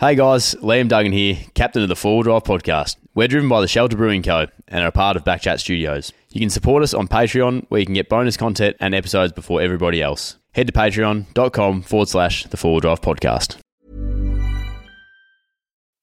Hey 0.00 0.14
guys, 0.14 0.54
Liam 0.62 0.88
Duggan 0.88 1.12
here, 1.12 1.36
captain 1.52 1.82
of 1.82 1.90
the 1.90 1.94
Four 1.94 2.22
Drive 2.24 2.44
podcast. 2.44 2.96
We're 3.14 3.28
driven 3.28 3.50
by 3.50 3.60
the 3.60 3.68
Shelter 3.68 3.98
Brewing 3.98 4.22
Co. 4.22 4.46
and 4.66 4.82
are 4.82 4.86
a 4.86 4.92
part 4.92 5.14
of 5.14 5.24
Backchat 5.24 5.60
Studios. 5.60 6.10
You 6.30 6.40
can 6.40 6.48
support 6.48 6.82
us 6.82 6.94
on 6.94 7.06
Patreon, 7.06 7.66
where 7.68 7.80
you 7.80 7.84
can 7.84 7.94
get 7.94 8.08
bonus 8.08 8.38
content 8.38 8.78
and 8.80 8.94
episodes 8.94 9.34
before 9.34 9.60
everybody 9.60 10.00
else. 10.00 10.38
Head 10.52 10.68
to 10.68 10.72
patreon.com 10.72 11.82
forward 11.82 12.08
slash 12.08 12.44
the 12.44 12.56
Four 12.56 12.80
Drive 12.80 13.02
podcast. 13.02 13.58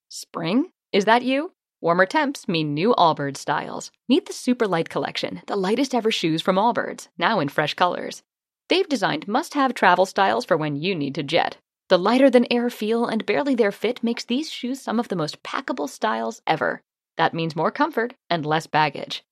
Spring? 0.09 0.69
Is 0.93 1.05
that 1.05 1.23
you? 1.23 1.53
Warmer 1.81 2.05
temps 2.05 2.47
mean 2.47 2.75
new 2.75 2.93
Allbirds 2.99 3.37
styles. 3.37 3.89
Meet 4.07 4.27
the 4.27 4.33
Super 4.33 4.67
Light 4.67 4.89
Collection, 4.89 5.41
the 5.47 5.55
lightest 5.55 5.95
ever 5.95 6.11
shoes 6.11 6.43
from 6.43 6.57
Allbirds, 6.57 7.07
now 7.17 7.39
in 7.39 7.49
fresh 7.49 7.73
colors. 7.73 8.21
They've 8.69 8.87
designed 8.87 9.27
must 9.27 9.55
have 9.55 9.73
travel 9.73 10.05
styles 10.05 10.45
for 10.45 10.55
when 10.55 10.75
you 10.75 10.93
need 10.93 11.15
to 11.15 11.23
jet. 11.23 11.57
The 11.89 11.97
lighter 11.97 12.29
than 12.29 12.51
air 12.51 12.69
feel 12.69 13.05
and 13.05 13.25
barely 13.25 13.55
there 13.55 13.71
fit 13.71 14.03
makes 14.03 14.25
these 14.25 14.51
shoes 14.51 14.81
some 14.81 14.99
of 14.99 15.07
the 15.07 15.15
most 15.15 15.41
packable 15.41 15.87
styles 15.87 16.41
ever. 16.45 16.81
That 17.15 17.33
means 17.33 17.55
more 17.55 17.71
comfort 17.71 18.13
and 18.29 18.45
less 18.45 18.67
baggage. 18.67 19.23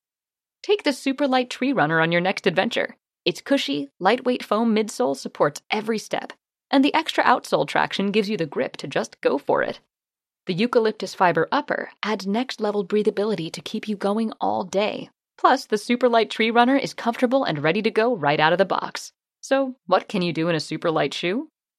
Take 0.62 0.82
the 0.82 0.94
super 0.94 1.28
light 1.28 1.50
tree 1.50 1.72
runner 1.72 2.00
on 2.00 2.12
your 2.12 2.22
next 2.22 2.46
adventure. 2.46 2.96
Its 3.26 3.42
cushy, 3.42 3.90
lightweight 4.00 4.42
foam 4.42 4.74
midsole 4.74 5.16
supports 5.16 5.60
every 5.70 5.98
step, 5.98 6.32
and 6.70 6.82
the 6.82 6.94
extra 6.94 7.22
outsole 7.24 7.68
traction 7.68 8.10
gives 8.10 8.30
you 8.30 8.38
the 8.38 8.46
grip 8.46 8.76
to 8.78 8.88
just 8.88 9.20
go 9.20 9.36
for 9.36 9.62
it. 9.62 9.80
The 10.46 10.54
eucalyptus 10.54 11.12
fiber 11.14 11.48
upper 11.52 11.90
adds 12.02 12.26
next 12.26 12.60
level 12.60 12.86
breathability 12.86 13.52
to 13.52 13.60
keep 13.60 13.86
you 13.86 13.96
going 13.96 14.32
all 14.40 14.64
day. 14.64 15.10
Plus, 15.36 15.66
the 15.66 15.76
super 15.76 16.08
light 16.08 16.30
tree 16.30 16.50
runner 16.50 16.76
is 16.76 16.94
comfortable 16.94 17.44
and 17.44 17.62
ready 17.62 17.82
to 17.82 17.90
go 17.90 18.16
right 18.16 18.40
out 18.40 18.52
of 18.52 18.58
the 18.58 18.64
box. 18.64 19.12
So, 19.42 19.74
what 19.86 20.08
can 20.08 20.22
you 20.22 20.32
do 20.32 20.48
in 20.48 20.54
a 20.54 20.60
super 20.60 20.90
light 20.90 21.12
shoe? 21.12 21.48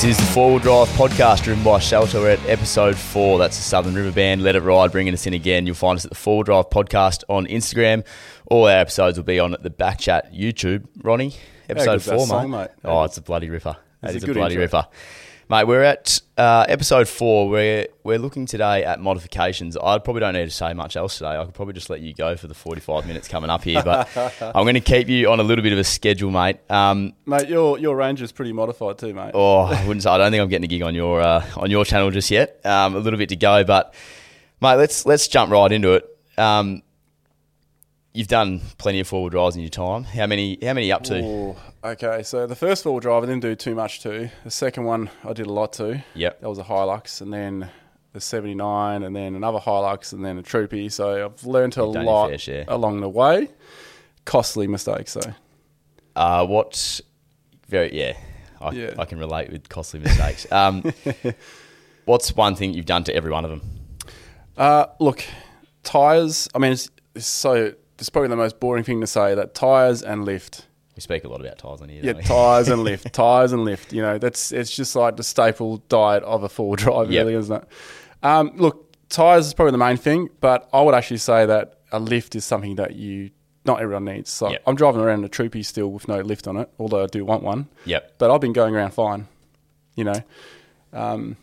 This 0.00 0.16
is 0.16 0.16
the 0.16 0.32
Four 0.32 0.50
Wheel 0.50 0.58
Drive 0.60 0.88
podcast 0.90 1.42
driven 1.42 1.64
by 1.64 1.80
Shelter. 1.80 2.20
We're 2.20 2.30
at 2.30 2.46
episode 2.46 2.96
four. 2.96 3.36
That's 3.36 3.56
the 3.56 3.64
Southern 3.64 3.96
River 3.96 4.12
Band. 4.12 4.44
Let 4.44 4.54
It 4.54 4.60
Ride, 4.60 4.92
bringing 4.92 5.12
us 5.12 5.26
in 5.26 5.34
again. 5.34 5.66
You'll 5.66 5.74
find 5.74 5.96
us 5.96 6.04
at 6.04 6.12
the 6.12 6.16
Four 6.16 6.36
Wheel 6.36 6.42
Drive 6.44 6.70
podcast 6.70 7.24
on 7.28 7.46
Instagram. 7.46 8.06
All 8.46 8.66
our 8.68 8.78
episodes 8.78 9.18
will 9.18 9.24
be 9.24 9.40
on 9.40 9.56
the 9.60 9.70
Backchat 9.70 10.32
YouTube. 10.32 10.86
Ronny, 11.02 11.34
episode 11.68 12.00
four, 12.00 12.26
song, 12.28 12.50
mate. 12.50 12.68
Oh, 12.84 13.02
it's 13.02 13.16
a 13.16 13.22
bloody 13.22 13.50
ripper. 13.50 13.76
That 14.02 14.14
It's 14.14 14.22
a 14.22 14.28
is 14.28 14.30
a, 14.30 14.34
bloody 14.34 14.54
intro. 14.54 14.62
ripper. 14.66 14.86
Mate, 15.50 15.64
we're 15.64 15.82
at 15.82 16.20
uh, 16.36 16.66
episode 16.68 17.08
four. 17.08 17.48
We're, 17.48 17.86
we're 18.04 18.18
looking 18.18 18.44
today 18.44 18.84
at 18.84 19.00
modifications. 19.00 19.78
I 19.78 19.96
probably 19.96 20.20
don't 20.20 20.34
need 20.34 20.44
to 20.44 20.50
say 20.50 20.74
much 20.74 20.94
else 20.94 21.16
today. 21.16 21.38
I 21.38 21.44
could 21.46 21.54
probably 21.54 21.72
just 21.72 21.88
let 21.88 22.02
you 22.02 22.12
go 22.12 22.36
for 22.36 22.48
the 22.48 22.54
45 22.54 23.06
minutes 23.06 23.28
coming 23.28 23.48
up 23.48 23.64
here, 23.64 23.82
but 23.82 24.14
I'm 24.42 24.64
going 24.64 24.74
to 24.74 24.80
keep 24.80 25.08
you 25.08 25.30
on 25.30 25.40
a 25.40 25.42
little 25.42 25.62
bit 25.62 25.72
of 25.72 25.78
a 25.78 25.84
schedule, 25.84 26.30
mate. 26.30 26.58
Um, 26.70 27.14
Mate, 27.24 27.48
your 27.48 27.78
your 27.78 27.96
Ranger's 27.96 28.30
pretty 28.30 28.52
modified 28.52 28.98
too, 28.98 29.14
mate. 29.14 29.30
Oh, 29.32 29.60
I 29.60 29.86
wouldn't 29.86 30.02
say. 30.02 30.10
I 30.10 30.18
don't 30.18 30.30
think 30.30 30.42
I'm 30.42 30.50
getting 30.50 30.66
a 30.66 30.68
gig 30.68 30.82
on 30.82 30.94
your 30.94 31.22
uh, 31.22 31.42
on 31.56 31.70
your 31.70 31.86
channel 31.86 32.10
just 32.10 32.30
yet. 32.30 32.60
Um, 32.66 32.94
a 32.94 32.98
little 32.98 33.18
bit 33.18 33.30
to 33.30 33.36
go, 33.36 33.64
but 33.64 33.94
mate, 34.60 34.74
let's 34.74 35.06
let's 35.06 35.28
jump 35.28 35.50
right 35.50 35.72
into 35.72 35.94
it. 35.94 36.18
Um, 36.36 36.82
you've 38.12 38.28
done 38.28 38.60
plenty 38.76 39.00
of 39.00 39.08
forward 39.08 39.30
drives 39.30 39.56
in 39.56 39.62
your 39.62 39.70
time. 39.70 40.04
How 40.04 40.26
many? 40.26 40.58
How 40.62 40.74
many 40.74 40.92
up 40.92 41.04
to? 41.04 41.18
Ooh, 41.22 41.56
okay, 41.84 42.22
so 42.22 42.46
the 42.46 42.56
first 42.56 42.82
four 42.82 43.00
drive 43.00 43.22
I 43.22 43.26
didn't 43.26 43.42
do 43.42 43.54
too 43.54 43.74
much 43.74 44.00
to. 44.00 44.30
The 44.44 44.50
second 44.50 44.84
one 44.84 45.10
I 45.24 45.32
did 45.32 45.46
a 45.46 45.52
lot 45.52 45.72
to. 45.74 46.04
Yep. 46.14 46.40
That 46.40 46.48
was 46.48 46.58
a 46.58 46.64
Hilux, 46.64 47.20
and 47.20 47.32
then 47.32 47.70
the 48.12 48.20
79, 48.20 49.02
and 49.02 49.14
then 49.14 49.34
another 49.34 49.58
Hilux, 49.58 50.12
and 50.12 50.24
then 50.24 50.38
a 50.38 50.42
Troopy. 50.42 50.88
So 50.88 51.26
I've 51.26 51.44
learned 51.44 51.76
a 51.76 51.82
You've 51.82 51.94
done 51.94 52.04
your 52.04 52.12
lot 52.12 52.48
along 52.68 53.00
the 53.00 53.08
way. 53.08 53.48
Costly 54.24 54.66
mistakes, 54.66 55.14
though. 55.14 55.34
Uh, 56.16 56.46
what? 56.46 57.00
Very 57.68 57.94
yeah. 57.94 58.16
I, 58.60 58.70
Yeah. 58.72 58.94
I 58.98 59.04
can 59.04 59.18
relate 59.18 59.52
with 59.52 59.68
costly 59.68 60.00
mistakes. 60.00 60.50
Um, 60.50 60.82
what's 62.06 62.34
one 62.34 62.56
thing 62.56 62.74
you've 62.74 62.86
done 62.86 63.04
to 63.04 63.14
every 63.14 63.30
one 63.30 63.44
of 63.44 63.50
them? 63.50 63.62
Uh, 64.56 64.86
look, 64.98 65.24
tires. 65.84 66.48
I 66.54 66.58
mean, 66.58 66.72
it's, 66.72 66.90
it's 67.14 67.26
so. 67.26 67.74
It's 67.98 68.08
probably 68.08 68.28
the 68.28 68.36
most 68.36 68.60
boring 68.60 68.84
thing 68.84 69.00
to 69.00 69.06
say 69.06 69.34
that 69.34 69.54
tires 69.54 70.02
and 70.02 70.24
lift. 70.24 70.66
We 70.98 71.02
speak 71.02 71.22
a 71.22 71.28
lot 71.28 71.40
about 71.40 71.58
tires 71.58 71.80
on 71.80 71.90
here. 71.90 72.00
Yeah, 72.02 72.14
tires 72.14 72.66
and 72.68 72.82
lift, 72.90 73.12
tires 73.12 73.52
and 73.52 73.64
lift. 73.64 73.92
You 73.92 74.02
know, 74.02 74.18
that's 74.18 74.50
it's 74.50 74.74
just 74.74 74.96
like 74.96 75.16
the 75.16 75.22
staple 75.22 75.76
diet 75.88 76.24
of 76.24 76.42
a 76.42 76.48
four 76.48 76.74
drive, 76.74 77.08
Yep. 77.12 77.24
really, 77.24 77.38
isn't 77.38 77.54
it? 77.62 77.68
Um, 78.24 78.50
look, 78.56 78.92
tires 79.08 79.46
is 79.46 79.54
probably 79.54 79.70
the 79.70 79.78
main 79.78 79.96
thing, 79.96 80.28
but 80.40 80.68
I 80.72 80.82
would 80.82 80.96
actually 80.96 81.18
say 81.18 81.46
that 81.46 81.78
a 81.92 82.00
lift 82.00 82.34
is 82.34 82.44
something 82.44 82.74
that 82.74 82.96
you 82.96 83.30
not 83.64 83.80
everyone 83.80 84.06
needs. 84.06 84.28
So 84.28 84.50
Yep. 84.50 84.62
I'm 84.66 84.74
driving 84.74 85.00
around 85.00 85.24
a 85.24 85.28
Troopy 85.28 85.62
still 85.62 85.86
with 85.92 86.08
no 86.08 86.18
lift 86.20 86.48
on 86.48 86.56
it, 86.56 86.68
although 86.80 87.04
I 87.04 87.06
do 87.06 87.24
want 87.24 87.44
one. 87.44 87.68
Yep. 87.84 88.14
But 88.18 88.32
I've 88.32 88.40
been 88.40 88.52
going 88.52 88.74
around 88.74 88.90
fine. 88.92 89.28
You 89.94 90.02
know, 90.02 90.20
um, 90.92 91.36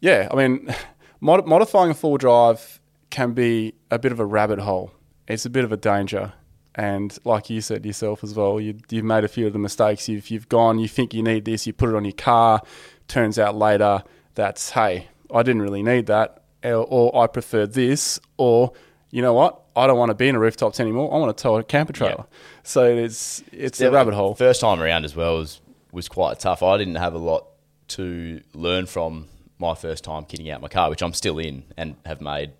yeah. 0.00 0.26
I 0.30 0.36
mean, 0.36 0.74
mod- 1.20 1.46
modifying 1.46 1.90
a 1.90 1.94
four 1.94 2.16
drive 2.16 2.80
can 3.10 3.32
be 3.32 3.74
a 3.90 3.98
bit 3.98 4.10
of 4.10 4.20
a 4.20 4.24
rabbit 4.24 4.60
hole. 4.60 4.90
It's 5.28 5.44
a 5.44 5.50
bit 5.50 5.64
of 5.66 5.70
a 5.72 5.76
danger. 5.76 6.32
And 6.74 7.16
like 7.24 7.50
you 7.50 7.60
said 7.60 7.84
yourself 7.84 8.24
as 8.24 8.34
well, 8.34 8.60
you, 8.60 8.78
you've 8.88 9.04
made 9.04 9.24
a 9.24 9.28
few 9.28 9.46
of 9.46 9.52
the 9.52 9.58
mistakes. 9.58 10.08
You've, 10.08 10.30
you've 10.30 10.48
gone, 10.48 10.78
you 10.78 10.88
think 10.88 11.12
you 11.12 11.22
need 11.22 11.44
this, 11.44 11.66
you 11.66 11.72
put 11.72 11.90
it 11.90 11.94
on 11.94 12.04
your 12.04 12.12
car. 12.12 12.62
Turns 13.08 13.38
out 13.38 13.54
later 13.54 14.02
that's, 14.34 14.70
hey, 14.70 15.08
I 15.32 15.42
didn't 15.42 15.62
really 15.62 15.82
need 15.82 16.06
that. 16.06 16.44
Or, 16.64 16.86
or 16.88 17.24
I 17.24 17.26
prefer 17.26 17.66
this. 17.66 18.18
Or, 18.38 18.72
you 19.10 19.20
know 19.20 19.34
what? 19.34 19.60
I 19.74 19.86
don't 19.86 19.98
want 19.98 20.10
to 20.10 20.14
be 20.14 20.28
in 20.28 20.34
a 20.34 20.38
rooftop 20.38 20.74
tent 20.74 20.86
anymore. 20.86 21.12
I 21.12 21.18
want 21.18 21.36
to 21.36 21.42
tow 21.42 21.56
a 21.56 21.64
camper 21.64 21.92
trailer. 21.92 22.26
So 22.62 22.84
it's, 22.84 23.42
it's 23.52 23.80
a 23.80 23.90
rabbit 23.90 24.14
hole. 24.14 24.34
First 24.34 24.60
time 24.60 24.80
around 24.80 25.04
as 25.04 25.14
well 25.16 25.36
was 25.36 25.60
was 25.92 26.08
quite 26.08 26.38
tough. 26.40 26.62
I 26.62 26.78
didn't 26.78 26.94
have 26.94 27.14
a 27.14 27.18
lot 27.18 27.46
to 27.88 28.40
learn 28.54 28.86
from 28.86 29.28
my 29.58 29.74
first 29.74 30.04
time 30.04 30.24
kitting 30.24 30.50
out 30.50 30.62
my 30.62 30.68
car, 30.68 30.88
which 30.88 31.02
I'm 31.02 31.12
still 31.12 31.38
in 31.38 31.64
and 31.76 31.96
have 32.06 32.22
made 32.22 32.52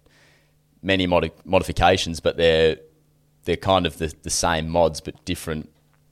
many 0.82 1.06
modi- 1.06 1.32
modifications, 1.44 2.20
but 2.20 2.36
they're 2.36 2.76
they're 3.44 3.56
kind 3.56 3.86
of 3.86 3.98
the, 3.98 4.12
the 4.22 4.30
same 4.30 4.68
mods 4.68 5.00
but 5.00 5.24
different 5.24 5.68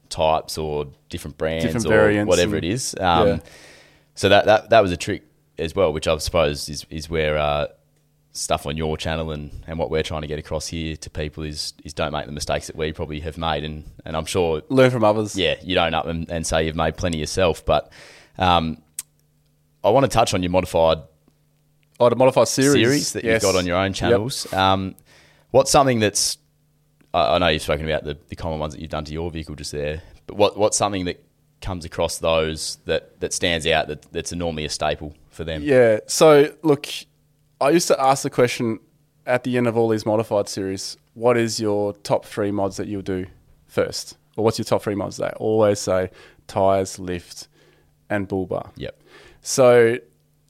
types 0.09 0.57
or 0.57 0.87
different 1.09 1.37
brands 1.37 1.65
Different 1.65 1.85
or 1.87 2.25
whatever 2.25 2.55
and- 2.57 2.65
it 2.65 2.69
is. 2.71 2.95
Um, 2.99 3.27
yeah. 3.27 3.39
So 4.15 4.29
that, 4.29 4.45
that 4.45 4.69
that 4.71 4.81
was 4.81 4.91
a 4.91 4.97
trick 4.97 5.23
as 5.57 5.73
well, 5.75 5.93
which 5.93 6.07
I 6.07 6.17
suppose 6.17 6.67
is 6.69 6.85
is 6.89 7.09
where 7.09 7.37
uh, 7.37 7.67
stuff 8.33 8.65
on 8.65 8.75
your 8.77 8.97
channel 8.97 9.31
and, 9.31 9.51
and 9.67 9.79
what 9.79 9.89
we're 9.89 10.03
trying 10.03 10.21
to 10.21 10.27
get 10.27 10.37
across 10.39 10.67
here 10.67 10.95
to 10.97 11.09
people 11.09 11.43
is 11.43 11.73
is 11.85 11.93
don't 11.93 12.11
make 12.11 12.25
the 12.25 12.31
mistakes 12.33 12.67
that 12.67 12.75
we 12.75 12.91
probably 12.91 13.21
have 13.21 13.37
made, 13.37 13.63
and, 13.63 13.85
and 14.05 14.17
I'm 14.17 14.25
sure 14.25 14.61
Learn 14.69 14.91
from 14.91 15.03
others. 15.05 15.35
yeah, 15.37 15.55
you 15.63 15.75
don't 15.75 15.93
up 15.93 16.07
and, 16.07 16.29
and 16.29 16.45
say 16.45 16.65
you've 16.65 16.75
made 16.75 16.97
plenty 16.97 17.19
yourself. 17.19 17.65
But 17.65 17.89
um, 18.37 18.81
I 19.83 19.89
want 19.89 20.03
to 20.03 20.09
touch 20.09 20.33
on 20.33 20.43
your 20.43 20.51
modified 20.51 20.99
Oh, 21.99 22.09
the 22.09 22.15
modified 22.15 22.47
series. 22.47 22.73
series, 22.73 23.13
that 23.13 23.23
Yes. 23.23 23.43
you've 23.43 23.53
got 23.53 23.57
on 23.59 23.65
your 23.65 23.77
own 23.77 23.87
Yep. 23.91 23.95
channels. 23.95 24.51
Um, 24.51 24.95
what's 25.51 25.69
something 25.71 25.99
that's 25.99 26.37
I 27.13 27.35
I 27.35 27.37
know 27.37 27.47
you've 27.47 27.61
spoken 27.61 27.85
about 27.85 28.03
the, 28.03 28.17
the 28.29 28.35
common 28.35 28.59
ones 28.59 28.73
that 28.73 28.81
you've 28.81 28.89
done 28.89 29.05
to 29.05 29.13
your 29.13 29.29
vehicle 29.31 29.55
just 29.55 29.71
there, 29.71 30.01
but 30.27 30.37
what 30.37 30.57
what's 30.57 30.77
something 30.77 31.05
that 31.05 31.23
comes 31.61 31.85
across 31.85 32.17
those 32.17 32.79
that, 32.85 33.19
that 33.19 33.31
stands 33.33 33.67
out 33.67 33.87
that, 33.87 34.01
that's 34.11 34.33
normally 34.33 34.65
a 34.65 34.69
staple 34.69 35.13
for 35.29 35.43
them? 35.43 35.61
Yeah. 35.63 35.99
So 36.07 36.53
look, 36.63 36.87
I 37.59 37.69
used 37.69 37.87
to 37.87 38.01
ask 38.01 38.23
the 38.23 38.29
question 38.29 38.79
at 39.25 39.43
the 39.43 39.57
end 39.57 39.67
of 39.67 39.77
all 39.77 39.89
these 39.89 40.05
modified 40.05 40.49
series: 40.49 40.97
What 41.13 41.37
is 41.37 41.59
your 41.59 41.93
top 41.93 42.25
three 42.25 42.51
mods 42.51 42.77
that 42.77 42.87
you'll 42.87 43.01
do 43.01 43.27
first, 43.67 44.17
or 44.35 44.43
what's 44.43 44.57
your 44.57 44.65
top 44.65 44.83
three 44.83 44.95
mods? 44.95 45.17
They 45.17 45.29
always 45.37 45.79
say 45.79 46.09
tires, 46.47 46.99
lift, 46.99 47.47
and 48.09 48.27
bull 48.27 48.45
bar. 48.45 48.71
Yep. 48.75 49.01
So, 49.41 49.97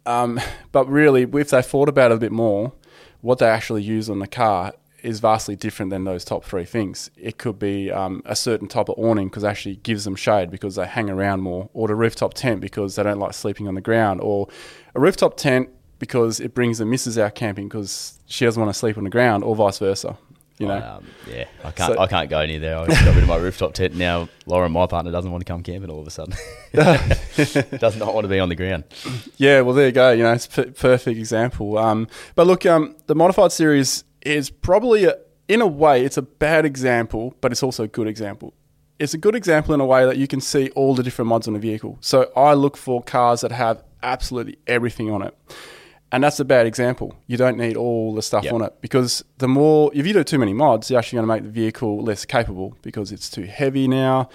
um, 0.05 0.39
but 0.71 0.87
really, 0.89 1.23
if 1.23 1.49
they 1.49 1.61
thought 1.61 1.89
about 1.89 2.11
it 2.11 2.15
a 2.15 2.19
bit 2.19 2.31
more, 2.31 2.73
what 3.21 3.39
they 3.39 3.47
actually 3.47 3.83
use 3.83 4.09
on 4.09 4.19
the 4.19 4.27
car 4.27 4.73
is 5.03 5.19
vastly 5.19 5.55
different 5.55 5.89
than 5.89 6.03
those 6.03 6.23
top 6.23 6.43
three 6.45 6.65
things. 6.65 7.09
It 7.17 7.37
could 7.37 7.57
be 7.59 7.91
um, 7.91 8.21
a 8.25 8.35
certain 8.35 8.67
type 8.67 8.89
of 8.89 8.95
awning 8.97 9.27
because 9.29 9.43
it 9.43 9.47
actually 9.47 9.77
gives 9.77 10.03
them 10.05 10.15
shade 10.15 10.49
because 10.51 10.75
they 10.75 10.85
hang 10.85 11.09
around 11.09 11.41
more, 11.41 11.69
or 11.73 11.87
the 11.87 11.95
rooftop 11.95 12.33
tent 12.33 12.61
because 12.61 12.95
they 12.95 13.03
don't 13.03 13.19
like 13.19 13.33
sleeping 13.33 13.67
on 13.67 13.75
the 13.75 13.81
ground, 13.81 14.21
or 14.21 14.47
a 14.95 14.99
rooftop 14.99 15.37
tent 15.37 15.69
because 15.99 16.39
it 16.39 16.53
brings 16.53 16.77
the 16.79 16.85
missus 16.85 17.17
out 17.17 17.35
camping 17.35 17.67
because 17.67 18.19
she 18.25 18.45
doesn't 18.45 18.61
want 18.61 18.73
to 18.73 18.77
sleep 18.77 18.97
on 18.97 19.03
the 19.03 19.09
ground, 19.09 19.43
or 19.43 19.55
vice 19.55 19.79
versa. 19.79 20.17
You 20.57 20.67
know, 20.67 20.77
Um, 20.77 21.07
yeah, 21.27 21.45
I 21.63 21.71
can't. 21.71 21.93
So- 21.95 21.99
I 21.99 22.05
can't 22.05 22.29
go 22.29 22.45
near 22.45 22.59
there. 22.59 22.77
I 22.77 22.85
got 22.85 23.05
rid 23.15 23.23
of 23.23 23.27
my 23.27 23.37
rooftop 23.37 23.73
tent. 23.73 23.95
Now 23.95 24.29
Laura, 24.45 24.69
my 24.69 24.85
partner, 24.85 25.11
doesn't 25.11 25.31
want 25.31 25.41
to 25.43 25.51
come 25.51 25.63
camping. 25.63 25.89
All 25.89 26.01
of 26.01 26.05
a 26.05 26.11
sudden, 26.11 26.35
does 27.79 27.97
not 27.97 28.13
want 28.13 28.25
to 28.25 28.27
be 28.27 28.39
on 28.39 28.49
the 28.49 28.55
ground. 28.55 28.83
Yeah, 29.37 29.61
well, 29.61 29.73
there 29.73 29.87
you 29.87 29.91
go. 29.91 30.11
You 30.11 30.23
know, 30.23 30.33
it's 30.33 30.45
a 30.45 30.63
p- 30.65 30.71
perfect 30.71 31.17
example. 31.17 31.77
Um, 31.77 32.07
but 32.35 32.47
look, 32.47 32.65
um, 32.65 32.95
the 33.07 33.15
modified 33.15 33.51
series 33.51 34.03
is 34.21 34.49
probably, 34.49 35.05
a, 35.05 35.17
in 35.47 35.61
a 35.61 35.67
way, 35.67 36.03
it's 36.05 36.17
a 36.17 36.21
bad 36.21 36.65
example, 36.65 37.35
but 37.41 37.51
it's 37.51 37.63
also 37.63 37.83
a 37.83 37.87
good 37.87 38.07
example. 38.07 38.53
It's 38.99 39.13
a 39.13 39.17
good 39.17 39.35
example 39.35 39.73
in 39.73 39.81
a 39.81 39.85
way 39.85 40.05
that 40.05 40.17
you 40.17 40.27
can 40.27 40.41
see 40.41 40.69
all 40.71 40.93
the 40.93 41.01
different 41.03 41.29
mods 41.29 41.47
on 41.47 41.55
a 41.55 41.59
vehicle. 41.59 41.97
So 42.01 42.31
I 42.35 42.53
look 42.53 42.77
for 42.77 43.01
cars 43.01 43.41
that 43.41 43.51
have 43.51 43.83
absolutely 44.03 44.57
everything 44.67 45.09
on 45.11 45.21
it. 45.23 45.35
And 46.13 46.23
that's 46.23 46.39
a 46.41 46.45
bad 46.45 46.65
example. 46.67 47.15
You 47.25 47.37
don't 47.37 47.57
need 47.57 47.77
all 47.77 48.13
the 48.13 48.21
stuff 48.21 48.43
Yep. 48.43 48.53
on 48.53 48.61
it 48.63 48.73
because 48.81 49.23
the 49.37 49.47
more, 49.47 49.89
if 49.93 50.05
you 50.05 50.11
do 50.13 50.23
too 50.23 50.37
many 50.37 50.53
mods, 50.53 50.89
you're 50.91 50.99
actually 50.99 51.17
going 51.17 51.27
to 51.27 51.33
make 51.35 51.43
the 51.43 51.49
vehicle 51.49 52.03
less 52.03 52.25
capable 52.25 52.75
because 52.81 53.11
it's 53.13 53.29
too 53.29 53.43
heavy 53.43 53.87
now. 53.87 54.27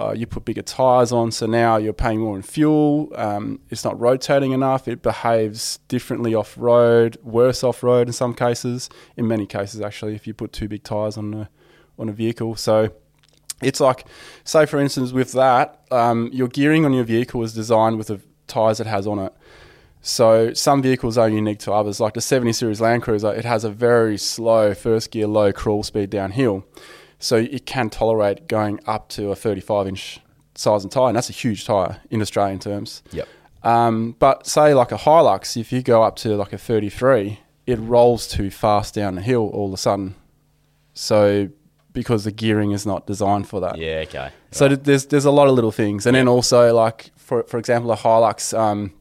Uh, 0.00 0.12
you 0.12 0.26
put 0.26 0.46
bigger 0.46 0.62
tires 0.62 1.12
on, 1.12 1.30
so 1.30 1.44
now 1.44 1.76
you're 1.76 1.92
paying 1.92 2.20
more 2.20 2.34
in 2.34 2.40
fuel. 2.40 3.12
Um, 3.16 3.60
it's 3.68 3.84
not 3.84 4.00
rotating 4.00 4.52
enough. 4.52 4.88
It 4.88 5.02
behaves 5.02 5.78
differently 5.88 6.34
off 6.34 6.56
road, 6.56 7.18
worse 7.22 7.62
off 7.62 7.82
road 7.82 8.06
in 8.06 8.14
some 8.14 8.32
cases. 8.32 8.88
In 9.18 9.28
many 9.28 9.44
cases, 9.44 9.82
actually, 9.82 10.14
if 10.14 10.26
you 10.26 10.32
put 10.32 10.54
too 10.54 10.68
big 10.68 10.84
tires 10.84 11.18
on 11.18 11.34
a 11.34 11.50
on 11.98 12.08
a 12.08 12.12
vehicle, 12.12 12.56
so 12.56 12.90
it's 13.62 13.78
like, 13.78 14.06
say 14.42 14.64
for 14.64 14.80
instance, 14.80 15.12
with 15.12 15.32
that, 15.32 15.84
um, 15.90 16.30
your 16.32 16.48
gearing 16.48 16.86
on 16.86 16.94
your 16.94 17.04
vehicle 17.04 17.42
is 17.42 17.52
designed 17.52 17.98
with 17.98 18.06
the 18.06 18.22
tires 18.46 18.80
it 18.80 18.86
has 18.86 19.06
on 19.06 19.18
it. 19.18 19.34
So 20.00 20.54
some 20.54 20.80
vehicles 20.80 21.18
are 21.18 21.28
unique 21.28 21.58
to 21.60 21.72
others. 21.72 22.00
Like 22.00 22.14
the 22.14 22.22
70 22.22 22.54
Series 22.54 22.80
Land 22.80 23.02
Cruiser, 23.02 23.34
it 23.34 23.44
has 23.44 23.64
a 23.64 23.70
very 23.70 24.16
slow 24.16 24.72
first 24.72 25.10
gear, 25.10 25.26
low 25.26 25.52
crawl 25.52 25.82
speed 25.82 26.08
downhill. 26.08 26.64
So 27.20 27.36
it 27.36 27.66
can 27.66 27.90
tolerate 27.90 28.48
going 28.48 28.80
up 28.86 29.08
to 29.10 29.30
a 29.30 29.36
35 29.36 29.86
inch 29.86 30.20
size 30.54 30.82
and 30.82 30.90
tyre, 30.90 31.08
and 31.08 31.16
that's 31.16 31.30
a 31.30 31.34
huge 31.34 31.64
tyre 31.64 32.00
in 32.10 32.20
Australian 32.20 32.58
terms. 32.58 33.02
Yep. 33.12 33.28
Um, 33.62 34.16
but 34.18 34.46
say 34.46 34.74
like 34.74 34.90
a 34.90 34.96
Hilux, 34.96 35.56
if 35.56 35.70
you 35.70 35.82
go 35.82 36.02
up 36.02 36.16
to 36.16 36.34
like 36.34 36.52
a 36.52 36.58
33, 36.58 37.40
it 37.66 37.76
rolls 37.76 38.26
too 38.26 38.50
fast 38.50 38.94
down 38.94 39.14
the 39.14 39.22
hill 39.22 39.50
all 39.52 39.68
of 39.68 39.74
a 39.74 39.76
sudden. 39.76 40.14
So 40.94 41.50
because 41.92 42.24
the 42.24 42.32
gearing 42.32 42.72
is 42.72 42.86
not 42.86 43.06
designed 43.06 43.48
for 43.48 43.60
that. 43.60 43.76
Yeah. 43.76 44.04
Okay. 44.06 44.30
So 44.50 44.68
th- 44.68 44.80
there's 44.82 45.06
there's 45.06 45.24
a 45.24 45.30
lot 45.30 45.48
of 45.48 45.54
little 45.54 45.72
things, 45.72 46.06
and 46.06 46.14
then 46.14 46.28
also 46.28 46.74
like 46.74 47.10
for 47.16 47.42
for 47.44 47.58
example, 47.58 47.92
a 47.92 47.96
Hilux 47.96 48.58
um, 48.58 48.92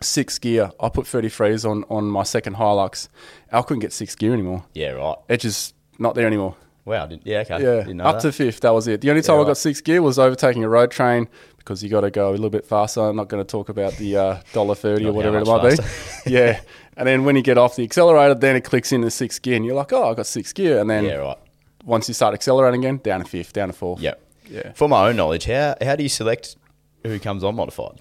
six 0.00 0.38
gear. 0.38 0.70
I 0.80 0.88
put 0.88 1.06
33s 1.06 1.68
on 1.68 1.84
on 1.88 2.04
my 2.06 2.22
second 2.22 2.56
Hilux. 2.56 3.08
I 3.52 3.62
couldn't 3.62 3.80
get 3.80 3.92
six 3.92 4.14
gear 4.14 4.32
anymore. 4.32 4.64
Yeah. 4.74 4.90
Right. 4.90 5.16
It's 5.28 5.42
just 5.42 5.74
not 5.98 6.14
there 6.14 6.26
anymore. 6.26 6.56
Wow. 6.88 7.06
Did, 7.06 7.20
yeah. 7.24 7.40
Okay. 7.40 7.62
Yeah, 7.62 8.02
up 8.04 8.16
that. 8.16 8.22
to 8.22 8.32
fifth. 8.32 8.60
That 8.60 8.72
was 8.72 8.88
it. 8.88 9.02
The 9.02 9.10
only 9.10 9.22
time 9.22 9.36
Yeah, 9.36 9.42
I 9.42 9.44
got 9.44 9.48
right. 9.48 9.56
six 9.56 9.80
gear 9.80 10.00
was 10.00 10.18
overtaking 10.18 10.64
a 10.64 10.68
road 10.68 10.90
train 10.90 11.28
because 11.58 11.82
you 11.84 11.90
got 11.90 12.00
to 12.00 12.10
go 12.10 12.30
a 12.30 12.32
little 12.32 12.50
bit 12.50 12.64
faster. 12.64 13.02
I'm 13.02 13.16
not 13.16 13.28
going 13.28 13.44
to 13.44 13.50
talk 13.50 13.68
about 13.68 13.92
the 13.98 14.16
uh, 14.16 14.40
dollar 14.54 14.74
thirty 14.74 15.06
or 15.06 15.12
whatever 15.12 15.38
it 15.38 15.46
might 15.46 15.76
be. 15.76 15.82
yeah, 16.30 16.60
and 16.96 17.06
then 17.06 17.24
when 17.24 17.36
you 17.36 17.42
get 17.42 17.58
off 17.58 17.76
the 17.76 17.84
accelerator, 17.84 18.34
then 18.34 18.56
it 18.56 18.62
clicks 18.62 18.90
into 18.90 19.10
sixth 19.10 19.42
gear, 19.42 19.56
and 19.56 19.64
you're 19.66 19.74
like, 19.74 19.92
oh, 19.92 20.10
I 20.10 20.14
got 20.14 20.26
six 20.26 20.52
gear, 20.52 20.80
and 20.80 20.88
then 20.88 21.04
yeah. 21.04 21.16
Right. 21.16 21.38
once 21.84 22.08
you 22.08 22.14
start 22.14 22.32
accelerating 22.32 22.84
again, 22.84 23.00
down 23.04 23.20
to 23.20 23.26
fifth, 23.26 23.52
down 23.52 23.68
to 23.68 23.74
fourth. 23.74 24.00
Yep. 24.00 24.22
Yeah. 24.50 24.72
For 24.72 24.88
my 24.88 25.08
own 25.08 25.16
knowledge, 25.16 25.44
how 25.44 25.76
how 25.82 25.94
do 25.94 26.02
you 26.02 26.08
select 26.08 26.56
who 27.04 27.18
comes 27.18 27.44
on 27.44 27.54
modified? 27.54 28.00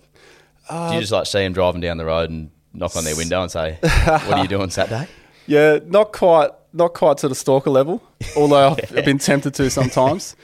do 0.69 0.94
you 0.95 1.00
just 1.00 1.12
like 1.12 1.25
see 1.25 1.40
them 1.40 1.54
driving 1.54 1.81
down 1.81 1.98
the 1.98 2.06
road 2.06 2.30
and 2.30 2.51
knock 2.74 2.95
on 2.95 3.04
their 3.04 3.16
window 3.16 3.42
and 3.42 3.51
say, 3.51 3.78
"What 3.81 4.31
are 4.31 4.42
you 4.42 4.48
doing 4.48 4.69
Saturday?" 4.69 5.07
Yeah, 5.50 5.80
not 5.86 6.12
quite, 6.12 6.50
not 6.77 6.94
quite 6.94 7.18
to 7.18 7.27
the 7.27 7.35
stalker 7.35 7.69
level. 7.69 8.01
Although 8.35 8.69
I've, 8.69 8.97
I've 8.97 9.06
been 9.06 9.18
tempted 9.18 9.53
to 9.56 9.69
sometimes. 9.69 10.35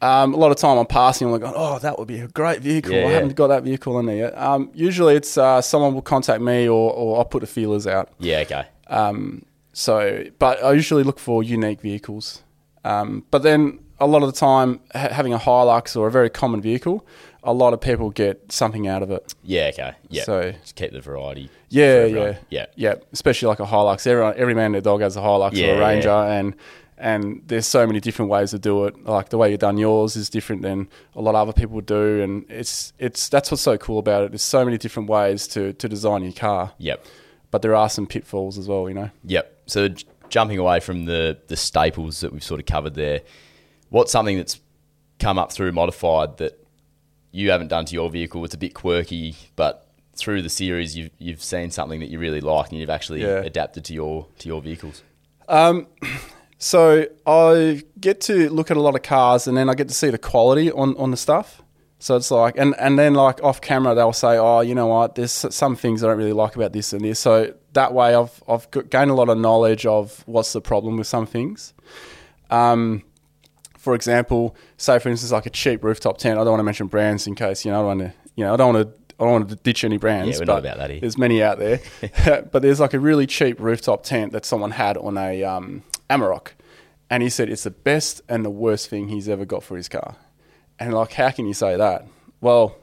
Um, 0.00 0.32
a 0.32 0.36
lot 0.36 0.52
of 0.52 0.56
time 0.56 0.78
I'm 0.78 0.86
passing, 0.86 1.26
I'm 1.26 1.32
like, 1.32 1.42
oh, 1.44 1.80
that 1.80 1.98
would 1.98 2.06
be 2.06 2.20
a 2.20 2.28
great 2.28 2.60
vehicle. 2.60 2.92
Yeah, 2.92 3.00
I 3.00 3.02
yeah. 3.04 3.10
haven't 3.14 3.34
got 3.34 3.48
that 3.48 3.64
vehicle 3.64 3.98
in 3.98 4.06
there 4.06 4.16
yet. 4.16 4.38
Um, 4.38 4.70
usually, 4.72 5.16
it's 5.16 5.36
uh, 5.36 5.60
someone 5.60 5.92
will 5.92 6.02
contact 6.02 6.40
me, 6.40 6.68
or, 6.68 6.92
or 6.92 7.18
I'll 7.18 7.24
put 7.24 7.40
the 7.40 7.48
feelers 7.48 7.86
out. 7.86 8.08
Yeah. 8.20 8.38
Okay. 8.40 8.64
Um, 8.86 9.44
so, 9.72 10.24
but 10.38 10.62
I 10.62 10.72
usually 10.72 11.02
look 11.02 11.18
for 11.18 11.42
unique 11.42 11.80
vehicles. 11.80 12.42
Um, 12.84 13.24
but 13.32 13.42
then 13.42 13.80
a 13.98 14.06
lot 14.06 14.22
of 14.22 14.32
the 14.32 14.38
time, 14.38 14.80
ha- 14.92 15.08
having 15.10 15.34
a 15.34 15.38
Hilux 15.38 15.96
or 15.96 16.06
a 16.06 16.10
very 16.12 16.30
common 16.30 16.60
vehicle, 16.60 17.04
a 17.50 17.52
lot 17.52 17.72
of 17.72 17.80
people 17.80 18.10
get 18.10 18.50
something 18.52 18.86
out 18.86 19.02
of 19.02 19.10
it. 19.10 19.34
Yeah. 19.42 19.70
Okay. 19.72 19.92
Yeah. 20.10 20.24
So- 20.24 20.52
just 20.62 20.74
keep 20.76 20.92
the 20.92 21.00
variety. 21.00 21.48
Yeah, 21.70 22.04
yeah, 22.04 22.38
Yeah. 22.50 22.66
yeah. 22.76 22.94
Especially 23.12 23.48
like 23.48 23.60
a 23.60 23.66
Hilux. 23.66 24.06
Everyone, 24.06 24.34
every 24.36 24.54
man 24.54 24.66
and 24.66 24.74
their 24.76 24.80
dog 24.82 25.00
has 25.00 25.16
a 25.16 25.20
Hilux 25.20 25.52
Yeah, 25.54 25.68
or 25.68 25.74
a 25.74 25.78
yeah. 25.78 25.86
Ranger, 25.88 26.10
and 26.10 26.54
and 27.00 27.42
there's 27.46 27.66
so 27.66 27.86
many 27.86 28.00
different 28.00 28.28
ways 28.28 28.50
to 28.50 28.58
do 28.58 28.84
it. 28.86 29.04
Like 29.04 29.28
the 29.28 29.38
way 29.38 29.50
you've 29.50 29.60
done 29.60 29.78
yours 29.78 30.16
is 30.16 30.28
different 30.28 30.62
than 30.62 30.88
a 31.14 31.20
lot 31.20 31.34
of 31.36 31.48
other 31.48 31.52
people 31.52 31.80
do, 31.80 32.22
and 32.22 32.44
it's 32.50 32.92
it's 32.98 33.28
that's 33.28 33.50
what's 33.50 33.62
so 33.62 33.76
cool 33.78 33.98
about 33.98 34.24
it. 34.24 34.30
There's 34.32 34.42
so 34.42 34.64
many 34.64 34.78
different 34.78 35.08
ways 35.08 35.46
to 35.48 35.72
to 35.74 35.88
design 35.88 36.22
your 36.24 36.32
car, 36.32 36.72
Yep. 36.78 37.04
but 37.52 37.62
there 37.62 37.74
are 37.74 37.88
some 37.88 38.06
pitfalls 38.06 38.58
as 38.58 38.66
well. 38.68 38.88
You 38.88 38.94
know. 38.94 39.10
Yep. 39.24 39.44
So 39.66 39.88
j- 39.88 40.04
jumping 40.28 40.58
away 40.58 40.80
from 40.80 41.04
the 41.04 41.38
the 41.48 41.56
staples 41.56 42.20
that 42.20 42.32
we've 42.32 42.42
sort 42.44 42.60
of 42.60 42.66
covered 42.66 42.94
there, 42.94 43.20
what's 43.90 44.10
something 44.12 44.36
that's 44.36 44.58
come 45.20 45.38
up 45.38 45.52
through 45.52 45.72
modified 45.72 46.36
that 46.38 46.58
you 47.30 47.50
haven't 47.50 47.68
done 47.68 47.84
to 47.86 47.94
your 47.94 48.10
vehicle? 48.10 48.44
It's 48.44 48.54
a 48.54 48.58
bit 48.58 48.74
quirky, 48.74 49.36
but 49.56 49.86
through 50.16 50.42
the 50.42 50.48
series, 50.48 50.96
you've 50.96 51.10
you've 51.18 51.42
seen 51.42 51.70
something 51.70 52.00
that 52.00 52.08
you 52.10 52.18
really 52.18 52.40
like 52.40 52.70
and 52.70 52.80
you've 52.80 52.90
actually 52.90 53.22
Yeah. 53.22 53.38
adapted 53.38 53.84
to 53.86 53.94
your 53.94 54.26
to 54.40 54.48
your 54.48 54.60
vehicles. 54.60 55.02
So 56.60 57.06
I 57.24 57.82
get 58.00 58.20
to 58.22 58.50
look 58.50 58.70
at 58.72 58.76
a 58.76 58.80
lot 58.80 58.96
of 58.96 59.02
cars, 59.02 59.46
and 59.46 59.56
then 59.56 59.70
I 59.70 59.74
get 59.74 59.86
to 59.88 59.94
see 59.94 60.10
the 60.10 60.18
quality 60.18 60.72
on, 60.72 60.96
on 60.96 61.12
the 61.12 61.16
stuff. 61.16 61.62
So 62.00 62.16
it's 62.16 62.32
like, 62.32 62.58
and, 62.58 62.74
and 62.80 62.98
then 62.98 63.14
like 63.14 63.40
off 63.44 63.60
camera, 63.60 63.94
they'll 63.94 64.12
say, 64.12 64.36
oh, 64.38 64.60
you 64.60 64.74
know 64.74 64.88
what, 64.88 65.14
there's 65.14 65.30
some 65.32 65.76
things 65.76 66.02
I 66.02 66.08
don't 66.08 66.18
really 66.18 66.32
like 66.32 66.56
about 66.56 66.72
this 66.72 66.92
and 66.92 67.00
this. 67.04 67.20
So 67.20 67.54
that 67.74 67.92
way, 67.94 68.12
I've 68.14 68.42
I've 68.48 68.68
gained 68.90 69.10
a 69.12 69.14
lot 69.14 69.28
of 69.28 69.38
knowledge 69.38 69.86
of 69.86 70.24
what's 70.26 70.52
the 70.52 70.60
problem 70.60 70.96
with 70.96 71.06
some 71.06 71.26
things. 71.26 71.74
Um, 72.50 73.04
for 73.88 73.94
example, 73.94 74.54
say 74.76 74.98
for 74.98 75.08
instance, 75.08 75.32
like 75.32 75.46
a 75.46 75.50
cheap 75.50 75.82
rooftop 75.82 76.18
tent. 76.18 76.38
I 76.38 76.44
don't 76.44 76.50
want 76.50 76.60
to 76.60 76.64
mention 76.64 76.88
brands 76.88 77.26
in 77.26 77.34
case 77.34 77.64
you 77.64 77.70
know 77.70 77.78
I 77.78 77.80
don't 77.80 77.98
want 77.98 78.12
to, 78.12 78.18
you 78.36 78.44
know, 78.44 78.52
I 78.52 78.56
don't 78.58 78.74
want 78.74 78.86
to. 78.86 79.00
I 79.18 79.24
don't 79.24 79.32
want 79.32 79.48
to 79.48 79.56
ditch 79.56 79.82
any 79.82 79.96
brands. 79.96 80.28
Yeah, 80.36 80.40
we're 80.42 80.44
not 80.44 80.58
about 80.58 80.76
that 80.76 80.90
here. 80.90 81.00
There's 81.00 81.16
many 81.16 81.42
out 81.42 81.58
there, 81.58 81.80
but 82.52 82.60
there's 82.60 82.80
like 82.80 82.92
a 82.92 83.00
really 83.00 83.26
cheap 83.26 83.58
rooftop 83.58 84.02
tent 84.02 84.32
that 84.32 84.44
someone 84.44 84.72
had 84.72 84.98
on 84.98 85.16
a 85.16 85.42
um, 85.42 85.84
Amarok, 86.10 86.48
and 87.08 87.22
he 87.22 87.30
said 87.30 87.48
it's 87.48 87.62
the 87.62 87.70
best 87.70 88.20
and 88.28 88.44
the 88.44 88.50
worst 88.50 88.90
thing 88.90 89.08
he's 89.08 89.26
ever 89.26 89.46
got 89.46 89.62
for 89.62 89.74
his 89.74 89.88
car. 89.88 90.16
And 90.78 90.92
like, 90.92 91.14
how 91.14 91.30
can 91.30 91.46
you 91.46 91.54
say 91.54 91.74
that? 91.78 92.06
Well, 92.42 92.76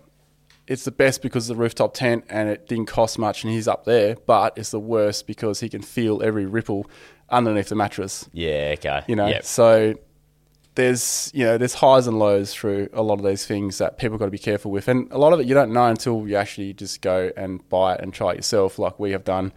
it's 0.66 0.86
the 0.86 0.92
best 0.92 1.22
because 1.22 1.48
of 1.52 1.56
the 1.56 1.62
rooftop 1.62 1.94
tent 1.94 2.26
and 2.30 2.50
it 2.50 2.68
didn't 2.68 2.88
cost 2.88 3.20
much 3.20 3.44
and 3.44 3.54
he's 3.54 3.68
up 3.68 3.86
there, 3.86 4.16
but 4.26 4.58
it's 4.58 4.72
the 4.72 4.80
worst 4.80 5.28
because 5.28 5.60
he 5.60 5.70
can 5.70 5.84
feel 5.84 6.24
every 6.24 6.48
ripple 6.48 6.88
underneath 7.30 7.70
the 7.70 7.76
mattress. 7.76 8.28
Yeah. 8.34 8.74
Okay. 8.74 9.04
You 9.08 9.16
know, 9.16 9.28
Yep. 9.28 9.46
so 9.46 9.94
there's 10.76 11.32
you 11.34 11.44
know 11.46 11.58
there's 11.58 11.74
highs 11.76 12.06
and 12.08 12.20
lows 12.20 12.54
through 12.54 12.90
a 12.94 13.02
lot 13.02 13.20
of 13.20 13.26
these 13.26 13.46
things 13.46 13.78
that 13.80 13.98
people 13.98 14.18
got 14.18 14.26
to 14.26 14.32
be 14.32 14.38
careful 14.38 14.72
with, 14.72 14.88
and 14.88 15.12
a 15.12 15.18
lot 15.18 15.34
of 15.34 15.40
it 15.40 15.46
you 15.48 15.54
don't 15.54 15.72
know 15.74 15.88
until 15.88 16.28
you 16.28 16.36
actually 16.36 16.74
just 16.74 17.02
go 17.02 17.32
and 17.36 17.68
buy 17.70 17.96
it 17.96 18.02
and 18.02 18.14
try 18.14 18.32
it 18.32 18.36
yourself, 18.38 18.78
like 18.80 19.00
we 19.00 19.12
have 19.12 19.24
done. 19.24 19.52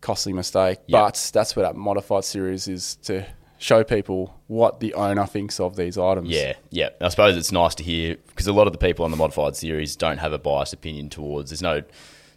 Costly 0.00 0.32
mistake, 0.32 0.78
Yeah. 0.86 1.00
but 1.06 1.30
that's 1.34 1.56
where 1.56 1.64
that 1.66 1.74
modified 1.74 2.22
series 2.22 2.68
is 2.68 2.94
to 3.02 3.26
show 3.58 3.82
people 3.82 4.32
what 4.46 4.78
the 4.78 4.94
owner 4.94 5.26
thinks 5.26 5.58
of 5.58 5.74
these 5.74 5.98
items. 5.98 6.28
Yeah, 6.28 6.52
yeah. 6.70 6.90
I 7.00 7.08
suppose 7.08 7.36
it's 7.36 7.50
nice 7.50 7.74
to 7.74 7.82
hear 7.82 8.14
because 8.28 8.46
a 8.46 8.52
lot 8.52 8.68
of 8.68 8.72
the 8.72 8.78
people 8.78 9.04
on 9.04 9.10
the 9.10 9.16
modified 9.16 9.56
series 9.56 9.96
don't 9.96 10.18
have 10.18 10.32
a 10.32 10.38
biased 10.38 10.72
opinion 10.72 11.10
towards. 11.10 11.50
There's 11.50 11.62
no, 11.62 11.82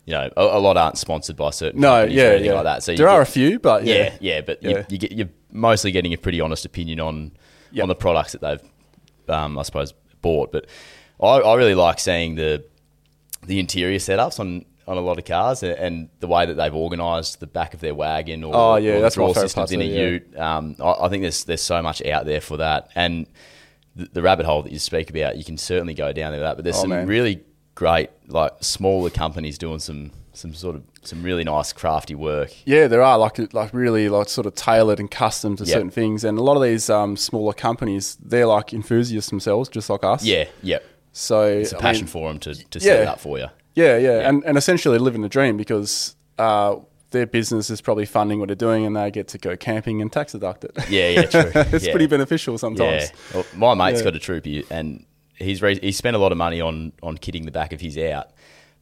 you 0.06 0.14
know, 0.14 0.32
a, 0.36 0.42
a 0.42 0.60
lot 0.60 0.76
aren't 0.76 0.98
sponsored 0.98 1.36
by 1.36 1.52
certain 1.52 1.82
no, 1.82 1.90
companies 2.00 2.18
or 2.18 2.20
yeah, 2.20 2.30
anything 2.30 2.46
yeah. 2.48 2.54
like 2.56 2.64
that. 2.64 2.82
So 2.82 2.96
there 2.96 3.08
are 3.08 3.20
get- 3.20 3.30
a 3.30 3.32
few, 3.32 3.60
but 3.60 3.84
yeah, 3.86 3.96
yeah, 3.96 4.18
yeah, 4.20 4.42
but 4.42 4.64
Yeah. 4.64 4.70
You, 4.70 4.86
you 4.90 4.98
get 4.98 5.12
you're 5.12 5.30
mostly 5.52 5.92
getting 5.92 6.14
a 6.14 6.18
pretty 6.18 6.42
honest 6.42 6.66
opinion 6.66 7.00
on 7.00 7.32
Yep. 7.72 7.84
on 7.84 7.90
the 7.90 7.96
products 7.96 8.34
that 8.34 8.42
they've, 8.42 8.62
um, 9.30 9.58
I 9.58 9.64
suppose, 9.64 9.94
bought. 10.22 10.52
But 10.52 10.68
I, 11.22 11.28
I 11.28 11.56
really 11.56 11.76
like 11.76 12.00
seeing 12.00 12.36
the 12.36 12.64
the 13.46 13.60
interior 13.60 13.98
setups 14.00 14.40
on. 14.40 14.66
On 14.88 14.98
a 14.98 15.02
lot 15.02 15.20
of 15.20 15.26
cars 15.26 15.62
and- 15.64 15.78
and 15.78 16.10
the 16.22 16.28
way 16.28 16.46
that 16.48 16.56
they've 16.56 16.74
organised 16.74 17.40
the 17.40 17.46
back 17.48 17.74
of 17.76 17.82
their 17.82 17.94
wagon 17.94 18.44
or, 18.44 18.52
Oh, 18.54 18.76
yeah, 18.78 18.94
or 18.94 19.02
that's 19.02 19.16
my 19.16 19.26
drawer 19.26 19.36
systems 19.36 19.72
in 19.72 19.80
a 19.80 19.86
yeah. 19.86 20.02
ute. 20.02 20.38
Um, 20.38 20.76
I, 20.82 21.06
I 21.06 21.08
think 21.08 21.22
there's 21.22 21.44
there's 21.46 21.62
so 21.62 21.82
much 21.84 22.04
out 22.04 22.26
there 22.26 22.42
for 22.42 22.58
that, 22.58 22.90
and 22.96 23.28
the, 23.96 24.10
the 24.12 24.22
rabbit 24.24 24.48
hole 24.48 24.64
that 24.64 24.72
you 24.72 24.80
speak 24.80 25.10
about, 25.12 25.38
you 25.38 25.46
can 25.46 25.56
certainly 25.58 25.94
go 25.94 26.12
down 26.12 26.32
there 26.32 26.42
with 26.42 26.50
that. 26.50 26.56
But 26.58 26.64
there's 26.64 26.78
Oh, 26.78 26.82
some 26.82 26.90
man. 26.90 27.08
really 27.08 27.42
great, 27.76 28.10
like 28.28 28.52
smaller 28.62 29.12
companies 29.12 29.58
doing 29.60 29.80
some 29.80 30.12
some 30.34 30.54
sort 30.56 30.76
of 30.76 30.84
some 31.04 31.24
really 31.24 31.44
nice 31.44 31.74
crafty 31.74 32.16
work. 32.16 32.52
Yeah, 32.66 32.88
there 32.88 33.02
are 33.02 33.18
like 33.18 33.54
like 33.54 33.74
really 33.74 34.08
like 34.10 34.30
sort 34.30 34.46
of 34.48 34.56
tailored 34.56 35.00
and 35.00 35.10
custom 35.10 35.56
to 35.58 35.64
Yep. 35.64 35.74
certain 35.74 35.90
things, 35.92 36.24
and 36.24 36.38
a 36.38 36.44
lot 36.44 36.58
of 36.58 36.64
these 36.64 36.90
um, 36.90 37.18
smaller 37.18 37.54
companies, 37.54 38.18
they're 38.24 38.46
like 38.46 38.74
enthusiasts 38.74 39.30
themselves, 39.30 39.68
just 39.70 39.90
like 39.90 40.04
us. 40.04 40.24
Yeah, 40.24 40.46
yeah. 40.62 40.80
So 41.14 41.44
It's 41.44 41.74
a 41.74 41.78
passion 41.78 42.04
mean, 42.06 42.12
for 42.12 42.28
them 42.30 42.40
to, 42.40 42.54
to 42.70 42.80
set 42.80 43.02
it 43.02 43.08
up 43.08 43.20
for 43.20 43.38
you. 43.38 43.48
Yeah, 43.76 43.98
yeah, 43.98 44.20
Yeah. 44.20 44.30
And, 44.30 44.44
and 44.46 44.58
essentially 44.58 44.98
living 44.98 45.22
the 45.22 45.30
dream 45.30 45.58
because 45.58 46.16
uh, 46.38 46.76
their 47.10 47.26
business 47.26 47.70
is 47.70 47.82
probably 47.82 48.06
funding 48.06 48.40
what 48.40 48.48
they're 48.48 48.56
doing, 48.56 48.86
and 48.86 48.96
they 48.96 49.12
get 49.12 49.28
to 49.30 49.38
go 49.38 49.58
camping 49.58 50.02
and 50.02 50.12
tax 50.12 50.32
deduct 50.34 50.64
it. 50.66 50.72
Yeah, 50.90 51.10
yeah, 51.10 51.22
true. 51.24 51.52
it's 51.56 51.86
Yeah. 51.86 51.92
pretty 51.92 52.08
beneficial 52.08 52.58
sometimes. 52.58 53.12
Yeah. 53.34 53.44
Well, 53.60 53.74
my 53.76 53.90
mate's 53.90 54.00
Yeah. 54.02 54.06
got 54.06 54.16
a 54.16 54.20
troopy, 54.20 54.66
and 54.70 55.06
he's 55.36 55.62
re- 55.62 55.80
he 55.82 55.92
spent 55.92 56.16
a 56.16 56.20
lot 56.20 56.32
of 56.32 56.38
money 56.38 56.62
on 56.62 56.94
on 57.04 57.18
kitting 57.18 57.44
the 57.46 57.52
back 57.52 57.74
of 57.74 57.82
his 57.82 57.98
out, 57.98 58.30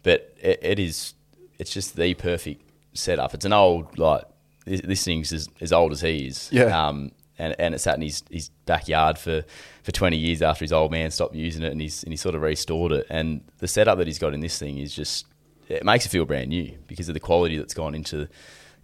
but 0.03 0.35
it, 0.41 0.59
it 0.61 0.79
is 0.79 1.13
it's 1.59 1.71
just 1.71 1.95
the 1.95 2.13
perfect 2.15 2.63
setup. 2.93 3.33
It's 3.33 3.45
an 3.45 3.53
old 3.53 3.97
like 3.99 4.23
this, 4.65 4.81
this 4.81 5.03
thing's 5.03 5.31
as, 5.31 5.47
as 5.61 5.71
old 5.71 5.91
as 5.91 6.01
he 6.01 6.27
is. 6.27 6.49
Yeah. 6.51 6.87
Um, 6.87 7.11
and, 7.37 7.55
and 7.57 7.73
it 7.73 7.79
sat 7.79 7.95
in 7.95 8.01
his, 8.01 8.23
his 8.29 8.49
backyard 8.65 9.17
for, 9.17 9.45
for 9.83 9.91
20 9.91 10.17
years 10.17 10.41
after 10.41 10.65
his 10.65 10.73
old 10.73 10.91
man 10.91 11.09
stopped 11.09 11.35
using 11.35 11.63
it 11.63 11.71
and 11.71 11.79
he's, 11.79 12.03
and 12.03 12.11
he 12.11 12.17
sort 12.17 12.35
of 12.35 12.41
restored 12.41 12.91
it. 12.91 13.07
And 13.09 13.41
the 13.59 13.67
setup 13.67 13.97
that 13.99 14.07
he's 14.07 14.19
got 14.19 14.33
in 14.33 14.41
this 14.41 14.59
thing 14.59 14.77
is 14.77 14.93
just, 14.93 15.25
it 15.69 15.85
makes 15.85 16.05
it 16.05 16.09
feel 16.09 16.25
brand 16.25 16.49
new 16.49 16.77
because 16.87 17.07
of 17.07 17.13
the 17.13 17.19
quality 17.19 17.57
that's 17.57 17.73
gone 17.73 17.95
into 17.95 18.27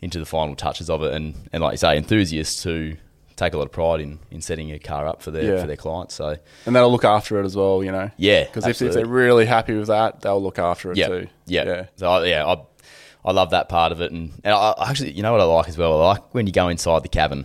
into 0.02 0.20
the 0.20 0.26
final 0.26 0.56
touches 0.56 0.90
of 0.90 1.02
it. 1.04 1.14
And, 1.14 1.36
and 1.52 1.64
like 1.64 1.74
you 1.74 1.78
say, 1.78 1.98
enthusiasts 1.98 2.62
who 2.64 2.94
take 3.36 3.54
a 3.54 3.58
lot 3.58 3.66
of 3.66 3.72
pride 3.72 4.00
in, 4.00 4.20
in 4.32 4.42
setting 4.42 4.72
a 4.72 4.80
car 4.80 5.08
up 5.08 5.22
for 5.22 5.32
their, 5.32 5.56
Yeah. 5.56 5.62
for 5.62 5.68
their 5.68 5.76
clients. 5.76 6.16
So, 6.16 6.38
And 6.66 6.76
they'll 6.76 6.92
look 6.92 7.04
after 7.04 7.40
it 7.42 7.46
as 7.46 7.56
well, 7.56 7.84
you 7.84 7.92
know. 7.92 8.10
yeah. 8.18 8.46
Because 8.46 8.66
if, 8.68 8.82
if 8.82 8.94
they're 8.94 9.06
really 9.06 9.46
happy 9.46 9.76
with 9.76 9.88
that, 9.88 10.22
they'll 10.22 10.42
look 10.42 10.58
after 10.60 10.92
it 10.92 10.98
yeah, 10.98 11.08
too. 11.08 11.28
Yeah, 11.46 11.66
Yeah. 11.66 11.86
So 11.98 12.10
I, 12.10 12.26
yeah, 12.26 12.46
I 12.46 12.62
I 13.28 13.32
love 13.32 13.50
that 13.50 13.70
part 13.70 13.92
of 13.92 14.02
it, 14.02 14.12
and, 14.12 14.32
and 14.44 14.54
I, 14.54 14.76
I 14.78 14.90
actually, 14.92 15.12
you 15.14 15.24
know 15.24 15.32
what 15.32 15.42
I 15.42 15.46
like 15.46 15.68
as 15.68 15.78
well. 15.80 16.00
I 16.00 16.10
like 16.10 16.36
when 16.36 16.46
you 16.46 16.54
go 16.54 16.68
inside 16.70 17.02
the 17.02 17.10
cabin, 17.10 17.44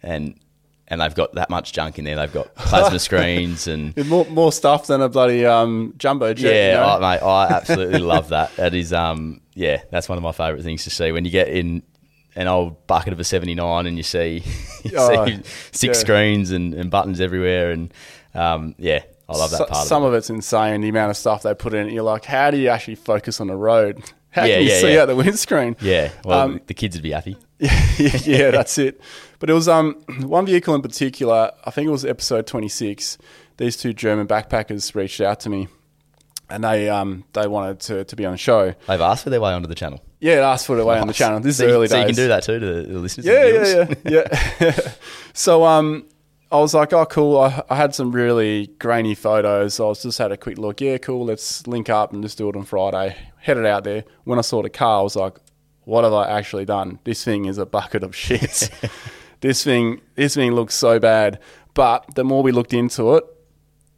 and 0.00 0.38
and 0.86 1.00
they've 1.00 1.14
got 1.16 1.34
that 1.34 1.50
much 1.50 1.72
junk 1.72 1.98
in 1.98 2.04
there. 2.04 2.14
They've 2.14 2.32
got 2.32 2.54
plasma 2.54 2.98
screens 3.00 3.66
and 3.66 3.96
more, 4.08 4.24
more 4.26 4.52
stuff 4.52 4.86
than 4.86 5.02
a 5.02 5.08
bloody 5.08 5.44
um, 5.44 5.94
jumbo 5.98 6.32
jet. 6.32 6.54
yeah, 6.54 6.70
you 6.70 6.76
know? 6.76 7.04
I, 7.06 7.16
mate, 7.16 7.22
I 7.24 7.46
absolutely 7.48 7.98
love 7.98 8.28
that. 8.28 8.54
That 8.54 8.72
is, 8.72 8.92
um, 8.92 9.40
yeah, 9.54 9.82
that's 9.90 10.08
one 10.08 10.16
of 10.16 10.22
my 10.22 10.30
favourite 10.30 10.62
things 10.62 10.84
to 10.84 10.90
see 10.90 11.10
when 11.10 11.24
you 11.24 11.32
get 11.32 11.48
in 11.48 11.82
an 12.36 12.46
old 12.46 12.86
bucket 12.86 13.12
of 13.12 13.18
a 13.20 13.24
seventy 13.24 13.54
nine 13.54 13.86
and 13.86 13.96
you 13.96 14.02
see 14.02 14.42
you 14.84 14.92
Oh, 14.96 15.26
see 15.26 15.40
six 15.72 15.82
yeah. 15.82 15.92
screens 16.04 16.50
and, 16.52 16.74
and 16.74 16.90
buttons 16.90 17.20
everywhere, 17.20 17.70
and 17.72 17.92
um, 18.34 18.74
yeah, 18.78 19.02
I 19.28 19.36
love 19.36 19.50
that 19.50 19.56
So- 19.58 19.64
part. 19.66 19.86
some 19.88 20.02
of 20.02 20.08
of 20.10 20.14
it's 20.14 20.30
insane, 20.30 20.80
the 20.82 20.88
amount 20.90 21.10
of 21.10 21.16
stuff 21.16 21.42
they 21.42 21.54
put 21.54 21.74
in. 21.74 21.88
You're 21.88 22.02
like, 22.04 22.24
how 22.24 22.50
do 22.50 22.56
you 22.58 22.68
actually 22.68 22.94
focus 22.96 23.40
on 23.40 23.46
the 23.48 23.56
road? 23.56 24.02
How 24.30 24.44
Yeah, 24.44 24.56
can 24.56 24.62
you 24.64 24.68
yeah, 24.70 24.80
see 24.80 24.92
yeah. 24.94 25.00
out 25.00 25.06
the 25.06 25.16
windscreen? 25.16 25.76
Yeah, 25.80 26.10
well, 26.22 26.40
Um, 26.40 26.60
the 26.66 26.74
kids 26.74 26.94
would 26.94 27.02
be 27.02 27.12
happy. 27.12 27.38
yeah, 27.58 28.50
that's 28.50 28.76
it. 28.76 29.00
But 29.38 29.48
it 29.48 29.54
was 29.54 29.66
um 29.66 29.94
one 30.20 30.44
vehicle 30.44 30.74
in 30.74 30.82
particular. 30.82 31.52
I 31.64 31.70
think 31.70 31.86
it 31.88 31.90
was 31.90 32.04
episode 32.04 32.46
twenty 32.46 32.68
six. 32.68 33.16
These 33.56 33.78
two 33.78 33.94
German 33.94 34.26
backpackers 34.26 34.94
reached 34.94 35.22
out 35.22 35.40
to 35.40 35.48
me, 35.48 35.68
and 36.48 36.64
they 36.64 36.88
um 36.88 37.24
they 37.32 37.46
wanted 37.46 37.80
to, 37.80 38.04
to 38.04 38.16
be 38.16 38.24
on 38.24 38.32
the 38.32 38.38
show. 38.38 38.74
They've 38.86 39.00
asked 39.00 39.24
for 39.24 39.30
their 39.30 39.40
way 39.40 39.52
onto 39.52 39.68
the 39.68 39.74
channel. 39.74 40.02
Yeah, 40.20 40.34
it 40.34 40.40
asked 40.40 40.66
for 40.66 40.76
the 40.76 40.84
way 40.84 40.98
on 40.98 41.06
the 41.06 41.12
channel. 41.12 41.40
This 41.40 41.52
is 41.52 41.58
so, 41.58 41.66
you- 41.66 41.72
early 41.72 41.88
so 41.88 41.96
days. 41.96 42.02
you 42.02 42.06
can 42.06 42.14
do 42.14 42.28
that 42.28 42.42
too 42.42 42.58
to 42.58 42.82
the, 42.82 42.98
listeners. 42.98 43.26
Yeah, 43.26 43.46
and 43.46 44.00
yeah, 44.04 44.28
yeah, 44.30 44.50
yeah. 44.60 44.92
so 45.34 45.64
um, 45.64 46.06
I 46.50 46.58
was 46.58 46.74
like, 46.74 46.92
oh, 46.92 47.04
cool. 47.06 47.38
I, 47.38 47.62
I 47.68 47.76
had 47.76 47.94
some 47.94 48.12
really 48.12 48.68
grainy 48.78 49.14
photos. 49.14 49.74
So 49.74 49.86
I 49.86 49.88
was 49.88 50.02
just 50.02 50.18
had 50.18 50.32
a 50.32 50.36
quick 50.36 50.58
look. 50.58 50.80
Yeah, 50.80 50.98
cool. 50.98 51.26
Let's 51.26 51.66
link 51.66 51.90
up 51.90 52.12
and 52.12 52.22
just 52.22 52.38
do 52.38 52.48
it 52.48 52.56
on 52.56 52.64
Friday. 52.64 53.16
Headed 53.38 53.66
out 53.66 53.84
there. 53.84 54.04
When 54.24 54.38
I 54.38 54.42
saw 54.42 54.62
the 54.62 54.70
car, 54.70 55.00
I 55.00 55.02
was 55.02 55.16
like, 55.16 55.36
what 55.84 56.04
have 56.04 56.12
I 56.12 56.30
actually 56.30 56.64
done? 56.64 56.98
This 57.04 57.22
thing 57.24 57.44
is 57.44 57.58
a 57.58 57.66
bucket 57.66 58.02
of 58.02 58.14
shit. 58.14 58.70
this 59.40 59.62
thing, 59.64 60.00
this 60.14 60.34
thing 60.34 60.52
looks 60.52 60.74
so 60.74 60.98
bad. 60.98 61.40
But 61.74 62.14
the 62.14 62.24
more 62.24 62.42
we 62.42 62.52
looked 62.52 62.72
into 62.72 63.16
it, 63.16 63.24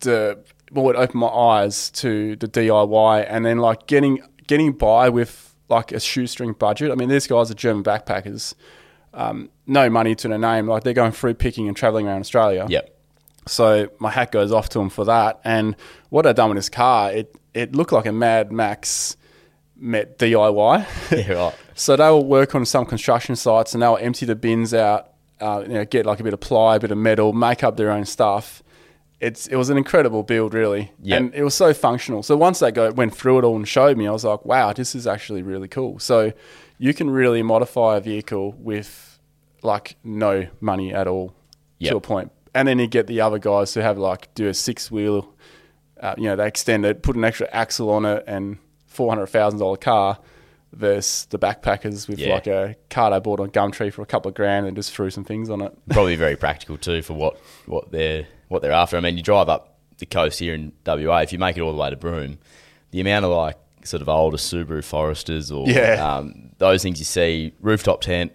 the 0.00 0.38
more 0.72 0.92
it 0.94 0.96
opened 0.96 1.20
my 1.20 1.28
eyes 1.28 1.90
to 1.92 2.36
the 2.36 2.48
DIY 2.48 3.26
and 3.28 3.44
then 3.44 3.58
like 3.58 3.86
getting 3.86 4.20
getting 4.46 4.72
by 4.72 5.08
with 5.08 5.54
like 5.68 5.92
a 5.92 6.00
shoestring 6.00 6.52
budget. 6.52 6.90
I 6.90 6.94
mean, 6.94 7.08
these 7.08 7.26
guys 7.26 7.50
are 7.50 7.54
German 7.54 7.84
backpackers, 7.84 8.54
um, 9.14 9.50
no 9.66 9.90
money 9.90 10.14
to 10.14 10.28
their 10.28 10.38
name. 10.38 10.66
Like 10.66 10.82
they're 10.84 10.94
going 10.94 11.12
free 11.12 11.34
picking 11.34 11.68
and 11.68 11.76
traveling 11.76 12.06
around 12.06 12.20
Australia. 12.20 12.66
Yep. 12.68 12.94
So 13.46 13.88
my 13.98 14.10
hat 14.10 14.32
goes 14.32 14.52
off 14.52 14.68
to 14.70 14.78
them 14.78 14.90
for 14.90 15.04
that. 15.06 15.40
And 15.44 15.76
what 16.10 16.26
I've 16.26 16.36
done 16.36 16.50
with 16.50 16.58
this 16.58 16.68
car, 16.68 17.12
it 17.12 17.34
it 17.54 17.74
looked 17.74 17.92
like 17.92 18.06
a 18.06 18.12
Mad 18.12 18.52
Max 18.52 19.16
met 19.76 20.18
DIY. 20.18 20.86
Yeah, 21.16 21.32
right. 21.32 21.54
So 21.74 21.94
they 21.94 22.10
will 22.10 22.24
work 22.24 22.56
on 22.56 22.66
some 22.66 22.84
construction 22.86 23.36
sites 23.36 23.72
and 23.72 23.80
they'll 23.80 23.96
empty 23.98 24.26
the 24.26 24.34
bins 24.34 24.74
out, 24.74 25.12
uh, 25.40 25.62
you 25.64 25.74
know, 25.74 25.84
get 25.84 26.06
like 26.06 26.18
a 26.18 26.24
bit 26.24 26.34
of 26.34 26.40
ply, 26.40 26.74
a 26.74 26.80
bit 26.80 26.90
of 26.90 26.98
metal, 26.98 27.32
make 27.32 27.62
up 27.62 27.76
their 27.76 27.92
own 27.92 28.04
stuff. 28.04 28.64
It's 29.20 29.46
it 29.48 29.56
was 29.56 29.68
an 29.68 29.76
incredible 29.76 30.22
build, 30.22 30.54
really, 30.54 30.92
Yep. 31.02 31.18
and 31.20 31.34
it 31.34 31.42
was 31.42 31.54
so 31.54 31.74
functional. 31.74 32.22
So 32.22 32.36
once 32.36 32.60
they 32.60 32.70
go 32.70 32.92
went 32.92 33.14
through 33.14 33.38
it 33.40 33.44
all 33.44 33.56
and 33.56 33.66
showed 33.66 33.96
me, 33.96 34.06
I 34.06 34.12
was 34.12 34.24
like, 34.24 34.44
wow, 34.44 34.72
this 34.72 34.94
is 34.94 35.06
actually 35.08 35.42
really 35.42 35.66
cool. 35.68 35.98
So 35.98 36.32
you 36.78 36.94
can 36.94 37.10
really 37.10 37.42
modify 37.42 37.96
a 37.96 38.00
vehicle 38.00 38.52
with 38.58 39.18
like 39.62 39.96
no 40.04 40.46
money 40.60 40.94
at 40.94 41.08
all 41.08 41.34
Yep. 41.80 41.90
to 41.90 41.96
a 41.96 42.00
point, 42.00 42.32
and 42.54 42.68
then 42.68 42.78
you 42.78 42.86
get 42.86 43.06
the 43.08 43.20
other 43.20 43.38
guys 43.38 43.74
who 43.74 43.80
have 43.80 43.98
like 43.98 44.32
do 44.34 44.46
a 44.48 44.54
six 44.54 44.88
wheel, 44.90 45.34
uh, 46.00 46.14
you 46.16 46.24
know, 46.24 46.36
they 46.36 46.46
extend 46.46 46.84
it, 46.84 47.02
put 47.02 47.16
an 47.16 47.24
extra 47.24 47.48
axle 47.52 47.90
on 47.90 48.04
it, 48.04 48.22
and 48.28 48.58
four 48.86 49.10
hundred 49.10 49.26
thousand 49.26 49.58
dollar 49.58 49.76
car 49.76 50.18
versus 50.72 51.26
the 51.30 51.38
backpackers 51.38 52.08
with 52.08 52.18
Yeah. 52.18 52.34
like 52.34 52.46
a 52.46 52.76
car 52.90 53.10
they 53.10 53.18
bought 53.20 53.40
on 53.40 53.50
Gumtree 53.50 53.92
for 53.92 54.02
a 54.02 54.06
couple 54.06 54.28
of 54.28 54.34
grand 54.34 54.66
and 54.66 54.76
just 54.76 54.92
threw 54.92 55.10
some 55.10 55.24
things 55.24 55.50
on 55.50 55.60
it. 55.62 55.72
Probably 55.88 56.14
very 56.26 56.36
practical 56.36 56.76
too 56.76 57.02
for 57.02 57.14
what, 57.14 57.36
what 57.66 57.90
they're 57.90 58.26
what 58.48 58.62
they're 58.62 58.72
after. 58.72 58.96
I 58.96 59.00
mean, 59.00 59.16
you 59.16 59.22
drive 59.22 59.48
up 59.48 59.78
the 59.98 60.06
coast 60.06 60.38
here 60.38 60.54
in 60.54 60.72
WA. 60.86 61.18
If 61.18 61.32
you 61.32 61.38
make 61.38 61.56
it 61.56 61.60
all 61.60 61.72
the 61.72 61.78
way 61.78 61.90
to 61.90 61.96
Broome, 61.96 62.38
the 62.90 63.00
amount 63.00 63.24
of 63.24 63.30
like 63.32 63.56
sort 63.84 64.02
of 64.02 64.08
older 64.08 64.36
Subaru 64.36 64.84
Foresters 64.84 65.50
or 65.56 65.68
Yeah. 65.68 66.16
um, 66.16 66.50
those 66.58 66.82
things 66.82 66.98
you 66.98 67.04
see, 67.04 67.52
rooftop 67.60 68.00
tent, 68.00 68.32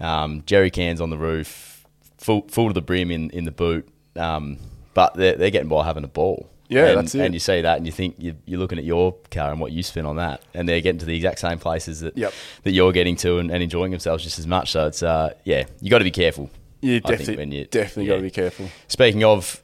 um, 0.00 0.42
jerry 0.46 0.70
cans 0.70 1.00
on 1.00 1.10
the 1.10 1.18
roof, 1.18 1.84
full, 2.18 2.42
full 2.48 2.68
to 2.68 2.74
the 2.74 2.80
brim 2.82 3.10
in, 3.10 3.30
in 3.30 3.44
the 3.44 3.50
boot. 3.50 3.88
Um, 4.16 4.58
but 4.94 5.14
they're, 5.14 5.36
they're 5.36 5.50
getting 5.50 5.68
by 5.68 5.84
having 5.84 6.04
a 6.04 6.08
ball. 6.08 6.48
Yeah, 6.68 6.86
and, 6.90 6.98
that's 6.98 7.14
it. 7.16 7.20
And 7.22 7.34
you 7.34 7.40
see 7.40 7.62
that, 7.62 7.78
and 7.78 7.86
you 7.86 7.90
think 7.92 8.14
you, 8.18 8.36
you're 8.44 8.60
looking 8.60 8.78
at 8.78 8.84
your 8.84 9.16
car 9.32 9.50
and 9.50 9.60
what 9.60 9.72
you 9.72 9.82
spent 9.82 10.06
on 10.06 10.16
that, 10.16 10.42
and 10.54 10.68
they're 10.68 10.80
getting 10.80 11.00
to 11.00 11.06
the 11.06 11.16
exact 11.16 11.40
same 11.40 11.58
places 11.58 11.98
that 12.00 12.16
Yep. 12.16 12.32
that 12.62 12.70
you're 12.70 12.92
getting 12.92 13.16
to, 13.16 13.38
and, 13.38 13.50
and 13.50 13.60
enjoying 13.60 13.90
themselves 13.90 14.22
just 14.22 14.38
as 14.38 14.46
much. 14.46 14.70
So 14.70 14.86
it's 14.86 15.02
uh, 15.02 15.34
yeah, 15.44 15.64
you 15.80 15.90
got 15.90 15.98
to 15.98 16.04
be 16.04 16.12
careful. 16.12 16.48
You 16.80 17.00
definitely, 17.00 17.58
you- 17.58 17.64
definitely 17.66 18.04
yeah. 18.04 18.10
got 18.10 18.16
to 18.16 18.22
be 18.22 18.30
careful. 18.30 18.68
Speaking 18.88 19.24
of 19.24 19.62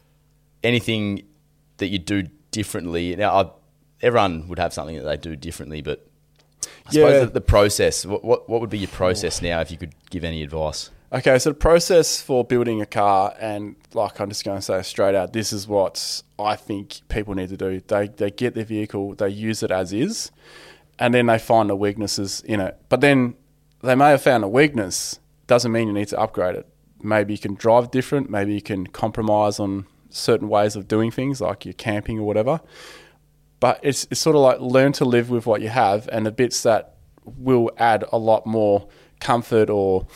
anything 0.62 1.22
that 1.78 1.88
you 1.88 1.98
do 1.98 2.24
differently, 2.50 3.14
now 3.16 3.32
I, 3.34 3.50
everyone 4.02 4.48
would 4.48 4.58
have 4.58 4.72
something 4.72 4.96
that 4.96 5.04
they 5.04 5.16
do 5.16 5.36
differently, 5.36 5.80
but 5.82 6.06
I 6.86 6.92
suppose 6.92 7.12
Yeah. 7.12 7.20
the, 7.20 7.26
the 7.26 7.40
process. 7.40 8.04
What, 8.06 8.24
what 8.24 8.48
what 8.48 8.60
would 8.60 8.70
be 8.70 8.78
your 8.78 8.88
process 8.88 9.40
now 9.42 9.60
if 9.60 9.70
you 9.70 9.76
could 9.76 9.94
give 10.10 10.24
any 10.24 10.42
advice? 10.42 10.90
Okay, 11.12 11.38
so 11.38 11.50
the 11.50 11.54
process 11.54 12.20
for 12.20 12.44
building 12.44 12.80
a 12.80 12.86
car, 12.86 13.32
and 13.38 13.76
like 13.94 14.20
I'm 14.20 14.28
just 14.28 14.44
going 14.44 14.58
to 14.58 14.62
say 14.62 14.82
straight 14.82 15.14
out, 15.14 15.32
this 15.32 15.52
is 15.52 15.66
what 15.68 16.22
I 16.38 16.56
think 16.56 17.00
people 17.08 17.34
need 17.34 17.48
to 17.50 17.56
do. 17.56 17.80
They 17.86 18.08
they 18.08 18.30
get 18.30 18.54
their 18.54 18.64
vehicle, 18.64 19.14
they 19.14 19.28
use 19.28 19.62
it 19.62 19.70
as 19.70 19.92
is, 19.92 20.30
and 20.98 21.14
then 21.14 21.26
they 21.26 21.38
find 21.38 21.70
the 21.70 21.76
weaknesses 21.76 22.42
in 22.44 22.60
it. 22.60 22.76
But 22.88 23.00
then 23.00 23.34
they 23.82 23.94
may 23.94 24.10
have 24.10 24.22
found 24.22 24.42
a 24.44 24.48
weakness. 24.48 25.18
Doesn't 25.46 25.70
mean 25.70 25.86
you 25.86 25.94
need 25.94 26.08
to 26.08 26.18
upgrade 26.18 26.56
it. 26.56 26.66
Maybe 27.06 27.32
you 27.32 27.38
can 27.38 27.54
drive 27.54 27.90
different. 27.90 28.28
Maybe 28.28 28.54
you 28.54 28.62
can 28.62 28.86
compromise 28.86 29.58
on 29.58 29.86
certain 30.10 30.48
ways 30.48 30.76
of 30.76 30.88
doing 30.88 31.10
things, 31.10 31.40
like 31.40 31.64
your 31.64 31.74
camping 31.74 32.18
or 32.18 32.26
whatever. 32.26 32.60
But 33.60 33.80
it's 33.82 34.06
it's 34.10 34.20
sort 34.20 34.36
of 34.36 34.42
like 34.42 34.60
learn 34.60 34.92
to 34.92 35.04
live 35.04 35.30
with 35.30 35.46
what 35.46 35.60
you 35.62 35.68
have, 35.68 36.08
and 36.12 36.26
the 36.26 36.30
bits 36.32 36.62
that 36.62 36.96
will 37.24 37.70
add 37.78 38.04
a 38.12 38.18
lot 38.18 38.46
more 38.46 38.88
comfort 39.20 39.70
or 39.70 40.06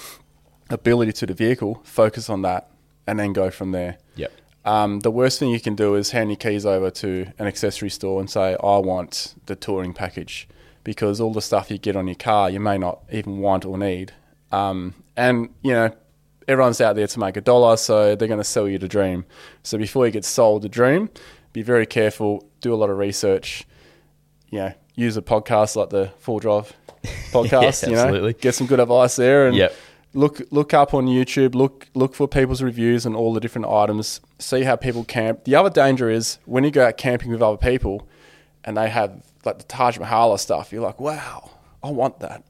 ability 0.69 1.13
to 1.13 1.27
the 1.27 1.35
vehicle, 1.35 1.81
focus 1.85 2.29
on 2.29 2.43
that, 2.43 2.71
and 3.07 3.19
then 3.19 3.33
go 3.33 3.51
from 3.51 3.73
there. 3.73 3.99
Yep. 4.17 4.33
Um, 4.65 5.01
the 5.01 5.11
worst 5.11 5.39
thing 5.39 5.51
you 5.51 5.59
can 5.59 5.75
do 5.75 5.95
is 5.95 6.11
hand 6.11 6.29
your 6.29 6.37
keys 6.37 6.67
over 6.67 6.91
to 6.91 7.27
an 7.39 7.47
accessory 7.47 7.91
store 7.91 8.21
and 8.21 8.29
say, 8.29 8.57
I 8.63 8.77
want 8.77 9.35
the 9.47 9.57
touring 9.57 9.95
package, 9.95 10.47
because 10.85 11.21
all 11.21 11.33
the 11.33 11.43
stuff 11.43 11.71
you 11.71 11.79
get 11.79 11.97
on 11.97 12.07
your 12.07 12.15
car 12.15 12.51
you 12.51 12.61
may 12.61 12.77
not 12.77 13.01
even 13.11 13.39
want 13.39 13.65
or 13.65 13.79
need. 13.79 14.13
Um, 14.53 14.95
and, 15.17 15.49
you 15.63 15.73
know, 15.73 15.91
everyone's 16.51 16.81
out 16.81 16.97
there 16.97 17.07
to 17.07 17.19
make 17.19 17.37
a 17.37 17.41
dollar, 17.41 17.77
so 17.77 18.15
they're 18.17 18.29
going 18.29 18.39
to 18.39 18.45
sell 18.45 18.69
you 18.69 18.79
the 18.79 18.89
dream. 18.89 19.25
So 19.63 19.79
before 19.79 20.07
you 20.07 20.13
get 20.13 20.25
sold 20.25 20.63
the 20.63 20.69
dream, 20.69 21.09
be 21.53 21.63
very 21.63 21.87
careful, 21.87 22.47
do 22.61 22.75
a 22.75 22.77
lot 22.77 22.91
of 22.91 22.99
research, 22.99 23.65
you 24.51 24.59
know, 24.59 24.73
use 24.95 25.17
a 25.17 25.23
podcast 25.23 25.77
like 25.77 25.91
the 25.91 26.13
Full 26.19 26.39
Drive 26.41 26.73
podcast, 27.33 27.87
you 27.87 27.95
know, 27.95 28.01
absolutely. 28.03 28.33
get 28.35 28.55
some 28.55 28.67
good 28.67 28.81
advice 28.81 29.17
there 29.17 29.47
and 29.47 29.57
Yep. 29.57 29.75
look 30.15 30.43
look 30.51 30.75
up 30.75 30.93
on 30.95 31.07
YouTube, 31.07 31.55
look 31.55 31.87
look 31.95 32.15
for 32.15 32.29
people's 32.29 32.63
reviews 32.63 33.07
on 33.07 33.15
all 33.15 33.33
the 33.33 33.41
different 33.41 33.67
items, 33.69 34.21
see 34.39 34.63
how 34.63 34.77
people 34.77 35.05
camp. 35.05 35.45
The 35.45 35.55
other 35.55 35.71
danger 35.71 36.11
is 36.11 36.39
when 36.45 36.65
you 36.65 36.71
go 36.71 36.87
out 36.87 36.97
camping 36.97 37.31
with 37.31 37.43
other 37.43 37.57
people 37.57 38.09
and 38.65 38.77
they 38.77 38.91
have 38.91 39.23
like 39.45 39.59
the 39.59 39.65
Taj 39.65 39.99
Mahal 39.99 40.37
stuff, 40.39 40.73
you're 40.73 40.83
like, 40.83 41.01
wow, 41.01 41.51
I 41.83 41.91
want 41.91 42.21
that. 42.21 42.45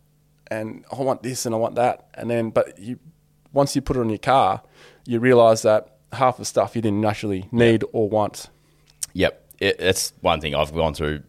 And 0.50 0.84
I 0.90 1.00
want 1.00 1.22
this 1.22 1.46
and 1.46 1.54
I 1.54 1.58
want 1.58 1.76
that. 1.76 2.08
And 2.14 2.28
then 2.28 2.50
but 2.50 2.78
you 2.78 2.98
once 3.52 3.74
you 3.74 3.82
put 3.82 3.96
it 3.96 4.00
on 4.00 4.08
your 4.08 4.18
car, 4.18 4.62
you 5.06 5.20
realise 5.20 5.62
that 5.62 5.96
half 6.12 6.36
the 6.38 6.44
stuff 6.44 6.74
you 6.76 6.82
didn't 6.82 7.04
actually 7.04 7.46
need 7.52 7.84
or 7.92 8.08
want. 8.08 8.48
Yep, 9.12 9.44
it, 9.60 9.78
that's 9.78 10.12
one 10.20 10.40
thing 10.40 10.54
I've 10.54 10.74
gone 10.74 10.94
through 10.94 11.22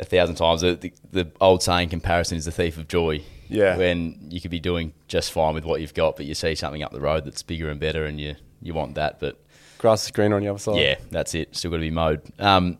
a 0.00 0.04
thousand 0.04 0.36
times. 0.36 0.62
The, 0.62 0.74
the, 0.74 0.92
the 1.12 1.30
old 1.40 1.62
saying, 1.62 1.88
"Comparison 1.90 2.36
is 2.36 2.44
the 2.44 2.52
thief 2.52 2.76
of 2.78 2.88
joy." 2.88 3.22
Yeah. 3.48 3.76
When 3.76 4.18
you 4.30 4.40
could 4.40 4.50
be 4.50 4.58
doing 4.60 4.94
just 5.06 5.30
fine 5.30 5.54
with 5.54 5.64
what 5.66 5.80
you've 5.82 5.92
got, 5.94 6.16
but 6.16 6.24
you 6.24 6.34
see 6.34 6.54
something 6.54 6.82
up 6.82 6.92
the 6.92 7.00
road 7.00 7.24
that's 7.26 7.42
bigger 7.42 7.68
and 7.70 7.78
better, 7.78 8.04
and 8.06 8.18
you 8.20 8.36
you 8.62 8.72
want 8.74 8.94
that, 8.94 9.20
but 9.20 9.38
Grass 9.78 10.04
is 10.06 10.10
greener 10.12 10.36
on 10.36 10.42
the 10.42 10.48
other 10.48 10.58
side. 10.58 10.76
yeah, 10.76 10.94
that's 11.10 11.34
it. 11.34 11.54
Still 11.54 11.70
got 11.70 11.76
to 11.76 11.80
be 11.82 11.90
mowed. 11.90 12.22
Um, 12.38 12.78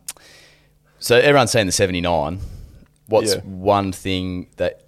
so 0.99 1.16
everyone's 1.18 1.50
saying 1.50 1.66
the 1.66 1.73
seventy 1.73 2.00
nine. 2.00 2.40
What's 3.06 3.35
Yeah. 3.35 3.40
one 3.42 3.92
thing 3.92 4.47
that, 4.56 4.80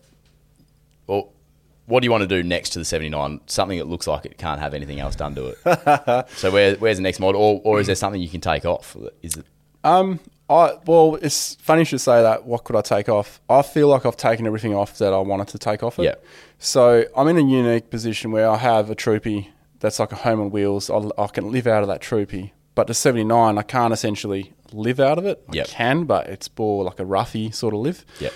what 1.86 2.00
do 2.00 2.06
you 2.06 2.10
want 2.10 2.22
to 2.22 2.26
do 2.26 2.42
next 2.42 2.70
to 2.70 2.78
the 2.78 2.84
seventy 2.84 3.08
nine? 3.08 3.40
Something 3.46 3.78
that 3.78 3.86
looks 3.86 4.06
like 4.06 4.26
it 4.26 4.38
can't 4.38 4.60
have 4.60 4.74
anything 4.74 5.00
else 5.00 5.16
done 5.16 5.34
to 5.34 5.46
it. 5.46 6.28
so 6.36 6.50
where, 6.50 6.76
where's 6.76 6.98
the 6.98 7.02
next 7.02 7.20
mod, 7.20 7.34
or, 7.34 7.60
or 7.64 7.80
is 7.80 7.86
there 7.86 7.96
something 7.96 8.20
you 8.20 8.28
can 8.28 8.40
take 8.40 8.64
off? 8.64 8.96
Is 9.22 9.36
it? 9.36 9.46
Um, 9.84 10.20
I 10.48 10.74
well, 10.86 11.16
it's 11.22 11.56
funny 11.56 11.82
you 11.82 11.84
should 11.86 12.00
say 12.00 12.22
that. 12.22 12.44
What 12.44 12.64
could 12.64 12.76
I 12.76 12.80
take 12.80 13.08
off? 13.08 13.40
I 13.48 13.62
feel 13.62 13.88
like 13.88 14.06
I've 14.06 14.16
taken 14.16 14.46
everything 14.46 14.74
off 14.74 14.98
that 14.98 15.12
I 15.12 15.18
wanted 15.18 15.48
to 15.48 15.58
take 15.58 15.82
off 15.82 15.98
it. 15.98 16.04
Yeah. 16.04 16.14
So 16.58 17.04
I'm 17.16 17.28
in 17.28 17.36
a 17.36 17.42
unique 17.42 17.90
position 17.90 18.30
where 18.32 18.48
I 18.48 18.56
have 18.56 18.90
a 18.90 18.94
troopy 18.94 19.50
that's 19.80 19.98
like 19.98 20.12
a 20.12 20.16
home 20.16 20.40
on 20.40 20.50
wheels. 20.50 20.90
I, 20.90 21.02
I 21.18 21.26
can 21.28 21.50
live 21.50 21.66
out 21.66 21.82
of 21.82 21.88
that 21.88 22.00
troopy, 22.00 22.52
but 22.74 22.86
the 22.86 22.94
79, 22.94 23.58
I 23.58 23.62
can't 23.62 23.92
essentially 23.92 24.52
live 24.72 25.00
out 25.00 25.18
of 25.18 25.26
it. 25.26 25.42
Yep. 25.52 25.66
I 25.66 25.70
can, 25.70 26.04
but 26.04 26.28
it's 26.28 26.48
more 26.56 26.84
like 26.84 27.00
a 27.00 27.04
roughy 27.04 27.52
sort 27.54 27.74
of 27.74 27.80
live. 27.80 28.04
Yep. 28.20 28.32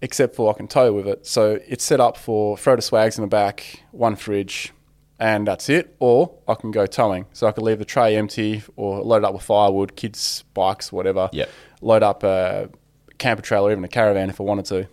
Except 0.00 0.36
for 0.36 0.52
I 0.52 0.56
can 0.56 0.68
tow 0.68 0.92
with 0.92 1.08
it. 1.08 1.26
So 1.26 1.58
it's 1.66 1.84
set 1.84 2.00
up 2.00 2.16
for 2.16 2.56
throw 2.56 2.76
the 2.76 2.82
swags 2.82 3.18
in 3.18 3.22
the 3.22 3.28
back, 3.28 3.82
one 3.90 4.14
fridge, 4.14 4.72
and 5.18 5.46
that's 5.48 5.68
it. 5.68 5.96
Or 5.98 6.38
I 6.46 6.54
can 6.54 6.70
go 6.70 6.86
towing. 6.86 7.26
So 7.32 7.48
I 7.48 7.52
can 7.52 7.64
leave 7.64 7.80
the 7.80 7.84
tray 7.84 8.16
empty 8.16 8.62
or 8.76 9.02
load 9.02 9.18
it 9.18 9.24
up 9.24 9.32
with 9.34 9.42
firewood, 9.42 9.96
kids' 9.96 10.44
bikes, 10.54 10.92
whatever. 10.92 11.28
Yep. 11.32 11.50
Load 11.80 12.02
up 12.04 12.22
a 12.22 12.70
camper 13.18 13.42
trailer, 13.42 13.72
even 13.72 13.82
a 13.82 13.88
caravan 13.88 14.30
if 14.30 14.40
I 14.40 14.44
wanted 14.44 14.66
to. 14.66 14.88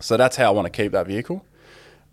So 0.00 0.16
that's 0.16 0.36
how 0.36 0.46
I 0.46 0.50
want 0.50 0.64
to 0.66 0.70
keep 0.70 0.92
that 0.92 1.06
vehicle. 1.06 1.44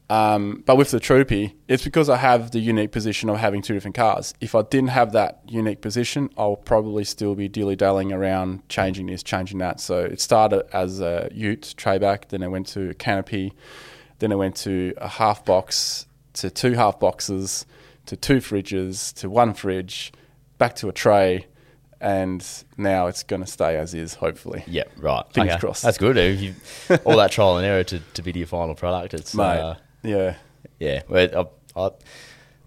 Um, 0.09 0.63
but 0.65 0.75
with 0.75 0.89
the 0.89 0.99
Troopy, 0.99 1.55
it's 1.67 1.83
because 1.83 2.09
I 2.09 2.17
have 2.17 2.49
the 2.49 2.59
unique 2.59 2.91
position 2.91 3.29
of 3.29 3.37
having 3.37 3.61
two 3.61 3.75
different 3.75 3.95
cars. 3.95 4.33
If 4.41 4.55
I 4.55 4.63
didn't 4.63 4.89
have 4.89 5.11
that 5.11 5.41
unique 5.47 5.81
position, 5.81 6.31
I'll 6.35 6.55
probably 6.55 7.03
still 7.03 7.35
be 7.35 7.47
dilly 7.47 7.75
dallying 7.75 8.11
around 8.11 8.67
changing 8.69 9.05
this, 9.05 9.21
changing 9.21 9.59
that. 9.59 9.79
So 9.79 9.99
it 9.99 10.19
started 10.19 10.63
as 10.73 10.99
a 10.99 11.29
Ute 11.31 11.75
trayback, 11.77 12.29
then 12.29 12.41
I 12.41 12.47
went 12.47 12.65
to 12.67 12.89
a 12.89 12.93
canopy, 12.95 13.53
then 14.17 14.31
I 14.31 14.35
went 14.35 14.55
to 14.57 14.93
a 14.97 15.07
half 15.07 15.45
box, 15.45 16.07
to 16.33 16.49
two 16.49 16.73
half 16.73 16.99
boxes, 16.99 17.67
to 18.07 18.15
two 18.15 18.37
fridges, 18.37 19.13
to 19.19 19.29
one 19.29 19.53
fridge, 19.53 20.11
back 20.57 20.75
to 20.77 20.89
a 20.89 20.91
tray, 20.91 21.45
and 22.01 22.45
now 22.77 23.07
it's 23.07 23.21
going 23.23 23.41
to 23.41 23.47
stay 23.47 23.77
as 23.77 23.93
is, 23.93 24.15
hopefully. 24.15 24.63
Yeah, 24.65 24.85
right. 24.97 25.23
Fingers 25.33 25.57
crossed. 25.57 25.83
That's 25.83 25.97
good. 25.97 26.17
You, 26.39 26.55
all 27.05 27.17
that 27.17 27.31
trial 27.31 27.57
and 27.57 27.65
error 27.65 27.83
to, 27.83 27.99
to 27.99 28.21
be 28.23 28.31
to 28.31 28.39
your 28.39 28.47
final 28.47 28.73
product. 28.73 29.13
It's 29.13 29.35
Mate, 29.35 29.59
uh, 29.59 29.75
yeah. 30.03 30.35
yeah. 30.79 31.01
Well, 31.07 31.51
I, 31.75 31.79
I, 31.81 31.89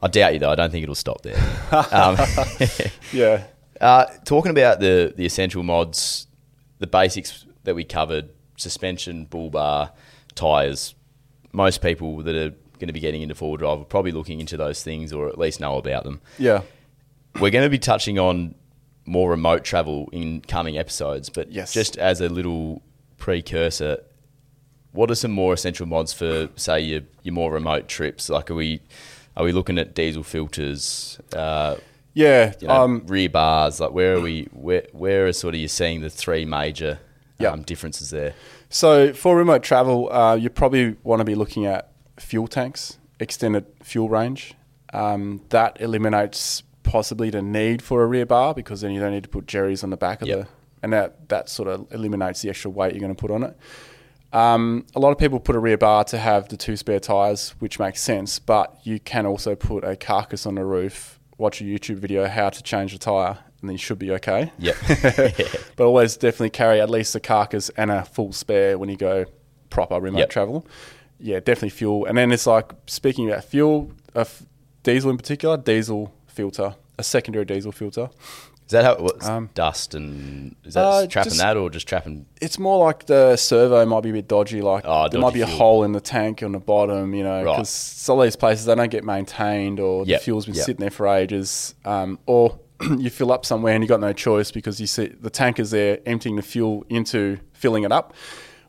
I 0.02 0.08
doubt 0.08 0.34
you 0.34 0.38
though. 0.40 0.50
I 0.50 0.54
don't 0.54 0.70
think 0.70 0.82
it'll 0.82 0.94
stop 0.94 1.22
there. 1.22 1.36
um, 1.92 2.16
Yeah. 3.12 3.44
uh, 3.80 4.06
talking 4.24 4.50
about 4.50 4.80
the 4.80 5.12
the 5.16 5.24
essential 5.26 5.62
mods, 5.62 6.26
the 6.78 6.86
basics 6.86 7.44
that 7.64 7.74
we 7.74 7.84
covered: 7.84 8.30
suspension, 8.56 9.24
bull 9.26 9.50
bar, 9.50 9.92
tires. 10.34 10.94
Most 11.52 11.82
people 11.82 12.18
that 12.22 12.34
are 12.34 12.50
going 12.78 12.86
to 12.88 12.92
be 12.92 13.00
getting 13.00 13.22
into 13.22 13.34
four 13.34 13.50
wheel 13.50 13.56
drive 13.58 13.80
are 13.80 13.84
probably 13.84 14.10
looking 14.12 14.40
into 14.40 14.56
those 14.56 14.82
things 14.82 15.12
or 15.12 15.28
at 15.28 15.38
least 15.38 15.60
know 15.60 15.76
about 15.76 16.04
them. 16.04 16.20
Yeah. 16.38 16.62
We're 17.40 17.50
going 17.50 17.64
to 17.64 17.70
be 17.70 17.78
touching 17.78 18.18
on 18.18 18.54
more 19.04 19.30
remote 19.30 19.62
travel 19.64 20.08
in 20.12 20.40
coming 20.40 20.76
episodes, 20.78 21.28
but 21.28 21.52
Yes. 21.52 21.72
just 21.72 21.96
as 21.98 22.20
a 22.20 22.28
little 22.28 22.82
precursor, 23.18 24.02
what 24.92 25.10
are 25.10 25.14
some 25.14 25.30
more 25.32 25.52
essential 25.54 25.86
mods 25.86 26.12
for, 26.12 26.48
say, 26.56 26.80
your 26.80 27.00
your 27.22 27.34
more 27.34 27.52
remote 27.52 27.88
trips? 27.88 28.28
Like, 28.28 28.50
are 28.50 28.54
we 28.54 28.80
are 29.36 29.44
we 29.44 29.52
looking 29.52 29.78
at 29.78 29.94
diesel 29.94 30.22
filters, 30.22 31.18
uh, 31.34 31.76
Yeah. 32.14 32.52
you 32.60 32.68
know, 32.68 32.74
um, 32.82 33.02
rear 33.06 33.28
bars? 33.30 33.80
Like, 33.80 33.92
where 33.92 34.14
are 34.16 34.20
we? 34.20 34.48
Where 34.52 34.86
where 34.92 35.26
are 35.26 35.32
sort 35.32 35.54
of 35.54 35.60
you 35.60 35.68
seeing 35.68 36.00
the 36.02 36.10
three 36.10 36.44
major 36.44 36.98
Yeah. 37.38 37.50
um, 37.50 37.62
differences 37.62 38.10
there? 38.10 38.34
So 38.68 39.12
for 39.12 39.36
remote 39.36 39.62
travel, 39.62 40.10
uh, 40.12 40.34
you 40.34 40.48
probably 40.50 40.96
want 41.02 41.20
to 41.20 41.24
be 41.24 41.34
looking 41.34 41.66
at 41.66 41.90
fuel 42.18 42.46
tanks, 42.48 42.98
extended 43.20 43.64
fuel 43.82 44.08
range. 44.08 44.54
Um, 44.94 45.40
that 45.48 45.78
eliminates 45.80 46.62
possibly 46.82 47.30
the 47.30 47.40
need 47.40 47.80
for 47.80 48.02
a 48.02 48.06
rear 48.06 48.26
bar 48.26 48.52
because 48.54 48.82
then 48.82 48.90
you 48.92 49.00
don't 49.00 49.12
need 49.12 49.22
to 49.22 49.28
put 49.28 49.46
jerrys 49.46 49.82
on 49.82 49.90
the 49.90 49.96
back 49.96 50.20
of 50.20 50.28
Yep. 50.28 50.38
the, 50.40 50.46
and 50.82 50.92
that 50.92 51.28
that 51.30 51.48
sort 51.48 51.68
of 51.68 51.86
eliminates 51.92 52.42
the 52.42 52.50
extra 52.50 52.70
weight 52.70 52.92
you're 52.92 53.00
going 53.00 53.14
to 53.14 53.18
put 53.20 53.30
on 53.30 53.42
it. 53.42 53.56
Um, 54.32 54.86
a 54.94 55.00
lot 55.00 55.10
of 55.12 55.18
people 55.18 55.38
put 55.40 55.56
a 55.56 55.58
rear 55.58 55.76
bar 55.76 56.04
to 56.04 56.18
have 56.18 56.48
the 56.48 56.56
two 56.56 56.76
spare 56.76 57.00
tires, 57.00 57.54
which 57.58 57.78
makes 57.78 58.00
sense, 58.00 58.38
but 58.38 58.78
you 58.84 58.98
can 58.98 59.26
also 59.26 59.54
put 59.54 59.84
a 59.84 59.94
carcass 59.96 60.46
on 60.46 60.54
the 60.54 60.64
roof, 60.64 61.18
watch 61.38 61.60
a 61.60 61.64
YouTube 61.64 61.96
video 61.96 62.26
how 62.26 62.48
to 62.48 62.62
change 62.62 62.92
the 62.92 62.98
tire, 62.98 63.38
and 63.60 63.68
then 63.68 63.72
you 63.72 63.78
should 63.78 63.98
be 63.98 64.10
okay. 64.12 64.50
Yep. 64.58 64.76
but 65.76 65.84
always 65.84 66.16
definitely 66.16 66.50
carry 66.50 66.80
at 66.80 66.88
least 66.88 67.14
a 67.14 67.20
carcass 67.20 67.68
and 67.76 67.90
a 67.90 68.04
full 68.04 68.32
spare 68.32 68.78
when 68.78 68.88
you 68.88 68.96
go 68.96 69.26
proper 69.70 70.00
remote 70.00 70.20
Yep. 70.20 70.30
travel. 70.30 70.66
Yeah, 71.20 71.38
definitely 71.38 71.70
fuel. 71.70 72.06
And 72.06 72.16
then 72.18 72.32
it's 72.32 72.46
like 72.46 72.72
speaking 72.86 73.30
about 73.30 73.44
fuel, 73.44 73.92
uh, 74.14 74.24
diesel 74.82 75.10
in 75.10 75.16
particular, 75.18 75.56
diesel 75.56 76.12
filter, 76.26 76.74
a 76.98 77.04
secondary 77.04 77.44
diesel 77.44 77.70
filter. 77.70 78.08
Is 78.66 78.70
that 78.72 78.84
how 78.84 78.96
what's 78.96 79.28
Um, 79.28 79.50
dust 79.54 79.94
and 79.94 80.56
is 80.64 80.74
that 80.74 80.80
uh, 80.84 81.06
trapping 81.06 81.30
just- 81.30 81.40
that 81.42 81.56
or 81.56 81.68
just 81.68 81.86
trapping? 81.86 82.26
It's 82.40 82.58
more 82.58 82.84
like 82.84 83.06
the 83.06 83.36
servo 83.36 83.84
might 83.84 84.02
be 84.02 84.10
a 84.10 84.12
bit 84.14 84.28
dodgy. 84.28 84.62
Like 84.62 84.84
Oh, 84.86 85.08
there 85.08 85.20
might 85.20 85.34
be 85.34 85.42
a 85.42 85.46
fuel. 85.46 85.58
hole 85.58 85.84
in 85.84 85.92
the 85.92 86.00
tank 86.00 86.42
on 86.42 86.52
the 86.52 86.58
bottom, 86.58 87.14
you 87.14 87.22
know, 87.22 87.42
Right. 87.42 87.52
because 87.56 87.68
some 87.68 88.18
of 88.18 88.24
these 88.24 88.36
places 88.36 88.64
they 88.66 88.74
don't 88.74 88.90
get 88.90 89.04
maintained 89.04 89.78
or 89.78 90.04
Yep, 90.06 90.20
the 90.20 90.24
fuel's 90.24 90.46
been 90.46 90.54
yep. 90.54 90.64
sitting 90.64 90.80
there 90.80 90.90
for 90.90 91.06
ages, 91.08 91.74
um, 91.84 92.18
or 92.26 92.58
you 92.98 93.10
fill 93.10 93.30
up 93.32 93.44
somewhere 93.44 93.74
and 93.74 93.84
you 93.84 93.88
got 93.88 94.00
no 94.00 94.12
choice 94.12 94.50
because 94.50 94.80
you 94.80 94.86
see 94.86 95.06
the 95.20 95.30
tanker's 95.30 95.70
there 95.70 95.98
emptying 96.06 96.36
the 96.36 96.42
fuel 96.42 96.84
into 96.88 97.38
filling 97.52 97.82
it 97.84 97.92
up. 97.92 98.14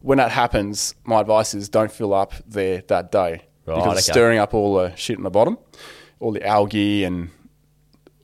When 0.01 0.17
that 0.17 0.31
happens, 0.31 0.95
my 1.05 1.21
advice 1.21 1.53
is 1.53 1.69
don't 1.69 1.91
fill 1.91 2.13
up 2.13 2.33
there 2.45 2.83
that 2.87 3.09
day 3.11 3.43
Right, 3.65 3.75
because 3.75 3.99
it's 3.99 4.07
stirring 4.07 4.37
up 4.37 4.53
all 4.53 4.75
the 4.75 4.93
shit 4.97 5.17
in 5.17 5.23
the 5.23 5.29
bottom, 5.29 5.57
all 6.19 6.31
the 6.33 6.45
algae 6.45 7.05
and 7.05 7.29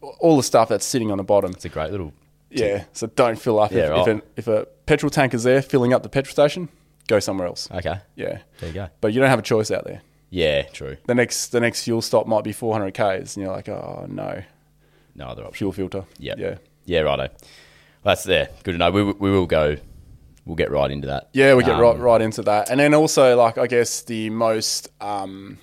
all 0.01 0.37
the 0.37 0.43
stuff 0.43 0.69
that's 0.69 0.85
sitting 0.85 1.11
on 1.11 1.17
the 1.17 1.23
bottom. 1.23 1.51
It's 1.51 1.65
a 1.65 1.69
great 1.69 1.91
little. 1.91 2.13
Yeah, 2.51 2.85
so 2.93 3.07
don't 3.07 3.39
fill 3.39 3.59
up. 3.59 3.71
Yeah, 3.71 3.79
if, 3.85 3.89
right. 3.91 3.99
if, 4.01 4.07
an, 4.07 4.21
if 4.37 4.47
a 4.47 4.65
petrol 4.87 5.09
tank 5.11 5.33
is 5.35 5.43
there 5.43 5.61
filling 5.61 5.93
up 5.93 6.01
the 6.03 6.09
petrol 6.09 6.31
station, 6.33 6.69
go 7.07 7.19
somewhere 7.19 7.47
else. 7.47 7.69
Okay, 7.71 7.99
Yeah, 8.15 8.39
there 8.59 8.69
you 8.69 8.73
go. 8.73 8.87
but 9.01 9.13
you 9.13 9.19
don't 9.19 9.29
have 9.29 9.37
a 9.39 9.43
choice 9.43 9.69
out 9.71 9.83
there. 9.85 10.01
Yeah, 10.31 10.63
true. 10.63 10.97
The 11.05 11.15
next 11.15 11.47
the 11.47 11.59
next 11.59 11.83
fuel 11.83 12.01
stop 12.01 12.25
might 12.27 12.43
be 12.43 12.51
400 12.53 12.93
k's, 12.93 13.35
and 13.35 13.43
you're 13.45 13.51
like, 13.53 13.69
oh 13.69 14.05
no, 14.09 14.41
No 15.15 15.25
other 15.27 15.43
option. 15.43 15.57
fuel 15.57 15.71
filter. 15.73 16.05
Yep. 16.19 16.37
yeah, 16.39 16.55
Yeah, 16.85 16.99
righto. 17.01 17.29
That's 18.03 18.23
there. 18.23 18.49
Good 18.63 18.71
to 18.73 18.77
know. 18.77 18.91
We, 18.91 19.03
we 19.03 19.29
will 19.31 19.45
go. 19.47 19.77
We'll 20.45 20.55
get 20.55 20.71
right 20.71 20.89
into 20.89 21.07
that. 21.07 21.29
yeah. 21.33 21.53
We 21.53 21.63
get 21.63 21.75
Um, 21.75 21.81
right 21.81 21.97
right 21.99 22.21
into 22.21 22.41
that, 22.43 22.69
and 22.71 22.79
then 22.79 22.93
also 22.95 23.35
like 23.37 23.57
I 23.59 23.67
guess 23.67 24.01
the 24.01 24.29
most 24.31 24.89
um, 25.01 25.59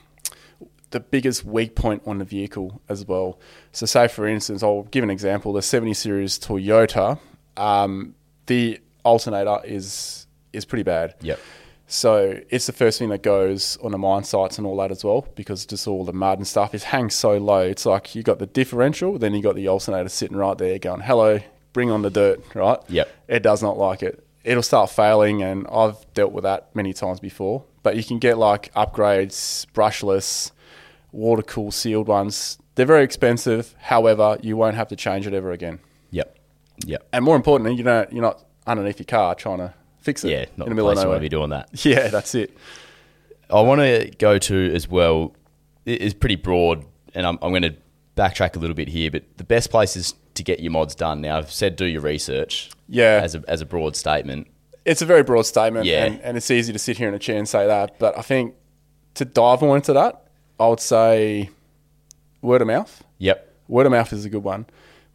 the 0.90 1.01
biggest 1.01 1.44
weak 1.44 1.75
point 1.75 2.03
on 2.07 2.18
the 2.18 2.25
vehicle 2.25 2.81
as 2.88 3.05
well. 3.07 3.38
So 3.77 3.85
say 3.85 4.09
for 4.09 4.27
instance, 4.27 4.62
I'll 4.62 4.85
give 4.85 5.05
an 5.05 5.11
example: 5.11 5.53
the 5.53 5.61
70 5.61 5.93
series 5.93 6.39
Toyota, 6.39 7.19
um, 7.59 8.15
the 8.47 8.81
alternator 9.05 9.59
is 9.67 10.27
is 10.55 10.65
pretty 10.65 10.83
bad. 10.83 11.15
Yep. 11.21 11.39
So 11.87 12.41
it's 12.49 12.65
the 12.65 12.73
first 12.73 12.99
thing 12.99 13.11
that 13.11 13.23
goes 13.23 13.77
on 13.83 13.93
the 13.93 13.99
mine 13.99 14.25
sites 14.25 14.57
and 14.57 14.67
all 14.67 14.79
that 14.79 14.91
as 14.91 15.05
well, 15.05 15.29
because 15.35 15.67
just 15.67 15.87
all 15.87 16.07
the 16.07 16.15
mud 16.15 16.39
and 16.39 16.47
stuff. 16.47 16.75
is 16.75 16.85
hangs 16.85 17.15
so 17.15 17.37
low. 17.37 17.61
It's 17.61 17.85
like 17.85 18.15
you 18.15 18.23
got 18.23 18.39
the 18.39 18.47
differential, 18.47 19.19
then 19.19 19.35
you 19.35 19.43
got 19.43 19.57
the 19.57 19.69
alternator 19.69 20.09
sitting 20.09 20.39
right 20.39 20.57
there, 20.57 20.79
going, 20.79 21.03
"Hello, 21.03 21.41
bring 21.75 21.91
on 21.91 22.01
the 22.01 22.11
dirt." 22.11 22.41
Right? 22.55 22.79
Yep. 22.89 23.09
It 23.29 23.43
does 23.43 23.62
not 23.62 23.77
like 23.77 24.03
it. 24.03 24.27
It'll 24.43 24.62
start 24.62 24.89
failing, 24.89 25.43
and 25.43 25.67
I've 25.71 25.99
dealt 26.15 26.33
with 26.33 26.45
that 26.45 26.75
many 26.75 26.95
times 26.95 27.21
before. 27.21 27.65
But 27.83 27.97
you 27.97 28.05
can 28.05 28.21
get 28.21 28.39
like 28.39 28.73
upgrades, 28.73 29.67
brushless, 29.75 30.53
water 31.12 31.43
cool 31.43 31.71
sealed 31.71 32.09
ones. 32.09 32.57
They're 32.77 32.87
very 32.87 33.03
expensive. 33.03 33.75
However, 33.81 34.39
you 34.43 34.57
won't 34.57 34.77
have 34.77 34.89
to 34.89 34.97
change 34.97 35.27
it 35.27 35.35
ever 35.35 35.51
again. 35.53 35.81
Yep. 36.12 36.39
Yep. 36.87 37.09
And 37.12 37.25
more 37.25 37.35
importantly, 37.37 37.75
you 37.75 37.83
don't 37.83 38.12
you're 38.12 38.23
not 38.23 38.45
underneath 38.67 38.99
your 39.01 39.07
car 39.07 39.35
trying 39.35 39.59
to 39.59 39.75
fix 39.99 40.25
it 40.25 40.31
Yeah, 40.31 40.39
not 40.39 40.45
in 40.45 40.59
the 40.59 40.65
the 40.67 40.75
middle 40.77 40.89
of 40.91 40.95
place 40.95 41.03
you 41.05 41.09
want 41.09 41.17
nowhere. 41.17 41.19
to 41.19 41.21
be 41.23 41.29
doing 41.29 41.51
that. 41.51 41.69
Yeah, 41.85 42.09
that's 42.09 42.35
it. 42.35 42.57
I 43.51 43.61
want 43.61 43.81
to 43.81 44.11
go 44.19 44.39
to 44.39 44.73
as 44.75 44.89
well. 44.89 45.35
It's 45.85 46.15
pretty 46.15 46.37
broad, 46.37 46.85
and 47.15 47.27
I'm, 47.27 47.39
I'm 47.43 47.51
going 47.51 47.62
to 47.62 47.75
backtrack 48.17 48.57
a 48.57 48.59
little 48.59 48.75
bit 48.75 48.89
here. 48.89 49.11
But 49.11 49.23
the 49.37 49.45
best 49.45 49.71
places 49.71 50.15
to 50.35 50.43
get 50.43 50.59
your 50.61 50.73
mods 50.73 50.95
done. 50.97 51.21
Now, 51.21 51.39
I've 51.39 51.51
said 51.53 51.77
do 51.77 51.85
your 51.87 52.01
research. 52.03 52.71
Yeah. 52.89 53.21
As 53.23 53.35
a 53.35 53.43
as 53.49 53.61
a 53.62 53.67
broad 53.67 53.97
statement. 53.97 54.49
It's 54.85 55.01
a 55.03 55.07
very 55.07 55.23
broad 55.25 55.47
statement, 55.47 55.87
Yeah. 55.87 56.05
and, 56.05 56.21
and 56.21 56.37
it's 56.37 56.51
easy 56.51 56.73
to 56.73 56.79
sit 56.79 56.99
here 56.99 57.09
in 57.09 57.15
a 57.15 57.19
chair 57.19 57.39
and 57.39 57.49
say 57.49 57.67
that. 57.67 57.99
But 57.99 58.17
I 58.19 58.23
think 58.23 58.55
to 59.15 59.25
dive 59.25 59.61
more 59.62 59.75
into 59.77 59.93
that, 59.95 60.27
I 60.61 60.69
would 60.69 60.79
say 60.81 61.51
word 62.47 62.63
of 62.63 62.69
mouth. 62.69 63.05
Yep. 63.19 63.55
Word 63.69 63.87
of 63.87 63.93
mouth 63.93 64.13
is 64.13 64.25
a 64.25 64.31
good 64.31 64.45
one. 64.45 64.67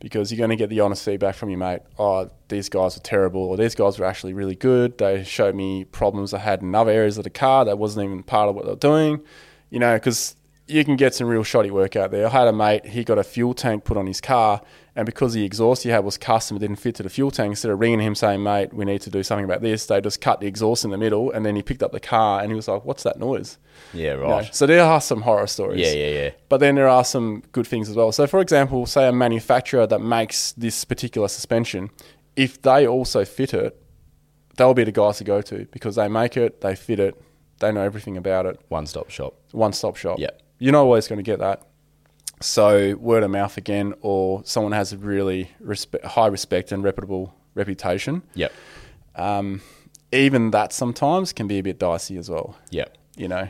because 0.02 0.32
you're 0.32 0.38
going 0.38 0.50
to 0.50 0.56
get 0.56 0.70
the 0.70 0.80
honest 0.80 1.06
feedback 1.06 1.36
from 1.36 1.50
your 1.50 1.60
mate. 1.60 1.82
Oh, 1.98 2.30
these 2.50 2.67
guys 2.70 2.98
were 2.98 3.04
terrible, 3.04 3.41
or 3.41 3.56
these 3.56 3.76
guys 3.76 4.00
were 4.00 4.06
actually 4.06 4.34
really 4.34 4.56
good. 4.56 4.98
They 4.98 5.24
showed 5.24 5.56
me 5.56 5.86
problems 5.86 6.34
I 6.34 6.39
had 6.39 6.62
in 6.62 6.74
other 6.76 6.91
areas 6.91 7.17
of 7.17 7.24
the 7.24 7.30
car 7.30 7.63
that 7.65 7.78
wasn't 7.78 8.06
even 8.06 8.24
part 8.24 8.50
of 8.50 8.56
what 8.56 8.65
they 8.65 8.72
were 8.72 8.78
doing. 8.78 9.22
You 9.70 9.80
know, 9.80 9.94
because 9.94 10.36
you 10.67 10.84
can 10.84 10.96
get 10.96 11.13
some 11.13 11.28
real 11.28 11.44
shoddy 11.44 11.72
work 11.72 11.96
out 11.96 12.12
there. 12.12 12.26
I 12.26 12.30
had 12.30 12.48
a 12.48 12.54
mate, 12.54 12.88
he 12.88 13.04
got 13.04 13.20
a 13.20 13.24
fuel 13.24 13.54
tank 13.54 13.84
put 13.84 13.96
on 13.96 14.08
his 14.08 14.20
car, 14.20 14.62
and 14.95 15.06
because 15.06 15.34
the 15.34 15.45
exhaust 15.45 15.84
he 15.84 15.89
had 15.89 16.04
was 16.04 16.17
custom, 16.17 16.58
it 16.58 16.60
didn't 16.60 16.75
fit 16.77 16.95
to 16.95 17.04
the 17.04 17.10
fuel 17.10 17.32
tank. 17.32 17.51
Instead 17.51 17.71
of 17.71 17.80
ringing 17.80 18.01
him 18.01 18.13
saying, 18.13 18.43
mate, 18.43 18.73
we 18.73 18.84
need 18.84 19.01
to 19.01 19.10
do 19.10 19.23
something 19.23 19.45
about 19.45 19.62
this, 19.62 19.86
they 19.86 20.01
just 20.01 20.19
cut 20.19 20.41
the 20.41 20.47
exhaust 20.47 20.84
in 20.84 20.91
the 20.91 20.97
middle, 20.97 21.32
and 21.32 21.45
then 21.45 21.56
he 21.56 21.62
picked 21.62 21.82
up 21.82 21.91
the 21.93 21.99
car 21.99 22.41
and 22.41 22.51
he 22.51 22.56
was 22.56 22.67
like, 22.67 22.84
what's 22.84 23.04
that 23.04 23.17
noise? 23.17 23.58
Yeah, 23.93 24.15
You 24.15 24.17
know, 24.21 24.30
right. 24.30 24.54
so 24.56 24.65
there 24.65 24.84
are 24.84 24.99
some 24.99 25.21
horror 25.21 25.47
stories. 25.47 25.80
Yeah, 25.80 25.93
yeah, 25.93 26.23
yeah. 26.23 26.30
But 26.49 26.60
then 26.60 26.75
there 26.75 26.89
are 26.89 27.06
some 27.06 27.41
good 27.54 27.65
things 27.67 27.89
as 27.89 27.95
well. 27.95 28.12
So, 28.12 28.27
for 28.27 28.41
example, 28.41 28.86
say 28.86 29.08
a 29.08 29.13
manufacturer 29.13 29.88
that 29.88 29.99
makes 29.99 30.51
this 30.54 30.84
particular 30.84 31.30
suspension, 31.30 31.89
if 32.36 32.62
they 32.62 32.86
also 32.86 33.23
fit 33.23 33.54
it, 33.54 33.82
they'll 34.58 34.73
be 34.73 34.84
the 34.84 34.91
guys 34.91 35.17
to 35.19 35.23
go 35.23 35.41
to 35.41 35.65
because 35.71 35.95
they 35.95 36.08
make 36.10 36.36
it, 36.36 36.62
they 36.62 36.75
fit 36.75 36.99
it, 36.99 37.15
they 37.60 37.71
know 37.71 37.82
everything 37.82 38.17
about 38.17 38.45
it. 38.45 38.60
One 38.67 38.86
stop 38.86 39.10
shop. 39.10 39.36
One 39.51 39.71
stop 39.71 39.95
shop. 39.95 40.19
Yeah. 40.19 40.32
You're 40.60 40.73
not 40.73 40.82
always 40.82 41.08
going 41.08 41.17
to 41.17 41.23
get 41.23 41.39
that. 41.39 41.63
So, 42.41 42.95
word 42.95 43.23
of 43.23 43.32
mouth 43.32 43.58
again, 43.58 43.93
or 44.01 44.41
someone 44.45 44.71
has 44.73 44.93
a 44.93 44.97
really 44.97 45.51
respe- 45.63 46.04
high 46.04 46.27
respect 46.27 46.71
and 46.71 46.84
reputable 46.84 47.34
reputation. 47.56 48.23
Yep. 48.34 48.51
Um, 49.15 49.62
even 50.12 50.51
that 50.51 50.73
sometimes 50.73 51.34
can 51.34 51.47
be 51.47 51.60
a 51.60 51.63
bit 51.63 51.80
dicey 51.80 52.17
as 52.17 52.30
well, 52.30 52.58
Yep. 52.71 52.97
you 53.15 53.27
know? 53.27 53.49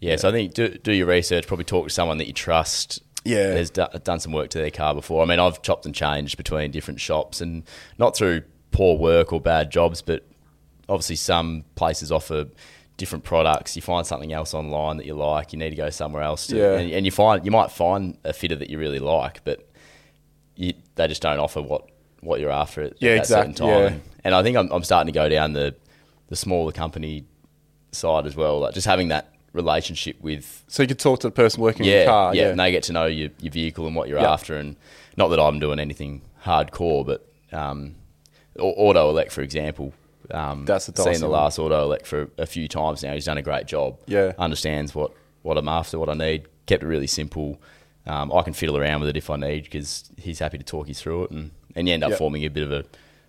Yeah, 0.00 0.16
so 0.16 0.28
I 0.28 0.32
think 0.32 0.52
do, 0.54 0.68
do 0.68 0.92
your 0.92 1.06
research. 1.06 1.46
Probably 1.46 1.64
talk 1.64 1.86
to 1.86 1.92
someone 1.92 2.18
that 2.18 2.26
you 2.26 2.32
trust. 2.32 3.02
Yeah. 3.24 3.54
has 3.54 3.70
do, 3.70 3.86
done 4.04 4.20
some 4.20 4.32
work 4.32 4.50
to 4.50 4.58
their 4.58 4.70
car 4.70 4.94
before. 4.94 5.22
I 5.22 5.26
mean, 5.26 5.40
I've 5.40 5.60
chopped 5.62 5.84
and 5.86 5.94
changed 5.94 6.36
between 6.36 6.70
different 6.70 7.00
shops, 7.00 7.40
and 7.40 7.64
not 7.98 8.16
through 8.16 8.42
poor 8.70 8.96
work 8.98 9.32
or 9.32 9.40
bad 9.40 9.70
jobs, 9.72 10.02
but 10.02 10.24
obviously 10.88 11.16
some 11.16 11.64
places 11.74 12.12
offer 12.12 12.46
different 12.96 13.24
products. 13.24 13.76
You 13.76 13.82
find 13.82 14.06
something 14.06 14.32
else 14.32 14.54
online 14.54 14.96
that 14.96 15.06
you 15.06 15.14
like, 15.14 15.52
you 15.52 15.58
need 15.58 15.70
to 15.70 15.76
go 15.76 15.90
somewhere 15.90 16.22
else. 16.22 16.46
To, 16.48 16.56
Yeah. 16.56 16.78
and, 16.78 16.90
and 16.92 17.04
you 17.04 17.12
find 17.12 17.44
you 17.44 17.50
might 17.50 17.70
find 17.70 18.16
a 18.24 18.32
fitter 18.32 18.56
that 18.56 18.70
you 18.70 18.78
really 18.78 18.98
like, 19.00 19.44
but 19.44 19.68
you, 20.56 20.72
they 20.94 21.06
just 21.08 21.22
don't 21.22 21.38
offer 21.38 21.60
what 21.62 21.88
what 22.20 22.40
you're 22.40 22.50
after 22.50 22.82
at 22.82 22.94
Yeah, 23.00 23.16
that 23.16 23.26
certain 23.26 23.54
time. 23.54 23.68
yeah. 23.68 23.86
And, 23.88 24.02
and 24.24 24.34
I 24.34 24.42
think 24.42 24.56
I'm, 24.56 24.70
I'm 24.72 24.82
starting 24.82 25.12
to 25.12 25.16
go 25.18 25.28
down 25.28 25.52
the 25.52 25.74
the 26.28 26.36
smaller 26.36 26.72
company 26.72 27.24
side 27.92 28.26
as 28.26 28.34
well, 28.34 28.60
like 28.60 28.74
just 28.74 28.86
having 28.86 29.08
that 29.08 29.32
relationship 29.52 30.20
with 30.20 30.64
So, 30.68 30.82
you 30.82 30.86
could 30.88 30.98
talk 30.98 31.20
to 31.20 31.28
the 31.28 31.32
person 31.32 31.62
working 31.62 31.86
in 31.86 32.00
the 32.00 32.04
car. 32.04 32.34
yeah, 32.34 32.48
and 32.50 32.58
they 32.60 32.70
get 32.72 32.82
to 32.84 32.92
know 32.92 33.06
your, 33.06 33.30
your 33.40 33.52
vehicle 33.52 33.86
and 33.86 33.94
what 33.96 34.08
you're 34.08 34.18
Yeah. 34.20 34.32
after, 34.32 34.56
and 34.56 34.76
not 35.16 35.28
that 35.28 35.38
I'm 35.40 35.60
doing 35.60 35.78
anything 35.78 36.20
hardcore, 36.44 37.06
but 37.06 37.26
um, 37.52 37.94
Auto 38.58 39.08
Elect, 39.10 39.32
for 39.32 39.40
example, 39.42 39.94
um, 40.30 40.64
That's 40.64 40.86
the 40.86 41.02
seen 41.02 41.20
the 41.20 41.28
last 41.28 41.58
Auto 41.58 41.82
Elect 41.84 42.06
for 42.06 42.28
a 42.38 42.46
few 42.46 42.68
times 42.68 43.02
now. 43.02 43.12
He's 43.14 43.24
done 43.26 43.38
a 43.38 43.42
great 43.42 43.66
job. 43.66 43.98
Yeah. 44.06 44.32
understands 44.38 44.94
what 44.94 45.12
what 45.42 45.56
I'm 45.58 45.68
after, 45.68 45.98
what 45.98 46.08
I 46.08 46.14
need. 46.14 46.46
Kept 46.66 46.82
it 46.82 46.86
really 46.86 47.06
simple. 47.06 47.60
Um, 48.06 48.32
I 48.32 48.42
can 48.42 48.52
fiddle 48.52 48.76
around 48.76 49.00
with 49.00 49.08
it 49.10 49.16
if 49.16 49.30
I 49.30 49.36
need 49.36 49.64
because 49.64 50.04
he's 50.16 50.38
happy 50.38 50.58
to 50.58 50.64
talk 50.64 50.88
you 50.88 50.94
through 50.94 51.24
it, 51.24 51.30
and, 51.30 51.50
and 51.74 51.88
you 51.88 51.94
end 51.94 52.04
up 52.04 52.10
Yep. 52.10 52.18
forming 52.18 52.44
a 52.44 52.48
bit 52.48 52.62
of 52.64 52.72
a 52.72 52.84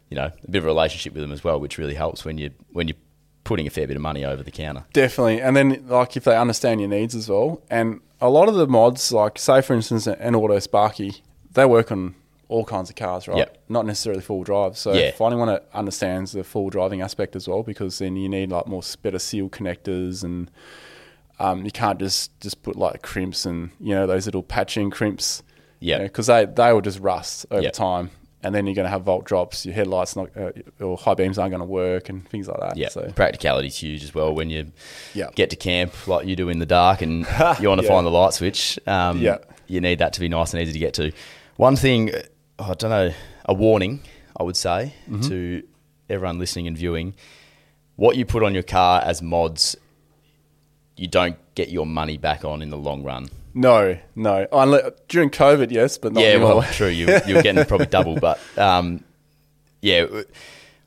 you 0.10 0.16
know 0.16 0.26
a 0.48 0.52
bit 0.52 0.60
of 0.60 0.66
a 0.66 0.68
relationship 0.68 1.14
with 1.14 1.24
him 1.24 1.32
as 1.32 1.44
well, 1.44 1.60
which 1.60 1.78
really 1.78 1.96
helps 1.96 2.24
when 2.26 2.38
you 2.38 2.52
when 2.72 2.88
you're 2.88 2.98
putting 3.44 3.66
a 3.66 3.70
fair 3.70 3.88
bit 3.88 3.96
of 3.96 4.02
money 4.02 4.26
over 4.26 4.44
the 4.44 4.52
counter. 4.52 4.84
Definitely. 4.92 5.42
And 5.42 5.56
then, 5.56 5.86
like, 5.88 6.18
if 6.18 6.26
they 6.26 6.36
understand 6.36 6.82
your 6.82 6.90
needs 6.90 7.16
as 7.16 7.30
well. 7.30 7.62
And 7.70 8.02
a 8.20 8.30
lot 8.30 8.50
of 8.50 8.56
the 8.56 8.68
mods, 8.68 9.10
like, 9.14 9.40
say, 9.40 9.62
for 9.62 9.74
instance, 9.74 10.06
an 10.06 10.36
Auto 10.36 10.60
Sparky, 10.60 11.24
they 11.54 11.64
work 11.66 11.90
on 11.90 12.16
all 12.50 12.64
kinds 12.64 12.90
of 12.90 12.96
cars, 12.96 13.28
right? 13.28 13.38
Yep. 13.40 13.58
Not 13.70 13.86
necessarily 13.86 14.22
full 14.22 14.44
drive. 14.44 14.78
So, 14.78 14.94
Yeah. 14.94 15.12
finding 15.12 15.40
one 15.40 15.50
that 15.50 15.68
understands 15.74 16.32
the 16.32 16.44
full 16.44 16.70
driving 16.70 17.02
aspect 17.02 17.36
as 17.36 17.48
well, 17.48 17.62
because 17.64 18.00
then 18.00 18.16
you 18.16 18.30
need, 18.30 18.52
like, 18.52 18.68
more 18.68 18.82
better 19.02 19.20
seal 19.20 19.50
connectors 19.50 20.24
and 20.24 20.50
um, 21.40 21.64
you 21.66 21.72
can't 21.72 22.00
just, 22.00 22.40
just 22.40 22.64
put, 22.64 22.76
like, 22.76 23.02
crimps 23.04 23.46
and, 23.46 23.70
you 23.80 23.94
know, 23.94 24.08
those 24.08 24.26
little 24.26 24.42
patching 24.44 24.90
crimps. 24.90 25.44
Yep. 25.82 26.02
Because 26.02 26.26
they, 26.28 26.46
they 26.46 26.74
will 26.74 26.82
just 26.82 27.00
rust 27.00 27.46
over 27.52 27.62
Yep. 27.62 27.74
time. 27.74 28.10
And 28.44 28.56
then 28.56 28.66
you're 28.66 28.76
going 28.76 28.86
to 28.86 28.90
have 28.90 29.04
volt 29.04 29.26
drops. 29.26 29.66
Your 29.66 29.76
headlights 29.76 30.16
not, 30.16 30.30
uh, 30.38 30.52
or 30.80 30.96
high 30.98 31.14
beams 31.16 31.38
aren't 31.38 31.52
going 31.52 31.60
to 31.62 31.66
work, 31.66 32.08
and 32.10 32.28
things 32.30 32.48
like 32.48 32.60
that. 32.60 32.78
Yeah, 32.78 32.90
So 32.90 33.12
practicality's 33.16 33.78
huge 33.78 34.04
as 34.04 34.16
well 34.16 34.34
when 34.34 34.50
you 34.50 34.72
Yeah. 35.14 35.28
get 35.36 35.50
to 35.52 35.56
camp 35.56 36.08
like 36.08 36.26
you 36.28 36.36
do 36.36 36.48
in 36.50 36.60
the 36.60 36.66
dark 36.66 37.02
and 37.02 37.20
you 37.60 37.68
want 37.68 37.82
to 37.82 37.86
Yeah. 37.86 37.94
find 37.94 38.06
the 38.08 38.12
light 38.12 38.34
switch. 38.34 38.80
Um, 38.88 39.20
Yeah. 39.22 39.38
you 39.68 39.82
need 39.82 40.00
that 40.00 40.14
to 40.14 40.20
be 40.20 40.30
nice 40.30 40.54
and 40.54 40.62
easy 40.64 40.72
to 40.74 40.80
get 40.80 40.94
to. 40.96 41.12
One 41.58 41.76
thing, 41.76 42.12
I 42.60 42.74
don't 42.74 42.90
know, 42.90 43.14
a 43.46 43.54
warning 43.54 44.02
I 44.40 44.44
would 44.44 44.58
say 44.58 44.94
Mm-hmm. 45.10 45.22
to 45.30 45.64
everyone 46.10 46.40
listening 46.40 46.68
and 46.68 46.78
viewing: 46.78 47.14
what 47.96 48.16
you 48.18 48.26
put 48.26 48.44
on 48.44 48.54
your 48.54 48.64
car 48.64 49.02
as 49.04 49.22
mods, 49.22 49.76
you 50.96 51.08
don't 51.08 51.36
get 51.56 51.70
your 51.70 51.86
money 51.86 52.18
back 52.18 52.46
on 52.46 52.62
in 52.62 52.70
the 52.70 52.78
long 52.78 53.04
run. 53.04 53.28
No, 53.54 53.98
no. 54.16 54.48
Unless, 54.52 54.92
during 55.08 55.32
COVID, 55.32 55.72
yes, 55.72 55.98
but 55.98 56.14
not 56.14 56.22
yeah, 56.22 56.30
anymore. 56.30 56.58
well, 56.58 56.72
true. 56.74 56.90
You, 56.90 57.08
you're 57.26 57.42
getting 57.42 57.66
probably 57.72 57.88
double, 57.88 58.16
but 58.20 58.40
um, 58.58 59.04
yeah, 59.82 60.06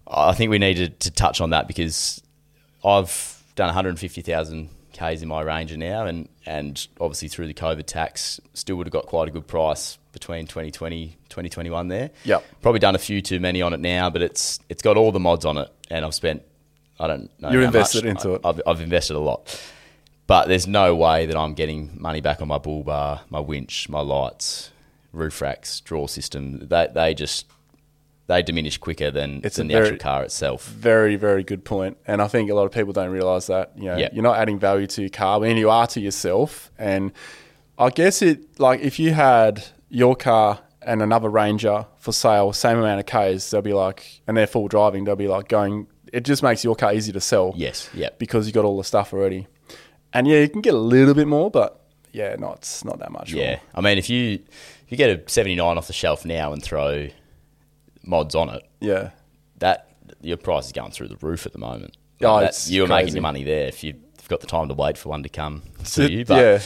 I 0.06 0.32
think 0.34 0.50
we 0.50 0.58
needed 0.58 1.00
to 1.00 1.10
touch 1.10 1.40
on 1.40 1.50
that 1.50 1.66
because 1.66 2.22
I've 2.84 3.42
done 3.56 3.66
150,000 3.66 4.68
k's 5.00 5.22
in 5.22 5.28
my 5.28 5.40
Ranger 5.42 5.76
now, 5.76 6.06
and 6.06 6.28
and 6.46 6.86
obviously 7.00 7.28
through 7.28 7.46
the 7.46 7.54
COVID 7.54 7.86
tax, 7.86 8.40
still 8.54 8.76
would 8.76 8.86
have 8.86 8.92
got 8.92 9.06
quite 9.06 9.28
a 9.28 9.30
good 9.30 9.46
price 9.46 9.98
between 10.12 10.46
2020 10.46 11.16
2021 11.28 11.88
there. 11.88 12.10
Yep. 12.24 12.44
Probably 12.62 12.80
done 12.80 12.94
a 12.94 12.98
few 12.98 13.22
too 13.22 13.40
many 13.40 13.62
on 13.62 13.72
it 13.72 13.80
now, 13.80 14.10
but 14.10 14.22
it's 14.22 14.60
it's 14.68 14.82
got 14.82 14.96
all 14.96 15.12
the 15.12 15.20
mods 15.20 15.44
on 15.44 15.58
it, 15.58 15.68
and 15.90 16.04
I've 16.04 16.14
spent 16.14 16.42
I 16.98 17.06
don't 17.06 17.30
know. 17.40 17.50
You're 17.50 17.62
invested 17.62 18.04
much. 18.04 18.10
into 18.10 18.34
it. 18.34 18.42
I've, 18.44 18.60
I've 18.66 18.80
invested 18.80 19.16
a 19.16 19.20
lot. 19.20 19.58
But 20.26 20.46
there's 20.46 20.66
no 20.66 20.94
way 20.94 21.26
that 21.26 21.36
I'm 21.36 21.54
getting 21.54 21.90
money 21.98 22.20
back 22.20 22.40
on 22.40 22.46
my 22.46 22.58
bull 22.58 22.84
bar, 22.84 23.22
my 23.30 23.40
winch, 23.40 23.88
my 23.88 24.00
lights, 24.00 24.70
roof 25.12 25.40
racks, 25.40 25.80
drawer 25.80 26.08
system. 26.08 26.68
They 26.68 26.88
they 26.92 27.14
just 27.14 27.46
they 28.30 28.42
diminish 28.42 28.78
quicker 28.78 29.10
than, 29.10 29.40
It's 29.44 29.56
than 29.56 29.66
the 29.68 29.74
very- 29.74 29.86
actual 29.86 29.98
car 29.98 30.22
itself. 30.22 30.66
Very, 30.66 31.16
very 31.16 31.42
good 31.42 31.64
point. 31.64 31.96
And 32.06 32.22
I 32.22 32.28
think 32.28 32.48
a 32.50 32.54
lot 32.54 32.64
of 32.64 32.72
people 32.72 32.92
don't 32.92 33.10
realize 33.10 33.46
that. 33.48 33.72
You 33.76 33.86
know, 33.86 33.96
Yeah. 33.96 34.08
you're 34.12 34.22
not 34.22 34.38
adding 34.38 34.58
value 34.58 34.86
to 34.86 35.00
your 35.02 35.10
car 35.10 35.40
when 35.40 35.56
you 35.56 35.68
are 35.68 35.86
to 35.88 36.00
yourself. 36.00 36.70
And 36.78 37.12
I 37.78 37.90
guess 37.90 38.22
it 38.22 38.58
like 38.60 38.80
if 38.80 38.98
you 38.98 39.12
had 39.12 39.64
your 39.88 40.14
car 40.16 40.60
and 40.82 41.02
another 41.02 41.28
Ranger 41.28 41.86
for 41.98 42.12
sale, 42.12 42.52
same 42.52 42.78
amount 42.78 43.00
of 43.00 43.06
Ks, 43.06 43.50
they'll 43.50 43.62
be 43.62 43.72
like, 43.74 44.22
and 44.26 44.36
they're 44.36 44.46
full 44.46 44.68
driving, 44.68 45.04
they'll 45.04 45.16
be 45.16 45.28
like 45.28 45.48
going. 45.48 45.86
It 46.12 46.24
just 46.24 46.42
makes 46.42 46.64
your 46.64 46.74
car 46.76 46.92
easy 46.94 47.12
to 47.12 47.20
sell. 47.20 47.52
Yes, 47.56 47.88
yeah. 47.94 48.08
because 48.18 48.46
you 48.46 48.52
got 48.52 48.64
all 48.64 48.76
the 48.78 48.84
stuff 48.84 49.12
already. 49.12 49.46
And 50.12 50.26
yeah, 50.26 50.38
you 50.40 50.48
can 50.48 50.60
get 50.60 50.74
a 50.74 50.78
little 50.78 51.14
bit 51.14 51.28
more, 51.28 51.50
but 51.50 51.80
yeah, 52.12 52.34
not 52.38 52.82
not 52.84 52.98
that 53.00 53.12
much. 53.12 53.32
Yeah, 53.32 53.50
more. 53.50 53.60
I 53.76 53.80
mean, 53.80 53.98
if 53.98 54.08
you 54.10 54.40
if 54.84 54.86
you 54.88 54.96
get 54.96 55.10
a 55.10 55.22
79 55.28 55.78
off 55.78 55.86
the 55.86 55.92
shelf 55.92 56.24
now 56.24 56.52
and 56.52 56.62
throw 56.62 57.08
mods 58.04 58.34
on 58.34 58.48
it, 58.50 58.62
yeah. 58.80 59.10
that 59.58 59.88
your 60.22 60.36
price 60.36 60.66
is 60.66 60.72
going 60.72 60.90
through 60.90 61.08
the 61.08 61.16
roof 61.20 61.46
at 61.46 61.52
the 61.52 61.58
moment. 61.58 61.96
Oh, 62.22 62.34
Like, 62.34 62.48
it's 62.48 62.70
you're 62.70 62.86
making 62.86 63.14
your 63.14 63.22
money 63.22 63.44
there 63.44 63.66
if 63.66 63.82
you've 63.84 63.96
got 64.28 64.40
the 64.40 64.46
time 64.46 64.68
to 64.68 64.74
wait 64.74 64.98
for 64.98 65.08
one 65.08 65.22
to 65.22 65.28
come 65.28 65.62
to 65.92 66.04
It- 66.04 66.10
you. 66.10 66.24
But 66.24 66.36
yeah. 66.40 66.58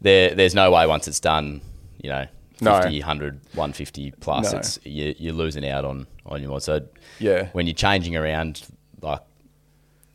there, 0.00 0.34
there's 0.34 0.54
no 0.54 0.70
way 0.70 0.86
once 0.86 1.06
it's 1.08 1.20
done, 1.20 1.60
you 2.02 2.08
know, 2.10 2.26
50, 2.52 2.64
No. 2.64 2.80
100, 2.80 3.34
150 3.54 4.10
plus, 4.20 4.52
No. 4.52 4.58
it's 4.58 4.78
you, 4.84 5.14
you're 5.18 5.34
losing 5.34 5.68
out 5.68 5.84
on 5.84 6.06
on 6.24 6.40
your 6.40 6.50
mod. 6.50 6.62
So 6.62 6.80
Yeah. 7.18 7.48
when 7.52 7.66
you're 7.66 7.74
changing 7.74 8.16
around 8.16 8.62
like 9.00 9.20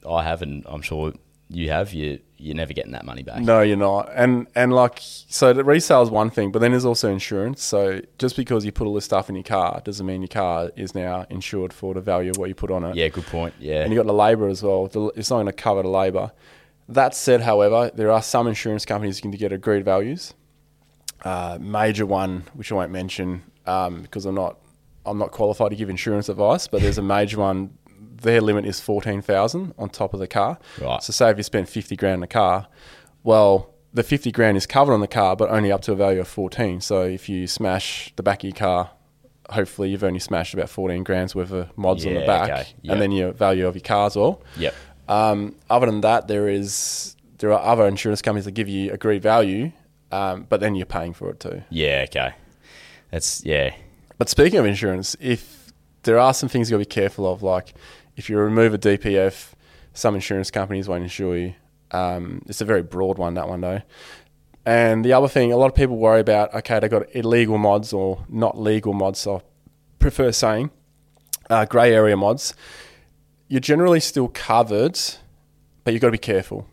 I 0.09 0.23
have, 0.23 0.41
and 0.41 0.63
I'm 0.67 0.81
sure 0.81 1.13
you 1.49 1.69
have, 1.69 1.93
you 1.93 2.19
you're 2.37 2.55
never 2.55 2.73
getting 2.73 2.91
that 2.91 3.05
money 3.05 3.23
back. 3.23 3.41
No, 3.41 3.61
you're 3.61 3.77
not. 3.77 4.09
And 4.13 4.47
and 4.55 4.73
like 4.73 4.99
so 5.01 5.53
the 5.53 5.63
resale 5.63 6.01
is 6.03 6.09
one 6.09 6.29
thing, 6.29 6.51
but 6.51 6.59
then 6.59 6.71
there's 6.71 6.85
also 6.85 7.11
insurance. 7.11 7.63
So 7.63 8.01
just 8.19 8.35
because 8.35 8.65
you 8.65 8.71
put 8.71 8.87
all 8.87 8.93
this 8.93 9.05
stuff 9.05 9.29
in 9.29 9.35
your 9.35 9.43
car 9.43 9.81
doesn't 9.83 10.05
mean 10.05 10.21
your 10.21 10.27
car 10.27 10.71
is 10.75 10.93
now 10.93 11.25
insured 11.29 11.73
for 11.73 11.93
the 11.93 12.01
value 12.01 12.31
of 12.31 12.37
what 12.37 12.49
you 12.49 12.55
put 12.55 12.71
on 12.71 12.83
it. 12.83 12.95
Yeah, 12.95 13.07
good 13.07 13.25
point. 13.25 13.53
Yeah, 13.59 13.81
And 13.83 13.91
you 13.91 13.97
got 13.99 14.05
the 14.05 14.13
labour 14.13 14.47
as 14.47 14.61
well. 14.63 14.85
It's 15.15 15.29
not 15.29 15.37
going 15.37 15.45
to 15.47 15.53
cover 15.53 15.81
the 15.81 15.89
labour. 15.89 16.31
That 16.89 17.13
said, 17.15 17.41
however, 17.41 17.91
there 17.93 18.11
are 18.11 18.21
some 18.21 18.47
insurance 18.47 18.85
companies 18.85 19.17
you 19.17 19.23
can 19.23 19.31
get 19.31 19.51
agreed 19.51 19.83
values. 19.83 20.33
Uh, 21.23 21.57
major 21.59 22.05
one, 22.05 22.43
which 22.53 22.71
I 22.71 22.75
won't 22.75 22.91
mention 22.91 23.43
um, 23.65 24.01
because 24.03 24.25
I'm 24.25 24.35
not 24.35 24.57
I'm 25.05 25.17
not 25.17 25.31
qualified 25.31 25.71
to 25.71 25.75
give 25.75 25.89
insurance 25.89 26.29
advice, 26.29 26.67
but 26.67 26.81
there's 26.81 26.97
a 26.97 27.01
major 27.03 27.39
one. 27.39 27.77
Their 28.21 28.41
limit 28.41 28.65
is 28.65 28.79
fourteen 28.79 29.21
thousand 29.21 29.73
on 29.77 29.89
top 29.89 30.13
of 30.13 30.19
the 30.19 30.27
car. 30.27 30.57
Right. 30.81 31.01
So 31.03 31.11
say 31.11 31.29
if 31.29 31.37
you 31.37 31.43
spend 31.43 31.69
fifty 31.69 31.95
grand 31.95 32.19
on 32.19 32.23
a 32.23 32.27
car, 32.27 32.67
well, 33.23 33.73
the 33.93 34.03
fifty 34.03 34.31
grand 34.31 34.57
is 34.57 34.65
covered 34.65 34.93
on 34.93 35.01
the 35.01 35.07
car, 35.07 35.35
but 35.35 35.49
only 35.49 35.71
up 35.71 35.81
to 35.83 35.91
a 35.91 35.95
value 35.95 36.19
of 36.19 36.27
fourteen. 36.27 36.81
So 36.81 37.03
if 37.03 37.29
you 37.29 37.47
smash 37.47 38.13
the 38.15 38.23
back 38.23 38.39
of 38.39 38.45
your 38.45 38.55
car, 38.55 38.91
hopefully 39.49 39.89
you've 39.89 40.03
only 40.03 40.19
smashed 40.19 40.53
about 40.53 40.69
fourteen 40.69 41.03
grand's 41.03 41.35
worth 41.35 41.51
of 41.51 41.77
mods 41.77 42.05
on 42.05 42.13
the 42.13 42.25
back, 42.25 42.49
okay. 42.49 42.67
Yep. 42.81 42.93
and 42.93 43.01
then 43.01 43.11
your 43.11 43.31
value 43.31 43.67
of 43.67 43.75
your 43.75 43.83
car 43.83 44.07
as 44.07 44.15
well. 44.15 44.41
Yep. 44.57 44.75
Um, 45.07 45.55
other 45.69 45.85
than 45.85 46.01
that, 46.01 46.27
there 46.27 46.49
is 46.49 47.15
there 47.37 47.53
are 47.53 47.61
other 47.61 47.87
insurance 47.87 48.21
companies 48.21 48.45
that 48.45 48.51
give 48.51 48.67
you 48.67 48.91
agreed 48.91 49.21
value, 49.21 49.71
um, 50.11 50.45
but 50.49 50.59
then 50.59 50.75
you're 50.75 50.85
paying 50.85 51.13
for 51.13 51.29
it 51.29 51.39
too. 51.39 51.61
Yeah, 51.69 52.05
okay. 52.07 52.33
That's 53.11 53.43
yeah. 53.45 53.73
But 54.17 54.29
speaking 54.29 54.59
of 54.59 54.65
insurance, 54.65 55.15
if 55.19 55.71
there 56.03 56.17
are 56.17 56.33
some 56.33 56.49
things 56.49 56.69
you 56.69 56.77
got 56.77 56.83
to 56.83 56.89
be 56.89 56.93
careful 56.93 57.31
of, 57.31 57.43
like 57.43 57.73
if 58.17 58.29
you 58.29 58.37
remove 58.37 58.73
a 58.73 58.77
DPF, 58.77 59.53
some 59.93 60.15
insurance 60.15 60.51
companies 60.51 60.89
won't 60.89 61.03
insure 61.03 61.37
you. 61.37 61.53
Um, 61.91 62.41
it's 62.47 62.59
a 62.59 62.65
very 62.65 62.83
broad 62.83 63.17
one, 63.17 63.35
that 63.35 63.47
one 63.47 63.61
though. 63.61 63.81
And 64.65 65.05
the 65.05 65.13
other 65.13 65.29
thing, 65.29 65.53
a 65.53 65.57
lot 65.57 65.67
of 65.67 65.75
people 65.75 65.95
worry 65.95 66.19
about, 66.19 66.53
okay, 66.53 66.79
they've 66.79 66.91
got 66.91 67.15
illegal 67.15 67.57
mods 67.57 67.93
or 67.93 68.25
not 68.27 68.59
legal 68.59 68.91
mods. 68.91 69.19
So 69.19 69.37
I 69.37 69.41
prefer 69.99 70.33
saying 70.33 70.71
uh, 71.49 71.63
grey 71.65 71.93
area 71.93 72.17
mods. 72.17 72.53
You're 73.47 73.61
generally 73.61 74.01
still 74.01 74.27
covered, 74.27 74.99
but 75.85 75.93
you've 75.93 76.01
got 76.01 76.09
to 76.09 76.11
be 76.11 76.17
careful. 76.17 76.67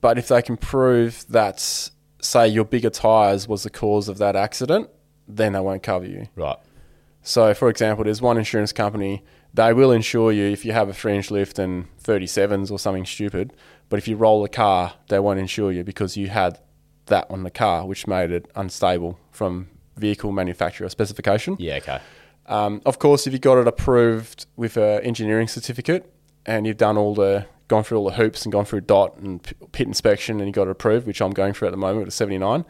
But 0.00 0.16
if 0.16 0.28
they 0.28 0.40
can 0.40 0.56
prove 0.56 1.26
that, 1.28 1.60
say, 2.22 2.48
your 2.48 2.64
bigger 2.64 2.88
tyres 2.88 3.46
was 3.46 3.64
the 3.64 3.70
cause 3.70 4.08
of 4.08 4.16
that 4.18 4.36
accident, 4.36 4.88
then 5.26 5.52
they 5.52 5.60
won't 5.60 5.82
cover 5.82 6.06
you. 6.06 6.28
Right. 6.34 6.56
So, 7.20 7.52
for 7.52 7.68
example, 7.68 8.04
there's 8.04 8.22
one 8.22 8.38
insurance 8.38 8.72
company, 8.72 9.22
they 9.54 9.72
will 9.72 9.90
insure 9.90 10.32
you 10.32 10.44
if 10.44 10.64
you 10.64 10.72
have 10.72 10.88
a 10.88 10.94
three 10.94 11.16
inch 11.16 11.30
lift 11.30 11.58
and 11.58 11.86
37s 12.02 12.70
or 12.70 12.78
something 12.78 13.06
stupid. 13.06 13.52
But 13.88 13.98
if 13.98 14.06
you 14.06 14.16
roll 14.16 14.42
the 14.42 14.48
car, 14.48 14.94
they 15.08 15.18
won't 15.18 15.38
insure 15.40 15.72
you 15.72 15.84
because 15.84 16.16
you 16.16 16.28
had 16.28 16.58
that 17.06 17.26
on 17.30 17.42
the 17.42 17.50
car, 17.50 17.86
which 17.86 18.06
made 18.06 18.30
it 18.30 18.50
unstable 18.54 19.18
from 19.30 19.68
vehicle 19.96 20.30
manufacturer 20.30 20.88
specification. 20.88 21.56
Yeah. 21.58 21.76
Okay. 21.76 22.00
Um, 22.46 22.80
of 22.86 22.98
course, 22.98 23.26
if 23.26 23.32
you 23.32 23.38
got 23.38 23.58
it 23.58 23.66
approved 23.66 24.46
with 24.56 24.76
an 24.76 25.02
engineering 25.02 25.48
certificate 25.48 26.12
and 26.46 26.66
you've 26.66 26.76
done 26.76 26.96
all 26.96 27.14
the 27.14 27.46
gone 27.68 27.84
through 27.84 27.98
all 27.98 28.06
the 28.06 28.16
hoops 28.16 28.44
and 28.44 28.52
gone 28.52 28.64
through 28.64 28.80
dot 28.80 29.18
and 29.18 29.42
pit 29.72 29.86
inspection 29.86 30.40
and 30.40 30.48
you 30.48 30.52
got 30.52 30.66
it 30.66 30.70
approved, 30.70 31.06
which 31.06 31.20
I'm 31.20 31.32
going 31.32 31.52
through 31.52 31.68
at 31.68 31.70
the 31.72 31.76
moment 31.76 31.98
with 32.00 32.08
a 32.08 32.12
79, 32.12 32.64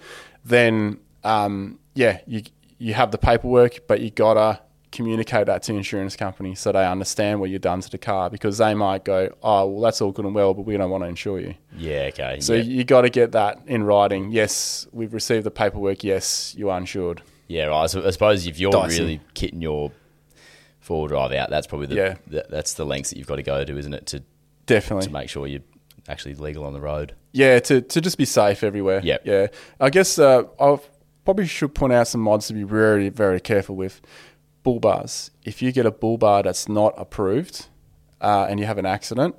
then 0.45 0.99
um, 1.25 1.79
yeah, 1.95 2.19
you 2.27 2.43
you 2.79 2.95
have 2.95 3.11
the 3.11 3.19
paperwork, 3.19 3.87
but 3.87 4.01
you 4.01 4.11
gotta 4.11 4.61
communicate 4.90 5.46
that 5.46 5.62
to 5.64 5.74
insurance 5.74 6.16
company 6.16 6.55
so 6.55 6.72
they 6.72 6.87
understand 6.87 7.40
what 7.40 7.51
you've 7.51 7.61
done 7.61 7.81
to 7.81 7.90
the 7.90 7.98
car 7.98 8.31
because 8.31 8.59
they 8.59 8.74
might 8.74 9.05
go, 9.05 9.35
oh 9.42 9.66
well, 9.66 9.81
that's 9.83 10.01
all 10.01 10.12
good 10.12 10.24
and 10.24 10.35
well, 10.35 10.55
but 10.55 10.62
we 10.62 10.77
don't 10.77 10.90
want 10.90 11.05
to 11.05 11.09
insure 11.09 11.40
you. 11.40 11.55
Yeah. 11.77 12.11
Okay. 12.12 12.40
So 12.40 12.55
yeah. 12.55 12.62
you 12.62 12.85
got 12.85 13.03
to 13.03 13.11
get 13.11 13.33
that 13.33 13.61
in 13.66 13.85
writing. 13.85 14.31
Yes, 14.31 14.87
we've 14.92 15.12
received 15.12 15.44
the 15.44 15.51
paperwork. 15.51 16.05
Yes, 16.05 16.55
you 16.57 16.70
are 16.70 16.79
insured. 16.79 17.22
Yeah, 17.48 17.64
right. 17.66 17.88
So 17.88 18.07
I 18.07 18.11
suppose 18.11 18.46
if 18.46 18.59
you're 18.59 18.72
Dicey. 18.72 19.01
really 19.01 19.20
kitting 19.35 19.62
your 19.62 19.92
four 20.81 21.01
wheel 21.01 21.09
drive 21.09 21.33
out, 21.33 21.51
that's 21.51 21.66
probably 21.66 21.87
the 21.88 21.94
Yeah. 21.94 22.14
that, 22.29 22.51
that's 22.51 22.74
the 22.74 22.87
lengths 22.87 23.11
that 23.11 23.18
you've 23.18 23.27
got 23.27 23.37
to 23.37 23.42
go 23.42 23.64
to, 23.64 23.79
isn't 23.79 23.94
it, 23.94 24.07
to 24.07 24.22
Definitely. 24.66 25.07
to 25.07 25.12
make 25.12 25.29
sure 25.29 25.46
you're 25.46 25.61
actually 26.09 26.35
legal 26.35 26.64
on 26.64 26.72
the 26.72 26.81
road. 26.81 27.14
Yeah, 27.33 27.59
to, 27.61 27.83
to 27.83 28.01
just 28.01 28.16
be 28.16 28.24
safe 28.24 28.62
everywhere. 28.64 29.01
Yeah, 29.05 29.18
Yeah. 29.24 29.48
I 29.79 29.90
guess 29.90 30.18
uh, 30.18 30.44
I 30.59 30.79
probably 31.24 31.46
should 31.46 31.74
point 31.74 31.92
out 31.92 32.09
some 32.09 32.22
mods 32.22 32.46
to 32.48 32.55
be 32.55 32.62
very, 32.62 33.11
very 33.11 33.40
careful 33.40 33.77
with. 33.77 34.01
Bull 34.68 34.81
bars. 34.81 35.31
If 35.44 35.62
you 35.62 35.72
get 35.72 35.87
a 35.87 35.90
bull 35.90 36.18
bar 36.18 36.42
that's 36.42 36.68
not 36.68 36.92
approved 36.98 37.68
uh, 38.20 38.46
and 38.50 38.61
you 38.61 38.66
have 38.66 38.76
an 38.76 38.85
accident, 38.85 39.35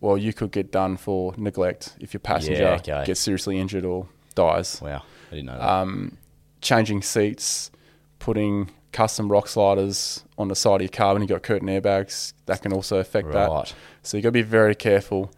well, 0.00 0.18
you 0.18 0.32
could 0.32 0.50
get 0.50 0.72
done 0.72 0.96
for 0.96 1.34
neglect 1.36 1.94
if 2.00 2.12
your 2.12 2.18
passenger 2.18 2.62
Yeah, 2.62 2.74
okay. 2.74 3.04
gets 3.06 3.20
seriously 3.20 3.60
injured 3.60 3.84
or 3.84 4.08
dies. 4.34 4.80
Wow, 4.82 5.04
I 5.30 5.34
didn't 5.36 5.46
know 5.46 5.58
that. 5.58 5.68
Um, 5.68 6.18
changing 6.60 7.02
seats, 7.02 7.70
putting 8.18 8.70
custom 8.90 9.30
rock 9.30 9.46
sliders 9.46 10.24
on 10.36 10.48
the 10.48 10.56
side 10.56 10.76
of 10.76 10.82
your 10.82 10.88
car 10.88 11.12
when 11.12 11.22
you've 11.22 11.28
got 11.30 11.44
curtain 11.44 11.68
airbags, 11.68 12.32
that 12.46 12.60
can 12.62 12.72
also 12.72 12.98
affect 12.98 13.30
that. 13.30 13.74
So 14.02 14.16
you've 14.16 14.24
got 14.24 14.30
to 14.30 14.32
be 14.32 14.42
very 14.42 14.74
careful. 14.74 15.30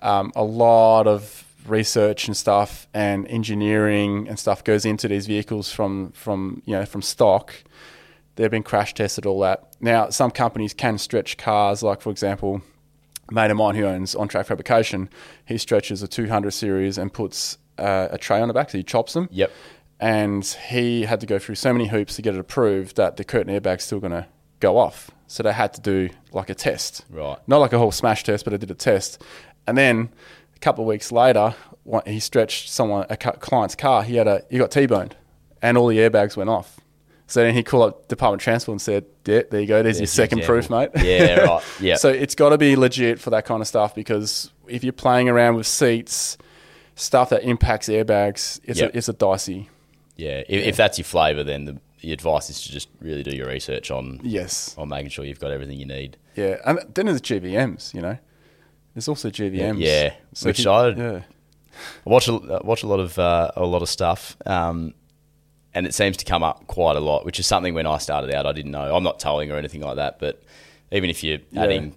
Um, 0.00 0.30
a 0.36 0.44
lot 0.44 1.06
of 1.06 1.46
research 1.66 2.26
and 2.26 2.36
stuff 2.36 2.86
and 2.92 3.26
engineering 3.28 4.28
and 4.28 4.38
stuff 4.38 4.62
goes 4.62 4.84
into 4.84 5.08
these 5.08 5.26
vehicles 5.26 5.72
from 5.72 6.12
from 6.12 6.62
you 6.66 6.74
know 6.76 6.84
from 6.84 7.00
stock. 7.00 7.54
They've 8.36 8.50
been 8.50 8.62
crash 8.62 8.94
tested, 8.94 9.26
all 9.26 9.40
that. 9.40 9.74
Now, 9.80 10.10
some 10.10 10.30
companies 10.30 10.72
can 10.72 10.98
stretch 10.98 11.36
cars, 11.36 11.82
like 11.82 12.00
for 12.00 12.10
example, 12.10 12.62
a 13.28 13.34
mate 13.34 13.50
of 13.50 13.56
mine 13.56 13.74
who 13.74 13.84
owns 13.84 14.14
On 14.14 14.28
Track 14.28 14.46
Fabrication, 14.46 15.08
he 15.44 15.58
stretches 15.58 16.02
a 16.02 16.08
200 16.08 16.50
series 16.50 16.98
and 16.98 17.12
puts 17.12 17.58
uh, 17.78 18.08
a 18.10 18.18
tray 18.18 18.40
on 18.40 18.48
the 18.48 18.54
back, 18.54 18.70
so 18.70 18.78
he 18.78 18.84
chops 18.84 19.12
them. 19.14 19.28
Yep. 19.30 19.50
And 19.98 20.44
he 20.68 21.02
had 21.02 21.20
to 21.20 21.26
go 21.26 21.38
through 21.38 21.56
so 21.56 21.72
many 21.72 21.88
hoops 21.88 22.16
to 22.16 22.22
get 22.22 22.34
it 22.34 22.40
approved 22.40 22.96
that 22.96 23.16
the 23.16 23.24
curtain 23.24 23.52
airbag's 23.52 23.84
still 23.84 24.00
going 24.00 24.12
to 24.12 24.26
go 24.60 24.78
off. 24.78 25.10
So 25.26 25.42
they 25.42 25.52
had 25.52 25.72
to 25.74 25.80
do 25.80 26.08
like 26.32 26.50
a 26.50 26.54
test. 26.54 27.04
Right. 27.10 27.38
Not 27.46 27.58
like 27.58 27.72
a 27.72 27.78
whole 27.78 27.92
smash 27.92 28.24
test, 28.24 28.44
but 28.44 28.54
I 28.54 28.56
did 28.56 28.70
a 28.70 28.74
test. 28.74 29.22
And 29.66 29.76
then 29.76 30.10
a 30.56 30.58
couple 30.58 30.84
of 30.84 30.88
weeks 30.88 31.12
later, 31.12 31.54
he 32.06 32.20
stretched 32.20 32.70
someone 32.70 33.06
a 33.10 33.16
client's 33.16 33.74
car. 33.74 34.02
He 34.02 34.16
had 34.16 34.26
a 34.26 34.42
he 34.50 34.58
got 34.58 34.70
t-boned, 34.70 35.16
and 35.62 35.76
all 35.76 35.86
the 35.86 35.98
airbags 35.98 36.36
went 36.36 36.50
off. 36.50 36.80
So 37.30 37.44
then 37.44 37.54
he 37.54 37.62
called 37.62 37.88
up 37.90 38.08
Department 38.08 38.42
of 38.42 38.44
Transport 38.44 38.74
and 38.74 38.82
said, 38.82 39.04
"Yeah, 39.24 39.42
there 39.50 39.60
you 39.60 39.66
go. 39.68 39.82
There's, 39.82 39.98
your 39.98 40.06
There's 40.06 40.18
your 40.18 40.26
second 40.26 40.42
proof, 40.42 40.68
mate." 40.68 40.90
Yeah, 40.96 41.40
right. 41.44 41.62
Yeah. 41.80 41.94
so 41.94 42.08
it's 42.08 42.34
got 42.34 42.48
to 42.50 42.58
be 42.58 42.74
legit 42.76 43.20
for 43.20 43.30
that 43.30 43.44
kind 43.44 43.60
of 43.60 43.68
stuff 43.68 43.94
because 43.94 44.50
if 44.66 44.82
you're 44.82 44.92
playing 44.92 45.28
around 45.28 45.54
with 45.54 45.66
seats, 45.68 46.36
stuff 46.96 47.30
that 47.30 47.44
impacts 47.44 47.88
airbags, 47.88 48.58
it's 48.64 48.80
Yep. 48.80 48.94
a 48.94 48.96
it's 48.98 49.08
a 49.08 49.12
dicey. 49.12 49.68
Yeah, 50.16 50.42
if, 50.48 50.66
if 50.66 50.76
that's 50.76 50.98
your 50.98 51.04
flavour, 51.06 51.44
then 51.44 51.64
the, 51.66 51.78
the 52.02 52.12
advice 52.12 52.50
is 52.50 52.62
to 52.64 52.72
just 52.72 52.88
really 53.00 53.22
do 53.22 53.30
your 53.30 53.46
research 53.46 53.90
on 53.92 54.20
Yes. 54.24 54.74
on 54.76 54.88
making 54.88 55.10
sure 55.10 55.24
you've 55.24 55.38
got 55.40 55.52
everything 55.52 55.78
you 55.78 55.86
need. 55.86 56.16
Yeah, 56.34 56.56
and 56.66 56.80
then 56.94 57.06
there's 57.06 57.20
GVMs. 57.22 57.94
You 57.94 58.02
know, 58.02 58.18
there's 58.94 59.06
also 59.08 59.30
GVMs. 59.30 59.78
Yeah, 59.78 60.14
So 60.34 60.48
which 60.48 60.64
you- 60.64 60.70
I- 60.70 60.88
yeah. 60.88 61.20
I 62.04 62.10
watch 62.10 62.26
a, 62.28 62.32
watch 62.64 62.82
a 62.82 62.86
lot 62.88 62.98
of 63.00 63.18
uh, 63.20 63.52
a 63.56 63.64
lot 63.64 63.80
of 63.82 63.88
stuff, 63.88 64.36
um, 64.46 64.92
and 65.74 65.86
it 65.86 65.94
seems 65.94 66.16
to 66.18 66.24
come 66.24 66.42
up 66.42 66.66
quite 66.66 66.96
a 66.96 67.00
lot, 67.00 67.24
which 67.24 67.38
is 67.38 67.46
something 67.46 67.74
when 67.74 67.86
I 67.86 67.98
started 67.98 68.34
out 68.34 68.46
I 68.46 68.52
didn't 68.52 68.72
know. 68.72 68.94
I'm 68.94 69.04
not 69.04 69.20
towing 69.20 69.50
or 69.50 69.56
anything 69.56 69.80
like 69.82 69.96
that, 69.96 70.18
but 70.18 70.42
even 70.92 71.10
if 71.10 71.22
you're 71.22 71.38
Yeah. 71.52 71.62
adding, 71.62 71.94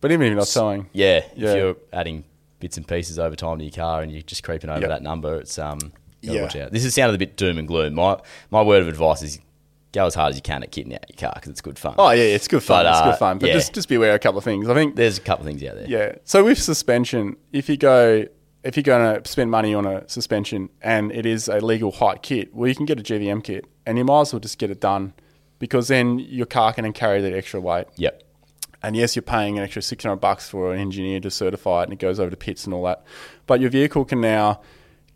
But 0.00 0.12
even 0.12 0.26
if 0.26 0.30
you're 0.30 0.38
not 0.38 0.46
towing, 0.48 0.88
yeah, 0.92 1.22
Yeah. 1.34 1.48
if 1.50 1.56
you're 1.56 1.76
adding 1.92 2.24
bits 2.60 2.76
and 2.76 2.86
pieces 2.86 3.18
over 3.18 3.34
time 3.34 3.58
to 3.58 3.64
your 3.64 3.72
car 3.72 4.02
and 4.02 4.12
you're 4.12 4.22
just 4.22 4.42
creeping 4.42 4.70
over 4.70 4.80
Yep. 4.80 4.88
that 4.90 5.02
number, 5.02 5.36
it's 5.40 5.58
um, 5.58 5.78
Yeah. 6.20 6.42
watch 6.42 6.54
out. 6.56 6.70
This 6.72 6.84
is 6.84 6.94
sounded 6.94 7.14
a 7.14 7.18
bit 7.18 7.36
doom 7.36 7.58
and 7.58 7.66
gloom. 7.66 7.94
My 7.94 8.18
my 8.50 8.62
word 8.62 8.82
of 8.82 8.88
advice 8.88 9.22
is 9.22 9.40
go 9.92 10.04
as 10.06 10.14
hard 10.14 10.30
as 10.30 10.36
you 10.36 10.42
can 10.42 10.62
at 10.62 10.70
kitting 10.70 10.92
out 10.94 11.04
your 11.08 11.16
car 11.18 11.32
because 11.34 11.48
it's 11.50 11.60
good 11.62 11.78
fun. 11.78 11.94
oh 11.98 12.10
yeah, 12.10 12.22
it's 12.22 12.46
good 12.48 12.62
fun. 12.62 12.84
But, 12.84 12.90
it's 12.90 12.98
uh, 12.98 13.04
good 13.10 13.18
fun. 13.18 13.38
But 13.38 13.48
yeah. 13.48 13.52
just 13.54 13.72
just 13.72 13.88
be 13.88 13.94
aware 13.96 14.10
of 14.10 14.16
a 14.16 14.18
couple 14.20 14.38
of 14.38 14.44
things. 14.44 14.68
I 14.68 14.74
think 14.74 14.94
There's 14.96 15.18
a 15.18 15.20
couple 15.22 15.44
of 15.44 15.48
things 15.48 15.62
out 15.68 15.76
there. 15.76 15.86
Yeah. 15.88 16.12
So 16.24 16.44
with 16.44 16.60
suspension, 16.62 17.36
if 17.52 17.68
you 17.68 17.76
go, 17.76 18.26
if 18.66 18.76
you're 18.76 18.82
going 18.82 19.22
to 19.22 19.28
spend 19.28 19.50
money 19.50 19.72
on 19.74 19.86
a 19.86 20.08
suspension 20.08 20.68
and 20.82 21.12
it 21.12 21.24
is 21.24 21.46
a 21.48 21.60
legal 21.60 21.92
height 21.92 22.22
kit, 22.22 22.52
well, 22.52 22.68
you 22.68 22.74
can 22.74 22.84
get 22.84 22.98
a 22.98 23.02
GVM 23.02 23.44
kit, 23.44 23.64
and 23.86 23.96
you 23.96 24.04
might 24.04 24.22
as 24.22 24.32
well 24.32 24.40
just 24.40 24.58
get 24.58 24.70
it 24.70 24.80
done, 24.80 25.14
because 25.60 25.88
then 25.88 26.18
your 26.18 26.46
car 26.46 26.72
can 26.72 26.82
then 26.82 26.92
carry 26.92 27.20
that 27.22 27.32
extra 27.32 27.60
weight. 27.60 27.86
Yep. 27.96 28.24
And 28.82 28.96
yes, 28.96 29.14
you're 29.14 29.22
paying 29.22 29.56
an 29.56 29.64
extra 29.64 29.82
600 29.82 30.16
bucks 30.16 30.48
for 30.48 30.74
an 30.74 30.80
engineer 30.80 31.20
to 31.20 31.30
certify 31.30 31.82
it, 31.82 31.84
and 31.84 31.92
it 31.92 31.98
goes 32.00 32.18
over 32.18 32.28
to 32.28 32.36
pits 32.36 32.64
and 32.64 32.74
all 32.74 32.82
that. 32.84 33.04
But 33.46 33.60
your 33.60 33.70
vehicle 33.70 34.04
can 34.04 34.20
now 34.20 34.60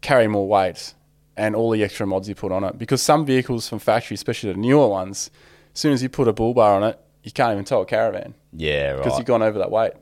carry 0.00 0.28
more 0.28 0.46
weight 0.48 0.94
and 1.36 1.56
all 1.56 1.70
the 1.70 1.82
extra 1.82 2.06
mods 2.06 2.28
you 2.28 2.34
put 2.34 2.52
on 2.52 2.62
it. 2.64 2.78
Because 2.78 3.02
some 3.02 3.26
vehicles 3.26 3.68
from 3.68 3.80
factory, 3.80 4.14
especially 4.14 4.52
the 4.52 4.58
newer 4.58 4.88
ones, 4.88 5.30
as 5.74 5.80
soon 5.80 5.92
as 5.92 6.02
you 6.02 6.08
put 6.08 6.28
a 6.28 6.32
bull 6.32 6.54
bar 6.54 6.74
on 6.76 6.84
it, 6.84 6.98
you 7.22 7.32
can't 7.32 7.52
even 7.52 7.64
tow 7.64 7.82
a 7.82 7.86
caravan 7.86 8.34
Yeah. 8.52 8.92
Right. 8.92 8.96
Because 8.98 9.18
you've 9.18 9.26
gone 9.26 9.42
over 9.42 9.58
that 9.58 9.70
weight. 9.70 9.92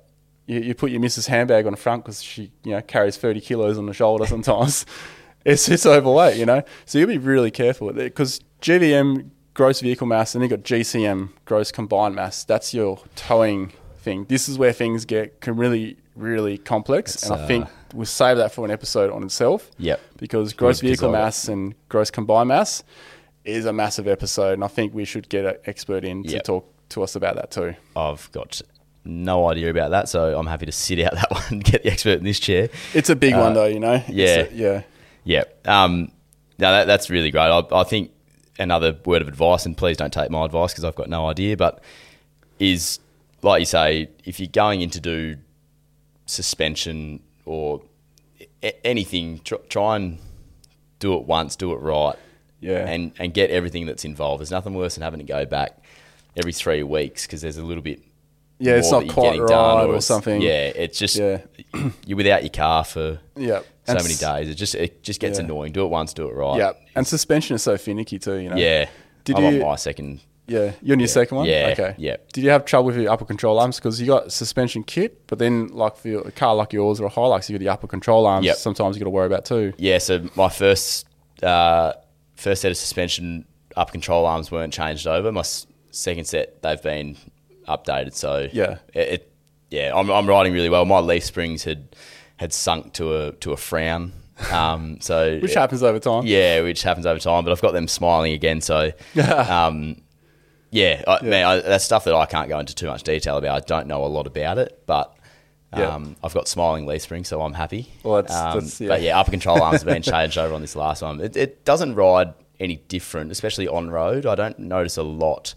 You, 0.48 0.60
you 0.60 0.74
put 0.74 0.90
your 0.90 1.00
missus 1.00 1.26
handbag 1.28 1.66
on 1.66 1.72
the 1.72 1.76
front 1.76 2.04
because 2.04 2.22
she 2.22 2.50
you 2.64 2.72
know 2.72 2.80
carries 2.82 3.16
30 3.16 3.40
kilos 3.40 3.78
on 3.78 3.86
the 3.86 3.92
shoulder 3.94 4.26
sometimes. 4.26 4.84
it's 5.44 5.68
it's 5.68 5.86
overweight, 5.86 6.36
you 6.36 6.46
know. 6.46 6.62
So 6.86 6.98
you'll 6.98 7.08
be 7.08 7.18
really 7.18 7.50
careful 7.52 7.86
with 7.86 7.98
it 7.98 8.14
because 8.14 8.40
GVM 8.62 9.30
gross 9.54 9.80
vehicle 9.80 10.06
mass 10.06 10.34
and 10.34 10.42
then 10.42 10.50
you 10.50 10.56
got 10.56 10.64
GCM 10.64 11.30
gross 11.44 11.70
combined 11.70 12.14
mass. 12.16 12.44
That's 12.44 12.74
your 12.74 13.00
towing 13.14 13.72
thing. 13.98 14.24
This 14.28 14.48
is 14.48 14.58
where 14.58 14.72
things 14.72 15.04
get 15.04 15.40
can 15.40 15.56
really 15.56 15.96
really 16.16 16.58
complex, 16.58 17.14
It's, 17.14 17.24
and 17.30 17.40
I 17.40 17.44
uh, 17.44 17.46
think 17.46 17.68
we'll 17.94 18.06
save 18.06 18.36
that 18.38 18.52
for 18.52 18.64
an 18.64 18.70
episode 18.70 19.10
on 19.12 19.22
itself. 19.22 19.70
Yep. 19.78 20.00
Because 20.18 20.52
gross 20.52 20.80
vehicle 20.80 21.10
mass 21.12 21.48
and 21.48 21.74
gross 21.88 22.10
combined 22.10 22.48
mass 22.48 22.82
is 23.44 23.64
a 23.64 23.72
massive 23.72 24.08
episode, 24.08 24.54
and 24.54 24.64
I 24.64 24.68
think 24.68 24.92
we 24.94 25.04
should 25.04 25.28
get 25.28 25.44
an 25.44 25.56
expert 25.64 26.04
in 26.04 26.24
to 26.24 26.30
Yep. 26.34 26.44
talk 26.44 26.74
to 26.90 27.02
us 27.02 27.14
about 27.16 27.36
that 27.36 27.50
too. 27.50 27.74
I've 27.96 28.30
got 28.32 28.60
no 29.04 29.48
idea 29.48 29.70
about 29.70 29.90
that, 29.90 30.08
so 30.08 30.36
I'm 30.38 30.46
happy 30.46 30.66
to 30.66 30.72
sit 30.72 31.00
out 31.00 31.12
that 31.14 31.30
one 31.30 31.42
and 31.50 31.64
get 31.64 31.82
the 31.82 31.90
expert 31.92 32.18
in 32.18 32.24
this 32.24 32.38
chair. 32.40 32.68
It's 32.94 33.10
a 33.10 33.16
big 33.16 33.34
Uh, 33.34 33.40
one 33.40 33.54
though, 33.54 33.66
you 33.66 33.80
know. 33.80 34.02
Yeah. 34.08 34.46
a- 34.50 34.52
yeah. 34.52 34.82
Yeah. 35.24 35.44
Um, 35.64 36.10
no, 36.58 36.72
that, 36.72 36.86
that's 36.86 37.08
really 37.10 37.30
great. 37.30 37.42
I, 37.50 37.62
I 37.72 37.84
think 37.84 38.10
another 38.58 38.96
word 39.04 39.22
of 39.22 39.28
advice, 39.28 39.64
and 39.66 39.76
please 39.76 39.96
don't 39.96 40.12
take 40.12 40.30
my 40.30 40.44
advice 40.44 40.72
because 40.72 40.84
I've 40.84 40.94
got 40.96 41.08
no 41.08 41.28
idea, 41.28 41.56
but 41.56 41.82
is 42.58 42.98
like 43.42 43.60
you 43.60 43.66
say, 43.66 44.08
if 44.24 44.40
you're 44.40 44.48
going 44.52 44.80
in 44.80 44.90
to 44.90 45.00
do 45.00 45.36
suspension 46.26 47.20
or 47.44 47.82
a- 48.62 48.86
anything, 48.86 49.40
tr- 49.44 49.54
try 49.68 49.96
and 49.96 50.18
do 50.98 51.14
it 51.14 51.24
once, 51.24 51.56
do 51.56 51.72
it 51.72 51.76
right, 51.76 52.16
Yeah. 52.60 52.86
and 52.88 53.12
and 53.18 53.32
get 53.32 53.50
everything 53.50 53.86
that's 53.86 54.04
involved. 54.04 54.40
There's 54.40 54.50
nothing 54.50 54.74
worse 54.74 54.94
than 54.96 55.02
having 55.02 55.20
to 55.20 55.24
go 55.26 55.44
back 55.46 55.78
every 56.36 56.52
three 56.52 56.82
weeks 56.82 57.26
because 57.26 57.40
there's 57.42 57.56
a 57.58 57.62
little 57.64 57.82
bit. 57.82 58.00
Yeah, 58.60 58.74
it's 58.74 58.90
not 58.90 59.06
quite 59.08 59.36
you're 59.36 59.46
getting 59.46 59.46
done 59.46 59.76
right 59.76 59.84
or 59.84 59.88
it's- 59.90 60.06
something. 60.06 60.40
Yeah, 60.42 60.66
it's 60.74 60.98
just 60.98 61.16
Yeah. 61.16 61.42
you're 62.06 62.16
without 62.16 62.42
your 62.42 62.50
car 62.50 62.84
for 62.84 63.20
Yeah. 63.36 63.60
so 63.86 63.94
And 63.94 64.02
many 64.02 64.14
days. 64.14 64.48
It 64.48 64.54
just 64.56 64.74
it 64.74 65.02
just 65.02 65.20
gets 65.20 65.38
Yeah. 65.38 65.44
annoying. 65.44 65.72
Do 65.72 65.84
it 65.84 65.88
once, 65.88 66.12
do 66.12 66.28
it 66.28 66.34
right. 66.34 66.58
Yeah. 66.58 66.72
And 66.94 67.06
suspension 67.06 67.54
is 67.54 67.62
so 67.62 67.76
finicky 67.78 68.18
too, 68.18 68.34
you 68.36 68.50
know. 68.50 68.56
Yeah. 68.56 68.88
Did 69.24 69.36
I'm 69.36 69.54
you- 69.54 69.62
on 69.62 69.68
my 69.68 69.76
second 69.76 70.20
Yeah, 70.48 70.72
you're 70.82 70.94
on 70.94 70.98
your 71.00 71.08
second 71.08 71.36
one. 71.36 71.46
Yeah, 71.46 71.68
Okay. 71.72 71.94
yeah. 71.98 72.16
Did 72.32 72.42
you 72.42 72.48
have 72.50 72.64
trouble 72.64 72.86
with 72.86 72.96
your 72.96 73.12
upper 73.12 73.26
control 73.26 73.58
arms 73.60 73.76
because 73.76 74.00
you 74.00 74.06
got 74.06 74.32
suspension 74.32 74.82
kit, 74.82 75.26
but 75.26 75.38
then 75.38 75.68
like 75.68 75.96
for 75.96 76.08
your, 76.08 76.26
a 76.26 76.32
car 76.32 76.54
like 76.54 76.72
yours 76.72 77.00
or 77.00 77.06
a 77.06 77.10
Hilux, 77.10 77.48
you 77.50 77.54
got 77.58 77.60
the 77.62 77.68
upper 77.68 77.86
control 77.86 78.24
arms. 78.26 78.46
Yep. 78.46 78.56
Sometimes 78.56 78.96
you 78.96 79.00
got 79.00 79.04
to 79.04 79.10
worry 79.10 79.26
about 79.26 79.44
too. 79.44 79.74
Yeah, 79.76 79.98
so 79.98 80.26
my 80.36 80.48
first 80.48 81.06
uh, 81.42 81.92
first 82.34 82.62
set 82.62 82.70
of 82.70 82.78
suspension 82.78 83.44
upper 83.76 83.92
control 83.92 84.24
arms 84.26 84.50
weren't 84.50 84.72
changed 84.72 85.06
over. 85.06 85.30
My 85.30 85.44
second 85.90 86.24
set 86.26 86.62
they've 86.62 86.82
been 86.82 87.16
updated. 87.68 88.14
So 88.14 88.48
Yeah. 88.52 88.78
it, 88.94 89.08
it 89.08 89.32
yeah, 89.70 89.92
I'm, 89.94 90.10
I'm 90.10 90.26
riding 90.26 90.52
really 90.52 90.68
well. 90.70 90.84
My 90.84 90.98
leaf 91.00 91.24
springs 91.24 91.64
had 91.64 91.94
had 92.38 92.52
sunk 92.52 92.94
to 92.94 93.14
a 93.16 93.32
to 93.32 93.52
a 93.52 93.56
frown. 93.56 94.12
Um, 94.50 94.98
so 95.00 95.38
Which 95.40 95.54
happens 95.54 95.82
over 95.82 95.98
time. 95.98 96.24
Yeah, 96.26 96.62
which 96.62 96.82
happens 96.82 97.06
over 97.06 97.20
time. 97.20 97.44
But 97.44 97.52
I've 97.52 97.60
got 97.60 97.72
them 97.72 97.88
smiling 97.88 98.32
again. 98.32 98.60
So 98.60 98.92
um, 99.48 100.00
yeah, 100.70 101.02
I, 101.06 101.22
man, 101.22 101.44
I, 101.46 101.60
that's 101.60 101.84
stuff 101.84 102.04
that 102.04 102.14
I 102.14 102.26
can't 102.26 102.48
go 102.48 102.58
into 102.58 102.74
too 102.74 102.86
much 102.86 103.02
detail 103.02 103.36
about. 103.36 103.56
I 103.56 103.60
don't 103.66 103.86
know 103.86 104.04
a 104.04 104.06
lot 104.06 104.26
about 104.26 104.58
it, 104.58 104.82
but. 104.86 105.14
Yeah. 105.76 105.94
Um, 105.96 106.16
I've 106.24 106.32
got 106.32 106.48
smiling 106.48 106.86
leaf 106.86 107.02
springs, 107.02 107.28
so 107.28 107.42
I'm 107.42 107.52
happy. 107.52 107.92
Well, 108.02 108.22
that's- 108.22 108.34
um, 108.34 108.54
that's- 108.54 108.80
yeah. 108.80 108.88
But 108.88 109.02
yeah, 109.02 109.18
upper 109.20 109.30
control 109.32 109.60
arms 109.62 109.82
have 109.82 109.92
been 109.92 110.00
changed 110.14 110.38
over 110.38 110.54
on 110.54 110.62
this 110.62 110.74
last 110.74 111.02
one. 111.02 111.20
It, 111.20 111.36
it 111.36 111.66
doesn't 111.66 111.94
ride 111.94 112.32
any 112.58 112.76
different, 112.88 113.30
especially 113.30 113.68
on 113.68 113.90
road. 113.90 114.24
I 114.24 114.34
don't 114.34 114.58
notice 114.58 114.96
a 114.96 115.02
lot, 115.02 115.54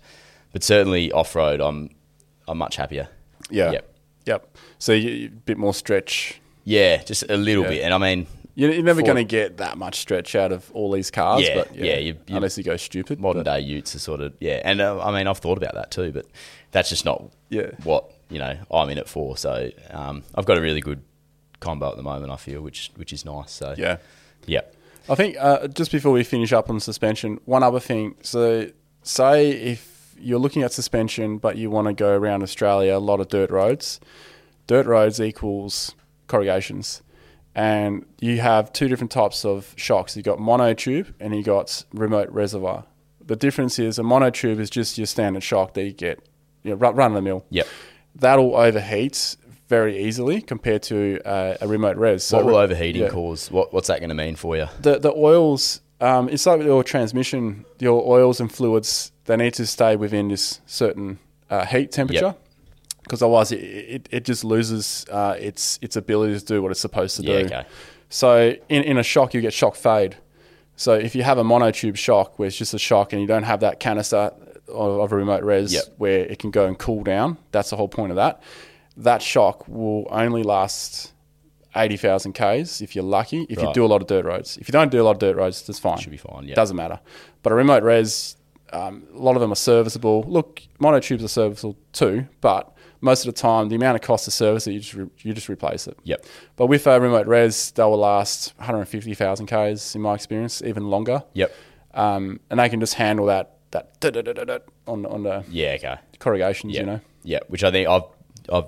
but 0.51 0.63
certainly 0.65 1.13
off 1.13 1.33
road, 1.33 1.61
I'm 1.61 1.91
I'm 2.51 2.57
much 2.57 2.75
happier. 2.75 3.07
Yeah. 3.49 3.71
Yep. 3.71 3.95
Yep. 4.27 4.57
So 4.79 4.91
you, 4.93 5.27
a 5.27 5.29
bit 5.29 5.57
more 5.57 5.73
stretch. 5.73 6.39
Yeah, 6.63 7.01
just 7.03 7.23
a 7.29 7.37
little 7.37 7.63
Yeah. 7.63 7.69
bit. 7.69 7.83
And 7.83 7.93
I 7.93 7.97
mean, 7.97 8.27
You're, 8.53 8.71
you're 8.71 8.83
never 8.83 9.01
going 9.01 9.15
to 9.15 9.23
get 9.23 9.57
that 9.57 9.77
much 9.77 9.95
stretch 9.99 10.35
out 10.35 10.51
of 10.51 10.69
all 10.73 10.91
these 10.91 11.09
cars. 11.09 11.41
Yeah, 11.41 11.55
but 11.55 11.75
yeah, 11.75 11.85
yeah, 11.85 11.97
you- 11.99 12.17
you- 12.27 12.35
unless 12.35 12.57
you 12.57 12.63
go 12.63 12.75
stupid. 12.77 13.19
modern 13.19 13.43
but- 13.43 13.55
day 13.55 13.61
Utes 13.61 13.95
are 13.95 13.99
sort 13.99 14.21
of 14.21 14.33
yeah. 14.39 14.61
And 14.63 14.79
uh, 14.81 15.01
I 15.01 15.11
mean, 15.17 15.25
I've 15.27 15.39
thought 15.39 15.57
about 15.57 15.73
that 15.73 15.89
too, 15.89 16.11
but 16.11 16.25
that's 16.71 16.89
just 16.89 17.05
not 17.05 17.23
Yeah. 17.49 17.71
what 17.83 18.11
you 18.29 18.39
know 18.39 18.57
I'm 18.69 18.89
in 18.89 18.97
it 18.97 19.07
for. 19.09 19.37
So 19.37 19.71
um, 19.89 20.23
I've 20.35 20.45
got 20.45 20.57
a 20.57 20.61
really 20.61 20.81
good 20.81 21.01
combo 21.61 21.89
at 21.91 21.97
the 21.97 22.03
moment. 22.03 22.31
I 22.31 22.35
feel, 22.37 22.61
which 22.61 22.91
which 22.95 23.11
is 23.13 23.25
nice. 23.25 23.51
So 23.51 23.73
Yeah. 23.77 23.97
yeah, 24.45 24.61
I 25.09 25.15
think 25.15 25.37
uh, 25.39 25.67
just 25.67 25.91
before 25.91 26.11
we 26.11 26.23
finish 26.23 26.51
up 26.53 26.69
on 26.69 26.79
suspension, 26.79 27.39
one 27.45 27.63
other 27.63 27.79
thing. 27.79 28.15
So, 28.21 28.67
say 29.03 29.49
if 29.51 29.90
you're 30.21 30.39
looking 30.39 30.63
at 30.63 30.71
suspension, 30.71 31.37
but 31.37 31.57
you 31.57 31.69
want 31.69 31.87
to 31.87 31.93
go 31.93 32.15
around 32.15 32.43
Australia, 32.43 32.97
a 32.97 32.99
lot 32.99 33.19
of 33.19 33.27
dirt 33.27 33.51
roads. 33.51 33.99
Dirt 34.67 34.85
roads 34.85 35.19
equals 35.19 35.95
corrugations, 36.27 37.01
and 37.55 38.05
you 38.19 38.39
have 38.39 38.71
two 38.71 38.87
different 38.87 39.11
types 39.11 39.43
of 39.43 39.73
shocks. 39.75 40.15
You've 40.15 40.25
got 40.25 40.37
monotube 40.37 41.13
and 41.19 41.35
you've 41.35 41.45
got 41.45 41.83
remote 41.93 42.29
reservoir. 42.29 42.85
The 43.25 43.35
difference 43.35 43.79
is 43.79 43.99
a 43.99 44.03
monotube 44.03 44.59
is 44.59 44.69
just 44.69 44.97
your 44.97 45.07
standard 45.07 45.43
shock 45.43 45.73
that 45.73 45.83
you 45.83 45.91
get, 45.91 46.25
you 46.63 46.71
know, 46.71 46.75
run, 46.77 47.11
of 47.11 47.15
the 47.15 47.21
mill. 47.21 47.45
Yep. 47.49 47.67
That'll 48.15 48.55
overheat 48.55 49.35
very 49.67 50.03
easily 50.03 50.41
compared 50.41 50.83
to 50.83 51.19
uh, 51.25 51.57
a 51.61 51.67
remote 51.67 51.97
res. 51.97 52.23
So 52.23 52.37
what 52.37 52.45
will 52.45 52.55
overheating 52.57 53.03
yeah 53.03 53.09
cause? 53.09 53.49
What 53.49 53.73
what's 53.73 53.87
that 53.87 53.99
going 53.99 54.09
to 54.09 54.15
mean 54.15 54.35
for 54.35 54.57
you? 54.57 54.67
the 54.81 54.99
the 54.99 55.13
oils 55.13 55.81
um, 56.01 56.27
it's 56.29 56.45
like 56.45 56.61
your 56.63 56.83
transmission 56.83 57.65
your 57.79 58.05
oils 58.05 58.39
and 58.41 58.51
fluids 58.51 59.11
they 59.25 59.37
need 59.37 59.53
to 59.53 59.65
stay 59.65 59.95
within 59.95 60.27
this 60.27 60.59
certain 60.65 61.19
uh, 61.49 61.65
heat 61.65 61.91
temperature. 61.91 62.35
Because 63.03 63.21
otherwise 63.21 63.51
it, 63.51 63.57
it, 63.59 64.09
it 64.11 64.25
just 64.25 64.43
loses 64.43 65.05
uh, 65.11 65.35
its 65.39 65.79
its 65.81 65.95
ability 65.95 66.39
to 66.39 66.45
do 66.45 66.61
what 66.61 66.71
it's 66.71 66.79
supposed 66.79 67.15
to 67.17 67.23
Yeah, 67.23 67.39
do 67.39 67.45
okay. 67.45 67.65
so 68.09 68.55
in, 68.69 68.83
in 68.83 68.97
a 68.97 69.03
shock 69.03 69.33
you 69.33 69.41
get 69.41 69.53
shock 69.53 69.75
fade. 69.75 70.17
So 70.75 70.93
if 70.93 71.15
you 71.15 71.23
have 71.23 71.37
a 71.37 71.43
monotube 71.43 71.97
shock 71.97 72.39
where 72.39 72.47
it's 72.47 72.57
just 72.57 72.73
a 72.73 72.79
shock 72.79 73.13
and 73.13 73.21
you 73.21 73.27
don't 73.27 73.43
have 73.43 73.59
that 73.61 73.79
canister 73.79 74.31
of, 74.67 74.99
of 74.99 75.11
a 75.11 75.15
remote 75.15 75.43
res 75.43 75.73
Yep. 75.73 75.83
where 75.97 76.19
it 76.25 76.39
can 76.39 76.51
go 76.51 76.65
and 76.65 76.77
cool 76.77 77.03
down 77.03 77.37
that's 77.51 77.69
the 77.71 77.75
whole 77.75 77.89
point 77.89 78.11
of 78.11 78.15
that. 78.15 78.41
That 78.97 79.21
shock 79.21 79.67
will 79.67 80.07
only 80.09 80.43
last 80.43 81.11
80,000 81.75 82.33
Ks 82.33 82.81
if 82.81 82.95
you're 82.95 83.03
lucky, 83.03 83.45
if 83.49 83.61
you 83.61 83.71
do 83.73 83.85
a 83.85 83.87
lot 83.87 84.01
of 84.01 84.07
dirt 84.07 84.25
roads. 84.25 84.57
If 84.57 84.67
you 84.67 84.71
don't 84.73 84.91
do 84.91 85.01
a 85.01 85.03
lot 85.05 85.11
of 85.11 85.19
dirt 85.19 85.35
roads, 85.35 85.61
that's 85.65 85.79
fine. 85.79 85.97
Should 85.99 86.11
be 86.11 86.17
fine, 86.17 86.47
yeah. 86.47 86.55
Doesn't 86.55 86.75
matter. 86.75 86.99
But 87.43 87.53
a 87.53 87.55
remote 87.55 87.83
res, 87.83 88.35
um, 88.73 89.03
a 89.13 89.17
lot 89.19 89.35
of 89.35 89.41
them 89.41 89.51
are 89.51 89.55
serviceable. 89.55 90.23
Look, 90.27 90.61
monotubes 90.79 91.23
are 91.23 91.27
serviceable 91.29 91.77
too, 91.93 92.27
but 92.41 92.71
most 92.99 93.25
of 93.25 93.33
the 93.33 93.39
time, 93.41 93.69
the 93.69 93.75
amount 93.75 93.95
of 93.95 94.01
cost 94.01 94.25
to 94.25 94.31
service 94.31 94.67
it, 94.67 94.73
you 94.73 94.79
just, 94.79 94.93
re- 94.93 95.09
you 95.19 95.33
just 95.33 95.49
replace 95.49 95.87
it. 95.87 95.97
Yep. 96.03 96.25
But 96.55 96.67
with 96.67 96.85
a 96.87 96.99
remote 97.01 97.25
res, 97.27 97.71
they 97.71 97.83
will 97.83 97.97
last 97.97 98.53
150,000 98.57 99.47
Ks 99.47 99.95
in 99.95 100.01
my 100.01 100.13
experience, 100.13 100.61
even 100.61 100.89
longer. 100.89 101.23
Yep. 101.33 101.53
Um, 101.93 102.39
and 102.49 102.59
they 102.59 102.69
can 102.69 102.79
just 102.79 102.93
handle 102.95 103.25
that 103.27 103.57
that 103.71 104.63
on, 104.87 105.05
on 105.05 105.23
the 105.23 105.45
Yeah. 105.49 105.73
Okay. 105.75 105.95
corrugations, 106.19 106.73
Yeah. 106.73 106.79
you 106.81 106.85
know. 106.85 106.99
Yeah. 107.23 107.39
Which 107.47 107.63
I 107.63 107.71
think 107.71 107.87
I've 107.87 108.03
I've 108.51 108.65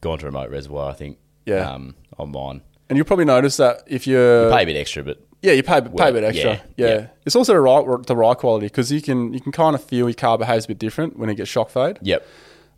gone 0.00 0.18
to 0.20 0.26
remote 0.26 0.50
reservoir. 0.50 0.90
I 0.90 0.94
think. 0.94 1.18
Yeah. 1.46 1.68
Um, 1.70 1.94
on 2.20 2.30
mine, 2.32 2.60
And 2.88 2.96
you'll 2.96 3.06
probably 3.06 3.24
notice 3.24 3.56
that 3.58 3.82
if 3.86 4.06
you're 4.06 4.50
pay 4.50 4.62
a 4.62 4.66
bit 4.66 4.76
extra, 4.76 5.02
but 5.02 5.18
Yeah, 5.42 5.52
you 5.52 5.62
pay 5.62 5.80
pay 5.80 5.88
Well, 5.88 6.08
a 6.08 6.12
bit 6.12 6.24
extra. 6.24 6.50
yeah, 6.50 6.60
Yeah, 6.76 6.88
yeah. 6.94 7.06
it's 7.26 7.34
also 7.36 7.52
the 7.54 7.60
right 7.60 8.06
the 8.06 8.16
right 8.16 8.36
quality 8.36 8.66
because 8.66 8.92
you 8.92 9.00
can 9.02 9.32
you 9.34 9.40
can 9.40 9.52
kind 9.52 9.74
of 9.74 9.82
feel 9.82 10.08
your 10.08 10.14
car 10.14 10.36
behaves 10.38 10.64
a 10.66 10.68
bit 10.68 10.78
different 10.78 11.18
when 11.18 11.28
it 11.30 11.34
gets 11.36 11.48
shock 11.50 11.70
fade. 11.70 11.98
yep. 12.02 12.26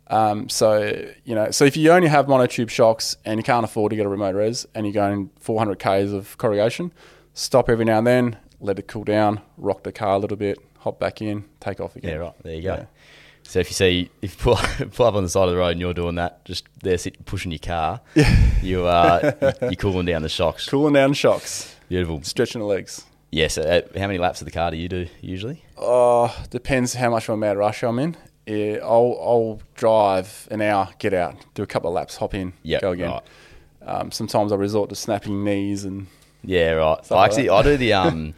Um, 0.07 0.49
so 0.49 0.91
you 1.23 1.33
know, 1.33 1.49
so 1.51 1.65
if 1.65 1.75
you 1.77 1.91
only 1.91 2.09
have 2.09 2.25
monotube 2.27 2.69
shocks 2.69 3.15
and 3.25 3.39
you 3.39 3.43
can't 3.43 3.63
afford 3.63 3.89
to 3.91 3.95
get 3.95 4.05
a 4.05 4.09
remote 4.09 4.35
res 4.35 4.65
and 4.75 4.85
you're 4.85 4.93
going 4.93 5.29
400 5.39 5.79
k's 5.79 6.11
of 6.11 6.37
corrugation, 6.37 6.91
stop 7.33 7.69
every 7.69 7.85
now 7.85 7.97
and 7.99 8.07
then, 8.07 8.37
let 8.59 8.77
it 8.79 8.87
cool 8.87 9.05
down, 9.05 9.41
rock 9.57 9.83
the 9.83 9.91
car 9.93 10.15
a 10.15 10.17
little 10.19 10.37
bit, 10.37 10.59
hop 10.79 10.99
back 10.99 11.21
in, 11.21 11.45
take 11.61 11.79
off 11.79 11.95
again. 11.95 12.11
Yeah. 12.11 12.17
Right. 12.17 12.33
There 12.43 12.53
you 12.53 12.61
go. 12.61 12.73
Yeah. 12.75 12.85
So 13.43 13.59
if 13.59 13.69
you 13.69 13.73
see 13.73 14.09
if 14.21 14.33
you 14.33 14.37
pull, 14.41 14.55
pull 14.93 15.05
up 15.05 15.15
on 15.15 15.23
the 15.23 15.29
side 15.29 15.43
of 15.43 15.51
the 15.51 15.57
road 15.57 15.69
and 15.69 15.79
you're 15.81 15.93
doing 15.93 16.15
that, 16.15 16.43
just 16.45 16.65
there 16.81 16.97
sitting 16.97 17.23
pushing 17.25 17.51
your 17.51 17.59
car, 17.59 18.01
you 18.61 18.85
uh 18.85 19.31
you're 19.61 19.73
cooling 19.75 20.05
down 20.05 20.21
the 20.21 20.29
shocks. 20.29 20.67
Cooling 20.69 20.93
down 20.93 21.13
shocks, 21.13 21.75
Beautiful. 21.89 22.21
stretching 22.23 22.59
the 22.61 22.67
legs. 22.67 23.03
Yes. 23.31 23.57
uh, 23.57 23.81
how 23.95 24.07
many 24.07 24.19
laps 24.19 24.41
of 24.41 24.45
the 24.45 24.51
car 24.51 24.69
do 24.71 24.77
you 24.77 24.87
do 24.87 25.07
usually? 25.21 25.63
Oh, 25.77 26.35
depends 26.51 26.93
how 26.93 27.09
much 27.09 27.27
of 27.29 27.33
a 27.33 27.37
mad 27.37 27.57
rush 27.57 27.83
I'm 27.83 27.97
in. 27.99 28.15
Yeah, 28.45 28.79
I'll 28.83 29.17
I'll 29.21 29.61
drive 29.75 30.47
an 30.51 30.61
hour, 30.61 30.89
get 30.99 31.13
out, 31.13 31.35
do 31.53 31.63
a 31.63 31.67
couple 31.67 31.89
of 31.89 31.93
laps, 31.95 32.17
hop 32.17 32.33
in, 32.33 32.53
Yep, 32.63 32.81
go 32.81 32.91
again. 32.91 33.09
right. 33.11 33.23
Um, 33.85 34.11
sometimes 34.11 34.51
I 34.51 34.55
resort 34.55 34.89
to 34.91 34.95
snapping 34.95 35.43
knees 35.43 35.83
and 35.83 36.07
Yeah, 36.43 36.71
right. 36.71 36.97
I 37.11 37.15
like 37.15 37.29
actually, 37.31 37.47
that. 37.47 37.53
I 37.53 37.61
do 37.63 37.77
the 37.77 37.93
um, 38.01 38.33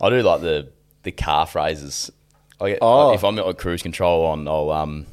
I 0.00 0.10
do 0.10 0.22
like 0.22 0.40
the 0.40 0.68
the 1.04 1.12
calf 1.12 1.54
raises. 1.54 2.10
I 2.60 2.70
get, 2.70 2.78
Oh. 2.82 3.12
if 3.12 3.22
I'm 3.24 3.38
at 3.38 3.58
cruise 3.58 3.82
control 3.82 4.24
on, 4.26 4.48
I'll 4.48 4.70
um, 4.70 5.06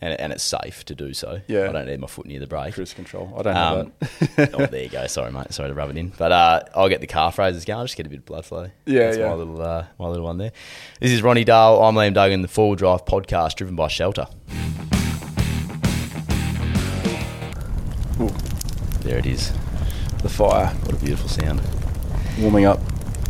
and, 0.00 0.18
and 0.20 0.32
it's 0.32 0.42
safe 0.44 0.84
to 0.86 0.94
do 0.94 1.12
so. 1.12 1.40
Yeah. 1.48 1.68
I 1.68 1.72
don't 1.72 1.86
need 1.86 2.00
my 2.00 2.06
foot 2.06 2.26
near 2.26 2.38
the 2.40 2.46
brake. 2.46 2.74
cruise 2.74 2.94
control. 2.94 3.32
I 3.38 3.42
don't 3.42 3.54
have 3.54 3.78
Um, 3.78 3.92
that. 4.36 4.54
oh, 4.54 4.66
there 4.66 4.82
you 4.84 4.88
go. 4.88 5.06
Sorry, 5.06 5.30
mate. 5.32 5.52
Sorry 5.52 5.68
to 5.68 5.74
rub 5.74 5.90
it 5.90 5.96
in, 5.96 6.12
but 6.16 6.32
uh, 6.32 6.60
I'll 6.74 6.88
get 6.88 7.00
the 7.00 7.06
calf 7.06 7.38
raises 7.38 7.64
going. 7.64 7.78
I'll 7.80 7.84
just 7.84 7.96
get 7.96 8.06
a 8.06 8.08
bit 8.08 8.20
of 8.20 8.24
blood 8.26 8.44
flow. 8.44 8.70
Yeah, 8.86 9.06
That's 9.06 9.18
yeah. 9.18 9.28
my 9.28 9.34
little 9.34 9.60
uh, 9.62 9.86
my 9.98 10.08
little 10.08 10.24
one 10.24 10.38
there. 10.38 10.52
This 11.00 11.12
is 11.12 11.22
Ronny 11.22 11.44
Dale. 11.44 11.82
I'm 11.82 11.94
Liam 11.94 12.14
Duggan. 12.14 12.42
The 12.42 12.48
Four 12.48 12.68
Wheel 12.68 12.76
Drive 12.76 13.04
Podcast, 13.04 13.54
driven 13.56 13.76
by 13.76 13.88
Shelter. 13.88 14.26
Ooh, 18.20 18.34
There 19.02 19.18
it 19.18 19.26
is. 19.26 19.52
the 20.22 20.28
fire 20.28 20.66
What 20.84 20.94
a 20.94 20.98
beautiful 20.98 21.28
sound. 21.28 21.60
warming 22.40 22.64
up. 22.64 22.80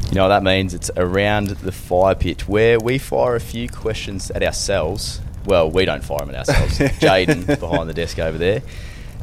You 0.09 0.15
know 0.15 0.23
what 0.23 0.29
that 0.29 0.43
means? 0.43 0.73
It's 0.75 0.91
around 0.97 1.49
the 1.49 1.73
fire 1.73 2.15
pit 2.15 2.49
where 2.49 2.79
we 2.81 2.97
fire 2.99 3.37
a 3.37 3.41
few 3.41 3.69
questions 3.69 4.31
at 4.31 4.43
ourselves. 4.43 5.21
Well, 5.45 5.71
we 5.71 5.85
don't 5.85 6.03
fire 6.03 6.21
them 6.21 6.31
at 6.35 6.49
ourselves. 6.49 6.79
Jaden 7.01 7.59
behind 7.61 7.89
the 7.91 7.95
desk 7.95 8.19
over 8.19 8.39
there, 8.39 8.63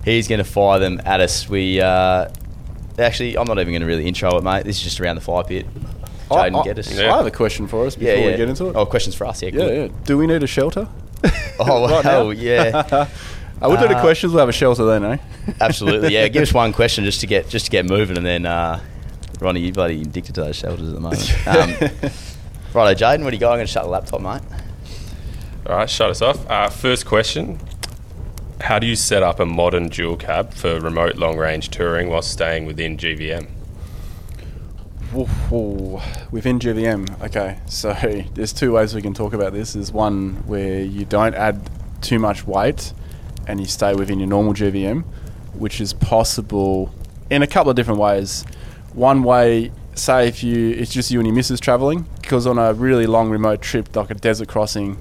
he's 0.03 0.27
going 0.27 0.39
to 0.39 0.43
fire 0.45 0.79
them 0.79 1.01
at 1.05 1.19
us. 1.21 1.49
We 1.49 1.81
uh, 1.81 2.29
actually, 2.99 3.37
I'm 3.37 3.47
not 3.47 3.57
even 3.59 3.71
going 3.71 3.81
to 3.81 3.87
really 3.87 4.07
intro 4.07 4.37
it, 4.37 4.43
mate. 4.43 4.63
This 4.63 4.77
is 4.77 4.83
just 4.83 4.99
around 5.01 5.15
the 5.15 5.21
fire 5.21 5.43
pit. 5.43 5.65
Jaden, 6.29 6.63
get 6.63 6.77
us. 6.79 6.97
I 6.97 7.03
have 7.17 7.25
a 7.27 7.31
question 7.31 7.67
for 7.67 7.85
us 7.87 7.95
before 7.95 8.13
Yeah, 8.13 8.19
yeah. 8.19 8.31
we 8.31 8.37
get 8.37 8.49
into 8.49 8.67
it. 8.69 8.75
Oh, 8.75 8.85
questions 8.85 9.15
for 9.15 9.25
us. 9.25 9.41
Yeah, 9.41 9.49
yeah, 9.53 9.71
yeah. 9.71 9.87
Do 10.05 10.17
we 10.17 10.27
need 10.27 10.43
a 10.43 10.47
shelter? 10.47 10.87
Oh, 11.57 11.89
Right 11.89 12.03
well, 12.05 12.33
yeah, 12.33 13.07
I 13.61 13.67
would 13.67 13.79
do 13.79 13.87
the 13.87 13.95
Uh, 13.97 14.01
questions. 14.01 14.33
We'll 14.33 14.41
have 14.41 14.49
a 14.49 14.51
shelter 14.51 14.83
then, 14.85 15.05
eh? 15.05 15.17
absolutely. 15.61 16.13
Yeah, 16.13 16.27
give 16.27 16.41
us 16.43 16.53
one 16.53 16.73
question 16.73 17.05
just 17.05 17.21
to 17.21 17.27
get 17.27 17.47
just 17.47 17.65
to 17.65 17.71
get 17.71 17.85
moving, 17.85 18.17
and 18.17 18.25
then 18.25 18.45
uh, 18.45 18.81
Ronny, 19.41 19.59
you 19.59 19.71
bloody 19.71 20.01
addicted 20.01 20.35
to 20.35 20.41
those 20.41 20.55
shelters 20.55 20.89
at 20.89 20.95
the 20.95 21.01
moment. 21.01 21.47
Um, 21.47 21.69
righto, 22.73 23.05
Jaden, 23.05 23.23
what 23.23 23.31
do 23.31 23.35
you 23.35 23.39
got? 23.39 23.51
I'm 23.51 23.57
going 23.57 23.67
to 23.67 23.71
shut 23.71 23.83
the 23.83 23.89
laptop, 23.89 24.21
mate. 24.21 24.41
All 25.67 25.77
right, 25.77 25.89
shut 25.89 26.09
us 26.09 26.21
off. 26.21 26.49
Uh, 26.49 26.69
first 26.69 27.05
question 27.05 27.59
How 28.61 28.79
do 28.79 28.87
you 28.87 28.95
set 28.95 29.23
up 29.23 29.39
a 29.39 29.45
modern 29.45 29.89
dual 29.89 30.15
cab 30.15 30.53
for 30.53 30.79
remote 30.79 31.15
long 31.15 31.37
range 31.37 31.69
touring 31.69 32.09
while 32.09 32.21
staying 32.21 32.65
within 32.65 32.97
GVM? 32.97 33.47
Ooh, 35.15 35.27
ooh. 35.51 36.01
Within 36.31 36.59
GVM, 36.59 37.21
okay. 37.23 37.59
So 37.67 37.93
there's 38.33 38.53
two 38.53 38.73
ways 38.73 38.93
we 38.93 39.01
can 39.01 39.13
talk 39.13 39.33
about 39.33 39.53
this. 39.53 39.73
There's 39.73 39.91
one 39.91 40.43
where 40.45 40.81
you 40.81 41.05
don't 41.05 41.35
add 41.35 41.69
too 42.01 42.19
much 42.19 42.45
weight 42.45 42.93
and 43.47 43.59
you 43.59 43.65
stay 43.65 43.95
within 43.95 44.19
your 44.19 44.27
normal 44.27 44.53
GVM, 44.53 45.03
which 45.53 45.79
is 45.79 45.93
possible 45.93 46.93
in 47.29 47.41
a 47.41 47.47
couple 47.47 47.69
of 47.69 47.75
different 47.75 47.99
ways. 47.99 48.45
One 48.95 49.23
way, 49.23 49.71
say 49.93 50.27
if 50.29 50.41
you 50.41 50.71
it's 50.71 50.91
just 50.91 51.11
you 51.11 51.19
and 51.19 51.27
your 51.27 51.35
missus 51.35 51.59
traveling, 51.59 52.07
because 52.21 52.47
on 52.47 52.57
a 52.57 52.73
really 52.73 53.05
long 53.05 53.29
remote 53.29 53.61
trip 53.61 53.93
like 53.93 54.09
a 54.09 54.13
desert 54.13 54.47
crossing, 54.47 54.97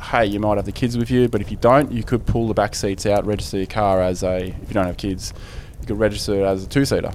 hey, 0.00 0.26
you 0.26 0.38
might 0.38 0.56
have 0.56 0.66
the 0.66 0.72
kids 0.72 0.96
with 0.96 1.10
you, 1.10 1.28
but 1.28 1.40
if 1.40 1.50
you 1.50 1.56
don't, 1.56 1.90
you 1.90 2.04
could 2.04 2.26
pull 2.26 2.46
the 2.46 2.54
back 2.54 2.76
seats 2.76 3.06
out, 3.06 3.26
register 3.26 3.56
your 3.56 3.66
car 3.66 4.00
as 4.00 4.22
a, 4.22 4.36
if 4.36 4.68
you 4.68 4.74
don't 4.74 4.86
have 4.86 4.96
kids, 4.96 5.32
you 5.80 5.86
could 5.86 5.98
register 5.98 6.40
it 6.40 6.44
as 6.44 6.62
a 6.62 6.68
two 6.68 6.84
seater, 6.84 7.12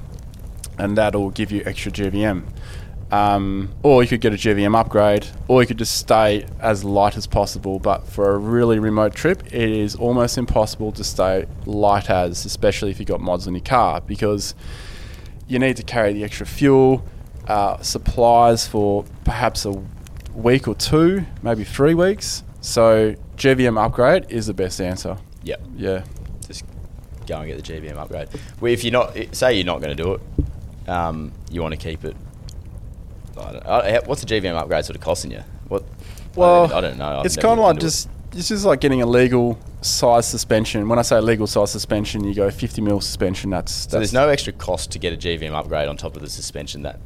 and 0.78 0.98
that'll 0.98 1.30
give 1.30 1.52
you 1.52 1.64
extra 1.66 1.92
GVM. 1.92 2.44
Um, 3.12 3.74
or 3.82 4.04
you 4.04 4.10
could 4.10 4.22
get 4.22 4.34
a 4.34 4.38
GVM 4.38 4.78
upgrade, 4.78 5.26
or 5.48 5.62
you 5.62 5.68
could 5.68 5.80
just 5.80 5.98
stay 5.98 6.46
as 6.60 6.84
light 6.84 7.18
as 7.18 7.26
possible. 7.26 7.80
But 7.80 8.06
for 8.06 8.36
a 8.36 8.38
really 8.38 8.78
remote 8.78 9.16
trip, 9.16 9.48
it 9.48 9.72
is 9.72 9.96
almost 9.96 10.38
impossible 10.38 10.92
to 10.92 11.04
stay 11.04 11.46
light 11.66 12.10
as, 12.10 12.46
especially 12.46 12.92
if 12.92 13.00
you've 13.00 13.08
got 13.08 13.20
mods 13.20 13.48
on 13.48 13.56
your 13.56 13.64
car, 13.64 14.02
because 14.02 14.54
you 15.50 15.60
need 15.60 15.76
to 15.76 15.84
carry 15.84 16.14
the 16.14 16.24
extra 16.24 16.46
fuel, 16.46 17.04
uh, 17.48 17.82
supplies 17.82 18.68
for 18.68 19.04
perhaps 19.26 19.66
a 19.66 19.84
week 20.34 20.68
or 20.68 20.76
two, 20.76 21.26
maybe 21.42 21.66
three 21.66 21.96
weeks. 21.96 22.44
So 22.62 23.16
GVM 23.36 23.84
upgrade 23.84 24.28
is 24.30 24.46
the 24.48 24.54
best 24.54 24.80
answer. 24.80 25.18
Yep. 25.44 25.62
Yeah. 25.76 26.04
Just 26.48 26.64
go 27.28 27.40
and 27.40 27.48
get 27.48 27.64
the 27.64 27.74
GVM 27.74 27.98
upgrade. 27.98 28.30
Well, 28.62 28.72
if 28.72 28.84
you're 28.84 28.94
not, 28.94 29.18
say 29.32 29.56
you're 29.56 29.66
not 29.66 29.82
going 29.82 29.98
to 29.98 30.02
do 30.02 30.14
it, 30.14 30.90
um, 30.90 31.32
you 31.52 31.62
want 31.62 31.74
to 31.74 31.78
keep 31.78 32.06
it. 32.06 32.16
I 33.38 33.42
I, 33.42 34.00
what's 34.06 34.24
the 34.24 34.28
GVM 34.28 34.56
upgrade 34.56 34.86
sort 34.86 34.96
of 34.96 35.02
costing 35.02 35.32
you? 35.32 35.44
What? 35.68 35.84
Well, 36.36 36.66
I 36.66 36.68
don't, 36.68 36.74
I 36.78 36.82
don't 36.82 36.98
know. 36.98 37.20
I've 37.20 37.26
it's 37.26 37.38
kind 37.38 37.60
of 37.60 37.66
like 37.66 37.80
just 37.80 38.08
it's 38.34 38.50
just 38.50 38.66
like 38.66 38.82
getting 38.82 39.02
a 39.02 39.06
legal 39.06 39.58
size 39.82 40.28
suspension. 40.28 40.88
When 40.90 41.00
I 41.00 41.04
say 41.04 41.20
legal 41.20 41.48
size 41.48 41.72
suspension, 41.72 42.24
you 42.24 42.34
go 42.34 42.50
50 42.50 42.82
mil 42.82 43.02
suspension. 43.02 43.50
That's, 43.50 43.86
that's 43.86 43.92
So 43.92 43.98
there's 43.98 44.14
no 44.14 44.30
extra 44.30 44.54
cost 44.54 44.92
to 44.92 45.00
get 45.00 45.14
a 45.14 45.18
GVM 45.18 45.54
upgrade 45.54 45.88
on 45.88 45.98
top 45.98 46.16
of 46.16 46.22
the 46.22 46.30
suspension. 46.30 46.84
That 46.84 47.00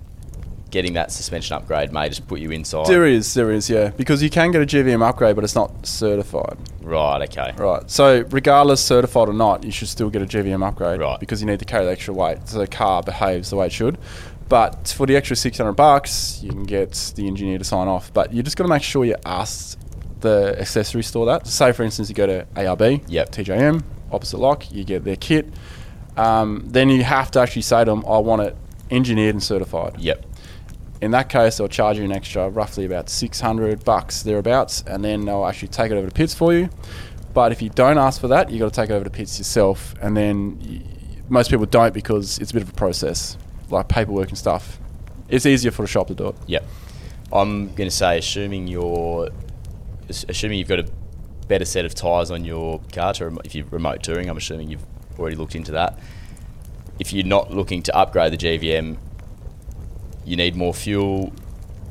getting 0.73 0.93
that 0.93 1.11
suspension 1.11 1.55
upgrade 1.55 1.93
may 1.93 2.09
just 2.09 2.27
put 2.27 2.39
you 2.39 2.49
inside. 2.49 2.87
There 2.87 3.05
is, 3.05 3.35
there 3.35 3.51
is, 3.51 3.69
yeah, 3.69 3.89
because 3.89 4.23
you 4.23 4.31
can 4.31 4.51
get 4.51 4.61
a 4.61 4.65
GVM 4.65 5.07
upgrade, 5.07 5.35
but 5.35 5.43
it's 5.43 5.53
not 5.53 5.85
certified. 5.85 6.57
Right. 6.81 7.21
Okay. 7.29 7.53
Right. 7.55 7.89
So 7.89 8.25
regardless, 8.31 8.83
certified 8.83 9.29
or 9.29 9.33
not, 9.33 9.63
you 9.63 9.71
should 9.71 9.87
still 9.87 10.09
get 10.09 10.23
a 10.23 10.25
GVM 10.25 10.67
upgrade. 10.67 10.99
Right. 10.99 11.19
Because 11.19 11.41
you 11.41 11.47
need 11.47 11.59
to 11.59 11.65
carry 11.65 11.85
the 11.85 11.91
extra 11.91 12.13
weight, 12.13 12.47
so 12.49 12.57
the 12.57 12.67
car 12.67 13.03
behaves 13.03 13.51
the 13.51 13.57
way 13.57 13.67
it 13.67 13.71
should. 13.71 13.99
But 14.49 14.93
for 14.97 15.05
the 15.05 15.15
extra 15.15 15.35
600 15.35 15.73
bucks, 15.73 16.41
you 16.43 16.49
can 16.49 16.63
get 16.63 17.13
the 17.15 17.27
engineer 17.27 17.59
to 17.59 17.63
sign 17.63 17.87
off. 17.87 18.11
But 18.11 18.33
you 18.33 18.41
just 18.41 18.57
got 18.57 18.63
to 18.63 18.69
make 18.69 18.83
sure 18.83 19.05
you 19.05 19.15
ask 19.25 19.77
the 20.23 20.55
accessory 20.59 21.03
store 21.03 21.27
that. 21.27 21.45
Say, 21.45 21.71
for 21.71 21.83
instance, 21.83 22.09
you 22.09 22.15
go 22.15 22.25
to 22.25 22.45
ARB, 22.55 23.03
Yep. 23.07 23.31
TJM, 23.31 23.83
opposite 24.11 24.39
lock, 24.39 24.71
you 24.71 24.83
get 24.83 25.03
their 25.03 25.15
kit. 25.15 25.47
Um, 26.17 26.63
then 26.67 26.89
you 26.89 27.03
have 27.03 27.29
to 27.31 27.39
actually 27.39 27.61
say 27.61 27.85
to 27.85 27.91
them, 27.91 28.03
I 28.07 28.17
want 28.17 28.41
it 28.41 28.55
engineered 28.91 29.35
and 29.35 29.41
certified. 29.43 29.99
Yep. 29.99 30.25
In 31.01 31.11
that 31.11 31.29
case, 31.29 31.57
they'll 31.57 31.67
charge 31.67 31.97
you 31.97 32.03
an 32.05 32.11
extra, 32.11 32.49
roughly 32.49 32.85
about 32.85 33.09
600 33.09 33.83
bucks 33.83 34.23
thereabouts, 34.23 34.83
and 34.87 35.03
then 35.03 35.25
they'll 35.25 35.45
actually 35.45 35.67
take 35.69 35.91
it 35.91 35.95
over 35.95 36.07
to 36.07 36.13
pits 36.13 36.33
for 36.33 36.53
you. 36.53 36.69
But 37.33 37.51
if 37.51 37.61
you 37.61 37.69
don't 37.69 37.97
ask 37.97 38.21
for 38.21 38.27
that, 38.29 38.49
you've 38.51 38.59
got 38.59 38.73
to 38.73 38.81
take 38.81 38.89
it 38.89 38.93
over 38.93 39.03
to 39.03 39.09
pits 39.09 39.37
yourself, 39.37 39.95
and 40.01 40.15
then 40.15 40.59
y- 40.59 40.81
most 41.29 41.49
people 41.49 41.65
don't 41.65 41.93
because 41.93 42.37
it's 42.39 42.51
a 42.51 42.53
bit 42.53 42.63
of 42.63 42.69
a 42.69 42.73
process, 42.73 43.37
like 43.69 43.87
paperwork 43.87 44.29
and 44.29 44.37
stuff. 44.37 44.79
It's 45.29 45.45
easier 45.45 45.71
for 45.71 45.81
the 45.81 45.87
shop 45.87 46.07
to 46.07 46.13
do 46.15 46.27
it. 46.27 46.35
Yep. 46.47 46.63
I'm 47.33 47.67
going 47.73 47.89
to 47.89 47.95
say, 47.95 48.19
assuming 48.19 48.67
you're, 48.67 49.29
assuming 50.09 50.59
you've 50.59 50.67
got 50.67 50.79
a 50.79 50.87
better 51.47 51.65
set 51.65 51.85
of 51.85 51.93
tyres 51.95 52.31
on 52.31 52.45
your 52.45 52.79
car, 52.91 53.13
to 53.13 53.25
remo- 53.25 53.41
if 53.43 53.53
you're 53.55 53.65
remote 53.67 54.03
touring, 54.03 54.29
I'm 54.29 54.37
assuming 54.37 54.69
you've 54.69 54.85
already 55.19 55.35
looked 55.35 55.55
into 55.55 55.71
that. 55.73 55.99
If 56.99 57.11
you're 57.13 57.25
not 57.25 57.51
looking 57.53 57.81
to 57.83 57.95
upgrade 57.97 58.31
the 58.33 58.37
GVM, 58.37 58.97
you 60.25 60.35
need 60.35 60.55
more 60.55 60.73
fuel, 60.73 61.33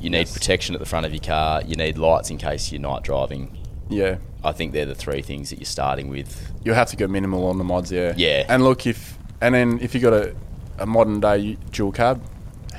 you 0.01 0.09
need 0.09 0.19
Yes. 0.27 0.33
protection 0.33 0.75
at 0.75 0.79
the 0.79 0.85
front 0.87 1.05
of 1.05 1.13
your 1.13 1.21
car, 1.21 1.61
you 1.65 1.75
need 1.75 1.97
lights 1.97 2.29
in 2.29 2.37
case 2.37 2.71
you're 2.71 2.81
night 2.81 3.03
driving. 3.03 3.55
Yeah, 3.89 4.17
I 4.43 4.51
think 4.53 4.73
they're 4.73 4.85
the 4.85 4.95
three 4.95 5.21
things 5.21 5.49
that 5.51 5.59
you're 5.59 5.65
starting 5.65 6.09
with. 6.09 6.51
you'll 6.63 6.75
have 6.75 6.89
to 6.89 6.95
go 6.95 7.07
minimal 7.07 7.45
on 7.47 7.57
the 7.57 7.63
mods. 7.63 7.91
Yeah, 7.91 8.13
Yeah. 8.15 8.45
And 8.49 8.63
look, 8.63 8.87
if 8.87 9.17
and 9.41 9.53
then 9.53 9.79
if 9.81 9.93
you've 9.93 10.03
got 10.03 10.13
a, 10.13 10.33
a 10.79 10.85
modern 10.85 11.19
day 11.19 11.57
dual 11.71 11.91
cab, 11.91 12.21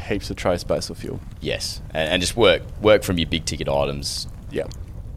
heaps 0.09 0.31
of 0.31 0.39
space 0.61 0.89
for 0.89 0.95
fuel. 0.95 1.21
Yes, 1.41 1.81
and, 1.91 2.09
and 2.15 2.21
just 2.23 2.37
work 2.37 2.63
work 2.81 3.03
from 3.05 3.19
your 3.19 3.29
big 3.29 3.45
ticket 3.45 3.69
items 3.69 4.27
Yeah, 4.51 4.65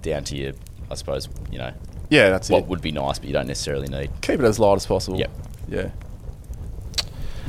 down 0.02 0.24
to 0.26 0.36
your, 0.36 0.54
I 0.92 0.96
suppose, 0.96 1.28
you 1.52 1.58
know, 1.58 1.72
yeah, 2.10 2.30
that's 2.30 2.50
what 2.50 2.64
it. 2.64 2.68
would 2.68 2.82
be 2.82 2.92
nice, 2.92 3.20
but 3.20 3.28
you 3.28 3.34
don't 3.34 3.48
necessarily 3.48 3.88
need. 3.88 4.10
Keep 4.22 4.40
it 4.40 4.46
as 4.46 4.60
light 4.60 4.76
as 4.76 4.86
possible. 4.86 5.20
Yep. 5.20 5.32
Yeah. 5.68 5.90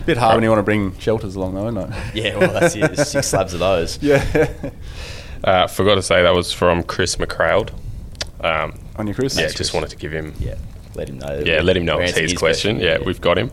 Bit 0.06 0.16
hard 0.16 0.36
when 0.36 0.42
you 0.44 0.48
want 0.50 0.60
to 0.60 0.64
bring 0.64 0.96
shelters 0.98 1.36
along, 1.36 1.54
though, 1.54 1.68
isn't 1.68 1.92
it? 1.92 2.14
Yeah, 2.14 2.36
well, 2.38 2.52
that's 2.52 2.74
it. 2.74 2.80
There's 2.94 3.08
six 3.08 3.28
slabs 3.28 3.52
of 3.54 3.60
those. 3.60 3.98
Yeah. 4.02 4.70
Uh, 5.44 5.66
forgot 5.68 5.94
to 5.96 6.02
say 6.02 6.22
that 6.22 6.34
was 6.34 6.52
from 6.52 6.82
Chris 6.82 7.16
McCrowd. 7.16 7.70
Um, 8.40 8.78
On 8.96 9.06
your 9.06 9.14
Chris? 9.14 9.34
yeah, 9.36 9.42
Thanks, 9.42 9.54
just 9.54 9.70
Chris. 9.70 9.74
wanted 9.74 9.90
to 9.90 9.96
give 9.96 10.12
him. 10.12 10.34
Yeah, 10.40 10.56
let 10.94 11.08
him 11.08 11.18
know. 11.18 11.42
Yeah, 11.44 11.60
let 11.62 11.76
him 11.76 11.84
know 11.84 11.96
We're 11.96 12.02
it's 12.04 12.12
answering 12.12 12.28
his 12.30 12.38
question. 12.38 12.80
Yeah, 12.80 12.98
we've 13.04 13.20
got 13.20 13.38
him. 13.38 13.50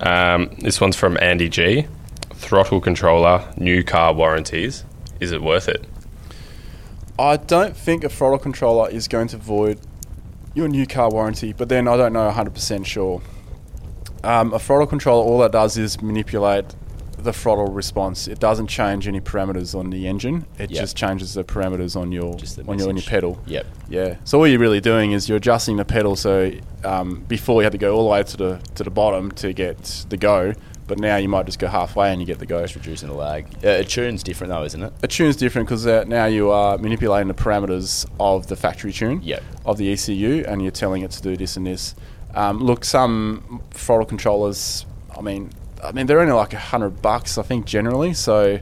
Um, 0.00 0.50
this 0.58 0.80
one's 0.80 0.96
from 0.96 1.16
Andy 1.22 1.48
G. 1.48 1.86
Throttle 2.34 2.80
controller, 2.80 3.50
new 3.56 3.82
car 3.84 4.12
warranties. 4.12 4.84
Is 5.20 5.32
it 5.32 5.40
worth 5.40 5.68
it? 5.68 5.84
I 7.18 7.36
don't 7.36 7.76
think 7.76 8.04
a 8.04 8.08
throttle 8.08 8.38
controller 8.38 8.88
is 8.90 9.06
going 9.08 9.28
to 9.28 9.36
void 9.36 9.78
your 10.54 10.68
new 10.68 10.86
car 10.86 11.10
warranty, 11.10 11.52
but 11.52 11.68
then 11.68 11.88
I 11.88 11.96
don't 11.96 12.12
know 12.12 12.30
100% 12.30 12.86
sure. 12.86 13.22
Um, 14.24 14.52
a 14.52 14.58
throttle 14.58 14.86
controller, 14.86 15.24
all 15.24 15.38
that 15.38 15.52
does 15.52 15.76
is 15.76 16.00
manipulate 16.00 16.64
the 17.18 17.32
throttle 17.32 17.66
response. 17.68 18.26
It 18.28 18.38
doesn't 18.40 18.66
change 18.66 19.06
any 19.06 19.20
parameters 19.20 19.78
on 19.78 19.90
the 19.90 20.06
engine. 20.08 20.44
It 20.58 20.70
Yep. 20.70 20.80
just 20.80 20.96
changes 20.96 21.34
the 21.34 21.44
parameters 21.44 21.96
on 21.96 22.10
your 22.12 22.34
on 22.68 22.78
your, 22.78 22.88
on 22.88 22.96
your 22.96 23.04
pedal. 23.04 23.40
Yep. 23.46 23.66
Yeah. 23.88 24.16
So 24.24 24.38
all 24.38 24.46
you're 24.46 24.58
really 24.58 24.80
doing 24.80 25.12
is 25.12 25.28
you're 25.28 25.38
adjusting 25.38 25.76
the 25.76 25.84
pedal. 25.84 26.16
So 26.16 26.50
um, 26.84 27.24
before 27.28 27.60
you 27.60 27.64
had 27.64 27.72
to 27.72 27.78
go 27.78 27.94
all 27.96 28.04
the 28.04 28.10
way 28.10 28.22
to 28.24 28.36
the 28.36 28.60
to 28.74 28.82
the 28.84 28.90
bottom 28.90 29.30
to 29.32 29.52
get 29.52 30.04
the 30.08 30.16
go, 30.16 30.52
but 30.92 30.98
now 30.98 31.16
you 31.16 31.26
might 31.26 31.46
just 31.46 31.58
go 31.58 31.68
halfway 31.68 32.12
and 32.12 32.20
you 32.20 32.26
get 32.26 32.38
the 32.38 32.44
go. 32.44 32.60
Just 32.60 32.74
reducing 32.74 33.08
the 33.08 33.14
lag. 33.14 33.46
Uh, 33.64 33.68
a 33.80 33.84
tune's 33.84 34.22
different 34.22 34.52
though, 34.52 34.62
isn't 34.64 34.82
it? 34.82 34.92
A 35.02 35.08
tune's 35.08 35.36
different 35.36 35.66
because 35.66 35.86
uh, 35.86 36.04
now 36.06 36.26
you 36.26 36.50
are 36.50 36.76
manipulating 36.76 37.28
the 37.28 37.34
parameters 37.34 38.04
of 38.20 38.46
the 38.48 38.56
factory 38.56 38.92
tune 38.92 39.22
Yep. 39.22 39.42
of 39.64 39.78
the 39.78 39.90
ECU, 39.90 40.44
and 40.46 40.60
you're 40.60 40.70
telling 40.70 41.00
it 41.00 41.10
to 41.12 41.22
do 41.22 41.34
this 41.34 41.56
and 41.56 41.66
this. 41.66 41.94
Um, 42.34 42.58
look, 42.62 42.84
some 42.84 43.62
throttle 43.70 44.04
controllers. 44.04 44.84
I 45.16 45.22
mean, 45.22 45.50
I 45.82 45.92
mean 45.92 46.06
they're 46.06 46.20
only 46.20 46.34
like 46.34 46.52
a 46.52 46.58
hundred 46.58 47.00
bucks, 47.00 47.38
I 47.38 47.42
think, 47.42 47.64
generally. 47.64 48.12
So, 48.12 48.60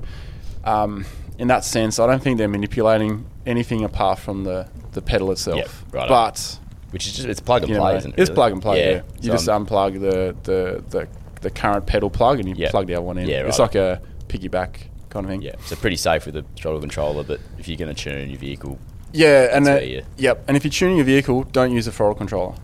um, 0.65 1.05
in 1.37 1.49
that 1.49 1.65
sense, 1.65 1.99
I 1.99 2.07
don't 2.07 2.23
think 2.23 2.39
they're 2.39 2.47
manipulating 2.47 3.27
anything 3.45 3.83
apart 3.83 4.21
from 4.21 4.45
the 4.45 4.69
the 4.93 5.03
pedal 5.03 5.33
itself. 5.33 5.57
Yep, 5.59 5.71
righto. 5.95 6.09
But 6.09 6.59
Which 6.93 7.07
is 7.09 7.13
just 7.15 7.29
it's 7.29 7.41
plug 7.41 7.63
and 7.63 7.71
you 7.71 7.77
know, 7.77 7.83
play, 7.83 7.97
isn't 7.97 8.13
it? 8.13 8.21
it's 8.21 8.29
really? 8.31 8.35
plug 8.37 8.53
and 8.53 8.63
play. 8.63 8.79
Yeah, 8.93 9.03
you 9.21 9.27
So 9.31 9.33
just 9.33 9.49
I'm- 9.49 9.67
unplug 9.67 10.01
the, 10.01 10.37
the 10.45 10.85
the 10.91 11.09
the 11.41 11.51
current 11.51 11.87
pedal 11.87 12.11
plug 12.11 12.39
and 12.41 12.49
you 12.49 12.55
Yep. 12.57 12.71
plug 12.71 12.87
the 12.87 12.95
other 12.95 13.03
one 13.05 13.19
in. 13.19 13.29
Yeah, 13.29 13.39
right. 13.41 13.49
It's 13.49 13.59
like 13.59 13.75
a 13.75 14.01
piggyback 14.29 14.77
kind 15.09 15.25
of 15.27 15.31
thing. 15.31 15.43
yeah, 15.43 15.53
so 15.65 15.75
pretty 15.77 15.97
safe 15.97 16.25
with 16.27 16.35
the 16.35 16.45
throttle 16.57 16.81
controller. 16.81 17.25
But 17.25 17.41
if 17.59 17.67
you're 17.69 17.77
going 17.79 17.95
to 17.95 18.01
tune 18.01 18.29
your 18.31 18.39
vehicle, 18.39 18.79
Yeah, 19.13 19.49
and 19.57 19.67
uh, 19.69 19.81
you- 19.81 20.03
yep, 20.19 20.45
and 20.47 20.57
if 20.57 20.65
you're 20.65 20.71
tuning 20.71 20.97
your 20.97 21.07
vehicle, 21.07 21.43
don't 21.45 21.73
use 21.73 21.87
a 21.87 21.93
throttle 21.93 22.15
controller. 22.15 22.55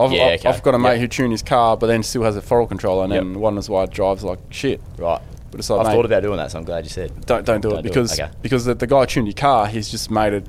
I've, 0.00 0.10
Yeah, 0.10 0.24
I've, 0.24 0.40
okay. 0.40 0.48
I've 0.48 0.62
got 0.62 0.74
a 0.74 0.78
mate 0.78 0.92
Yep. 0.92 1.00
who 1.00 1.08
tuned 1.08 1.32
his 1.32 1.42
car, 1.42 1.76
but 1.76 1.86
then 1.86 2.02
still 2.02 2.22
has 2.24 2.34
a 2.36 2.40
throttle 2.42 2.66
controller, 2.66 3.04
and 3.04 3.12
Yep. 3.12 3.22
then 3.22 3.40
wonders 3.40 3.68
why 3.70 3.84
it 3.84 3.90
drives 3.90 4.24
like 4.24 4.38
shit. 4.50 4.80
right? 4.98 5.20
But 5.50 5.60
it's 5.60 5.68
like, 5.68 5.80
I've 5.80 5.86
mate, 5.88 5.94
thought 5.96 6.04
about 6.06 6.22
doing 6.22 6.38
that, 6.38 6.50
so 6.50 6.58
I'm 6.58 6.64
glad 6.64 6.84
you 6.84 6.90
said. 6.90 7.12
don't 7.26 7.44
don't 7.44 7.60
do 7.60 7.68
it 7.68 7.72
do 7.72 7.78
it, 7.78 7.82
because 7.82 8.18
okay. 8.18 8.30
because 8.40 8.64
the, 8.64 8.74
the 8.74 8.86
guy 8.86 9.04
tuned 9.04 9.26
your 9.26 9.34
car, 9.34 9.66
he's 9.66 9.90
just 9.90 10.10
made 10.10 10.32
it 10.32 10.46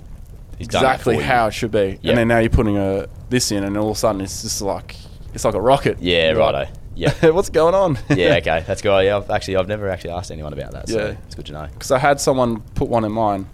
He's 0.58 0.68
exactly 0.68 1.18
you. 1.18 1.22
how 1.24 1.48
it 1.48 1.52
should 1.54 1.72
be, 1.72 2.00
Yep. 2.02 2.12
and 2.12 2.18
then 2.18 2.28
now 2.30 2.38
you're 2.40 2.50
putting 2.50 2.78
a 2.78 3.08
this 3.30 3.52
in, 3.52 3.64
and 3.66 3.76
all 3.78 3.90
of 3.92 3.98
a 3.98 4.00
sudden 4.00 4.22
it's 4.22 4.44
just 4.44 4.62
like 4.62 4.96
it's 5.34 5.44
like 5.44 5.56
a 5.56 5.62
rocket. 5.62 5.98
Yeah, 6.00 6.30
righto. 6.32 6.60
like, 6.60 6.70
Yeah. 6.96 7.14
What's 7.30 7.50
going 7.50 7.74
on? 7.76 7.98
yeah, 8.10 8.36
okay, 8.42 8.64
that's 8.68 8.82
good. 8.82 9.06
Yeah, 9.06 9.18
I've 9.18 9.30
actually 9.30 9.56
I've 9.58 9.68
never 9.68 9.90
actually 9.90 10.12
asked 10.12 10.32
anyone 10.32 10.54
about 10.54 10.72
that, 10.74 10.90
so 10.90 10.98
Yeah. 10.98 11.16
it's 11.26 11.36
good 11.36 11.46
to 11.48 11.54
know. 11.54 11.68
because 11.74 11.92
I 11.92 11.98
had 12.00 12.20
someone 12.22 12.62
put 12.76 12.88
one 12.90 13.04
in 13.06 13.12
mine. 13.12 13.48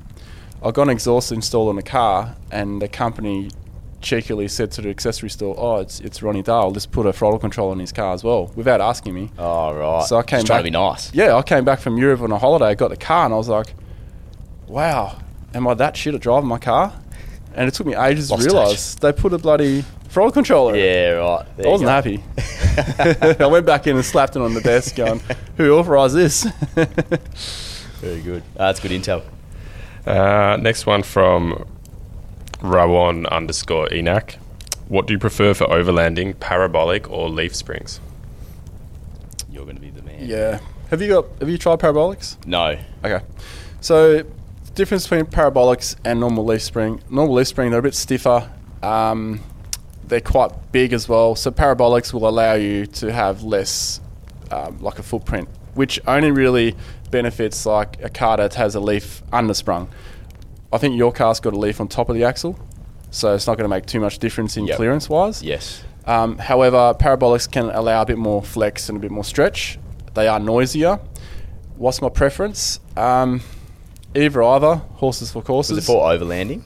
I 0.64 0.72
got 0.72 0.84
an 0.84 0.90
exhaust 0.90 1.32
installed 1.32 1.70
on 1.70 1.76
the 1.78 1.84
car, 1.84 2.36
and 2.52 2.82
the 2.82 2.90
company 2.90 3.50
cheekily 4.02 4.48
said 4.48 4.72
to 4.72 4.82
the 4.82 4.90
accessory 4.90 5.30
store, 5.30 5.56
"Oh, 5.58 5.78
it's 5.78 6.00
it's 6.02 6.22
Ronny 6.22 6.42
Dale. 6.42 6.72
Just 6.72 6.92
put 6.92 7.06
a 7.06 7.14
throttle 7.14 7.40
control 7.40 7.72
on 7.72 7.80
his 7.80 7.92
car 7.94 8.14
as 8.14 8.24
well," 8.26 8.52
without 8.56 8.82
asking 8.82 9.14
me. 9.14 9.30
Oh 9.38 9.74
right. 9.74 10.04
So 10.06 10.18
I 10.18 10.24
came 10.24 10.40
Just 10.40 10.48
trying 10.48 10.58
back- 10.58 10.66
to 10.66 10.72
be 10.72 10.78
nice. 10.78 11.14
Yeah, 11.14 11.36
I 11.38 11.42
came 11.42 11.64
back 11.64 11.80
from 11.80 11.98
Europe 11.98 12.22
on 12.22 12.32
a 12.34 12.38
holiday, 12.38 12.76
got 12.76 12.90
the 12.90 12.98
car, 12.98 13.24
and 13.26 13.34
I 13.34 13.38
was 13.38 13.48
like, 13.48 13.74
"Wow, 14.68 15.18
am 15.54 15.68
I 15.68 15.74
that 15.76 15.96
shit 15.98 16.14
at 16.14 16.22
driving 16.22 16.50
my 16.50 16.58
car?" 16.58 16.94
And 17.56 17.68
it 17.68 17.74
took 17.74 17.88
me 17.88 17.96
ages 17.96 18.30
Lost 18.32 18.44
to 18.44 18.50
realise 18.50 18.96
they 18.96 19.12
put 19.12 19.34
a 19.34 19.38
bloody 19.38 19.84
throttle 20.10 20.32
controller. 20.32 20.76
Yeah, 20.76 21.12
right. 21.12 21.46
There 21.58 21.68
I 21.68 21.70
wasn't 21.70 21.88
go. 21.88 21.92
happy. 21.92 22.24
I 23.44 23.48
went 23.48 23.66
back 23.66 23.88
in 23.88 23.96
and 23.96 24.06
slapped 24.06 24.36
it 24.36 24.42
on 24.42 24.54
the 24.54 24.62
desk, 24.62 24.96
going, 24.96 25.22
"Who 25.58 25.72
authorised 25.78 26.16
this?" 26.16 26.44
Very 28.02 28.22
good. 28.22 28.44
Uh, 28.58 28.68
that's 28.68 28.80
good 28.80 28.92
intel. 28.92 29.24
Uh, 30.06 30.58
next 30.58 30.86
one 30.86 31.04
from 31.04 31.66
Rawan 32.60 33.30
underscore 33.30 33.88
Enac. 33.90 34.36
What 34.88 35.06
do 35.08 35.14
you 35.14 35.20
prefer 35.20 35.54
for 35.54 35.68
overlanding, 35.68 36.40
parabolic 36.40 37.10
or 37.12 37.30
leaf 37.30 37.56
springs? 37.56 38.00
You're 39.52 39.64
going 39.66 39.76
to 39.76 39.82
be 39.82 39.90
the 39.92 40.02
man. 40.02 40.26
yeah. 40.28 40.60
Have 40.90 41.02
you 41.02 41.10
got? 41.10 41.26
Have 41.40 41.50
you 41.50 41.58
tried 41.60 41.80
parabolics? 41.80 42.38
No. 42.48 42.78
Okay. 43.06 43.24
So, 43.82 44.18
the 44.24 44.72
difference 44.74 45.08
between 45.08 45.26
parabolics 45.26 45.96
and 46.04 46.20
normal 46.20 46.44
leaf 46.46 46.62
spring. 46.64 47.02
Normal 47.10 47.36
leaf 47.36 47.48
spring, 47.48 47.70
they're 47.70 47.80
a 47.80 47.84
bit 47.84 47.94
stiffer. 47.94 48.50
Um, 48.82 49.42
they're 50.10 50.20
quite 50.22 50.52
big 50.72 50.92
as 50.94 51.08
well. 51.08 51.36
So 51.36 51.52
parabolics 51.52 52.14
will 52.14 52.28
allow 52.28 52.54
you 52.54 52.86
to 52.88 53.12
have 53.12 53.44
less, 53.44 54.02
um, 54.52 54.80
like 54.82 55.00
a 55.00 55.04
footprint, 55.04 55.48
which 55.76 56.00
only 56.08 56.32
really 56.32 56.76
benefits 57.12 57.66
like 57.66 58.02
a 58.04 58.10
car 58.10 58.38
that 58.38 58.56
has 58.56 58.76
a 58.76 58.80
leaf 58.80 59.24
undersprung. 59.32 59.88
I 60.74 60.78
think 60.78 60.98
your 60.98 61.12
car's 61.12 61.40
got 61.40 61.54
a 61.54 61.58
leaf 61.58 61.80
on 61.80 61.88
top 61.88 62.10
of 62.10 62.16
the 62.16 62.24
axle, 62.24 62.60
so 63.12 63.34
it's 63.34 63.48
not 63.48 63.58
going 63.58 63.66
to 63.66 63.76
make 63.76 63.86
too 63.86 64.00
much 64.00 64.20
difference 64.20 64.58
in 64.58 64.66
Yep. 64.68 64.76
clearance 64.78 65.10
wise. 65.10 65.42
Yes. 65.42 65.84
Um, 66.06 66.38
however, 66.38 66.94
parabolics 67.00 67.50
can 67.52 67.70
allow 67.70 68.02
a 68.02 68.06
bit 68.06 68.18
more 68.18 68.42
flex 68.44 68.90
and 68.90 68.98
a 68.98 69.02
bit 69.02 69.12
more 69.12 69.24
stretch. 69.24 69.80
They 70.16 70.28
are 70.28 70.40
noisier. 70.40 71.00
What's 71.78 72.02
my 72.02 72.10
preference? 72.10 72.80
Um, 72.98 73.42
either 74.16 74.44
either. 74.44 74.76
Horses 74.76 75.32
for 75.32 75.42
courses. 75.42 75.76
Was 75.76 75.84
it 75.84 75.88
for 75.88 76.04
overlanding? 76.04 76.64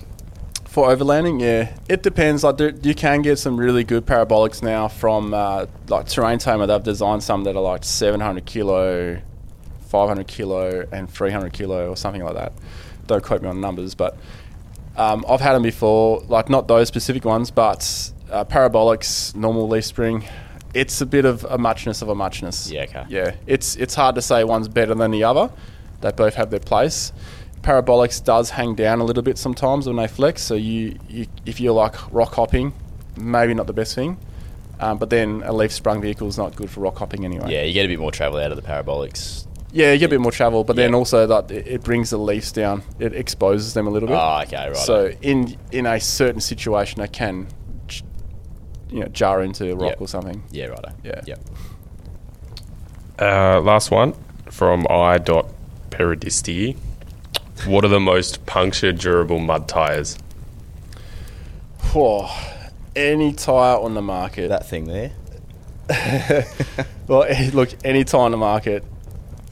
For 0.74 0.88
overlanding, 0.88 1.40
yeah, 1.40 1.72
it 1.88 2.02
depends. 2.02 2.44
Like 2.44 2.58
there, 2.58 2.72
you 2.82 2.96
can 2.96 3.22
get 3.22 3.38
some 3.38 3.58
really 3.58 3.84
good 3.84 4.08
parabolics 4.08 4.64
now 4.64 4.88
from 4.88 5.32
uh, 5.32 5.68
like 5.88 6.08
Terrain 6.08 6.40
Tamer. 6.40 6.66
They've 6.66 6.82
designed 6.82 7.22
some 7.22 7.44
that 7.44 7.56
are 7.56 7.62
like 7.62 7.84
700 7.84 8.44
kilo, 8.48 9.22
500 9.90 10.26
kilo, 10.26 10.88
and 10.92 11.08
300 11.08 11.54
kilo, 11.54 11.92
or 11.92 11.96
something 11.96 12.24
like 12.24 12.34
that. 12.34 12.54
Don't 13.06 13.24
quote 13.24 13.44
me 13.44 13.50
on 13.50 13.62
numbers, 13.62 13.94
but 13.94 14.18
um, 14.98 15.24
I've 15.30 15.42
had 15.42 15.54
them 15.54 15.62
before. 15.62 16.22
Like 16.22 16.50
not 16.50 16.68
those 16.68 16.88
specific 16.88 17.24
ones, 17.24 17.52
but 17.52 18.12
uh, 18.32 18.44
parabolics, 18.44 19.36
normal 19.36 19.68
leaf 19.68 19.86
spring. 19.86 20.26
It's 20.74 21.02
a 21.02 21.06
bit 21.06 21.26
of 21.26 21.44
a 21.44 21.60
muchness 21.60 22.02
of 22.02 22.10
a 22.10 22.16
muchness. 22.16 22.72
Yeah, 22.72 22.86
okay. 22.86 23.06
Yeah, 23.10 23.36
it's 23.46 23.76
it's 23.76 23.94
hard 23.94 24.16
to 24.16 24.24
say 24.24 24.44
one's 24.44 24.70
better 24.70 24.96
than 24.96 25.12
the 25.12 25.24
other. 25.24 25.52
They 26.02 26.12
both 26.12 26.34
have 26.34 26.50
their 26.50 26.60
place. 26.60 27.14
Parabolics 27.64 28.24
does 28.24 28.50
hang 28.52 28.76
down 28.76 29.00
a 29.00 29.04
little 29.04 29.24
bit 29.24 29.38
sometimes 29.38 29.88
when 29.88 29.96
they 29.96 30.08
flex. 30.08 30.42
So 30.44 30.54
you, 30.56 31.00
you 31.10 31.26
if 31.46 31.60
you're 31.60 31.74
like 31.74 31.96
rock 32.14 32.34
hopping, 32.36 32.74
maybe 33.18 33.54
not 33.54 33.68
the 33.68 33.74
best 33.74 33.96
thing. 33.96 34.18
Um, 34.80 34.98
but 34.98 35.10
then 35.10 35.42
a 35.46 35.54
leaf 35.54 35.72
sprung 35.72 36.02
vehicle 36.02 36.28
is 36.28 36.38
not 36.38 36.56
good 36.56 36.70
for 36.70 36.82
rock 36.82 36.98
hopping 36.98 37.24
anyway. 37.26 37.52
Yeah, 37.54 37.64
you 37.64 37.74
get 37.74 37.86
a 37.86 37.88
bit 37.88 38.00
more 38.00 38.12
travel 38.12 38.38
out 38.40 38.52
of 38.52 38.58
the 38.58 38.64
parabolics. 38.68 39.48
Yeah, 39.72 39.94
you 39.94 39.98
get 40.00 40.06
a 40.08 40.10
bit 40.10 40.20
more 40.22 40.32
travel, 40.32 40.64
but 40.66 40.76
then 40.76 40.94
also 40.94 41.26
that 41.26 41.50
it, 41.50 41.66
it 41.68 41.84
brings 41.84 42.10
the 42.12 42.18
leaves 42.18 42.52
down. 42.52 42.84
It 43.00 43.14
exposes 43.16 43.74
them 43.74 43.88
a 43.88 43.90
little 43.90 44.08
bit. 44.10 44.18
Oh, 44.20 44.42
okay, 44.44 44.68
right. 44.68 44.76
So 44.78 45.12
in 45.22 45.56
in 45.72 45.86
a 45.88 46.00
certain 46.00 46.42
situation, 46.42 47.00
they 47.02 47.08
can, 47.08 47.48
you 48.92 49.00
know, 49.00 49.08
jar 49.08 49.42
into 49.42 49.72
a 49.72 49.76
rock 49.76 49.92
Yep. 49.92 50.02
or 50.02 50.08
something. 50.08 50.44
yeah, 50.52 50.66
right. 50.66 50.86
Yeah. 51.04 51.22
Yep. 51.26 51.40
Uh, 53.20 53.62
last 53.62 53.90
one 53.90 54.14
from 54.52 54.86
i.peridisti. 54.90 56.76
What 57.66 57.86
are 57.86 57.90
the 57.90 58.00
most 58.00 58.46
puncture 58.46 58.92
durable 58.92 59.40
mud 59.40 59.68
tyres? 59.70 60.18
Whoa, 61.94 62.30
any 62.96 63.32
tire 63.32 63.78
on 63.78 63.94
the 63.94 64.02
market. 64.02 64.50
That 64.50 64.68
thing 64.68 64.86
there. 64.86 65.12
well, 67.08 67.24
eh, 67.24 67.52
look, 67.54 67.70
any 67.86 68.04
tire 68.04 68.22
on 68.22 68.32
the 68.32 68.38
market 68.38 68.84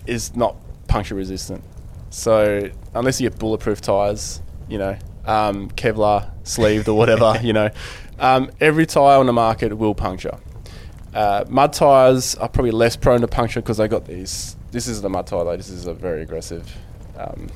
is 0.07 0.36
not 0.36 0.55
puncture 0.88 1.16
resistant. 1.16 1.64
So 2.09 2.70
unless 2.93 3.22
you 3.22 3.30
get 3.30 3.39
bulletproof 3.39 3.80
tires, 3.80 4.41
you 4.68 4.78
know, 4.78 4.97
um, 5.26 5.70
Kevlar 5.72 6.32
sleeved 6.43 6.89
or 6.89 6.97
whatever, 6.97 7.39
you 7.43 7.53
know, 7.53 7.70
um, 8.20 8.51
every 8.59 8.86
tire 8.86 9.20
on 9.20 9.26
the 9.26 9.34
market 9.34 9.78
will 9.78 9.95
puncture. 9.95 10.38
Uh, 11.14 11.45
mud 11.47 11.72
tires 11.74 12.36
are 12.36 12.49
probably 12.49 12.72
less 12.72 12.95
prone 12.95 13.22
to 13.22 13.28
puncture 13.28 13.62
because 13.62 13.78
they 13.78 13.88
got 13.88 14.05
these. 14.05 14.57
This 14.72 14.88
is 14.88 15.01
the 15.01 15.09
mud 15.09 15.28
tire 15.28 15.45
though. 15.45 15.57
This 15.57 15.70
is 15.70 15.88
a 15.88 15.93
very 15.93 16.24
aggressive 16.24 16.76
um, 17.18 17.47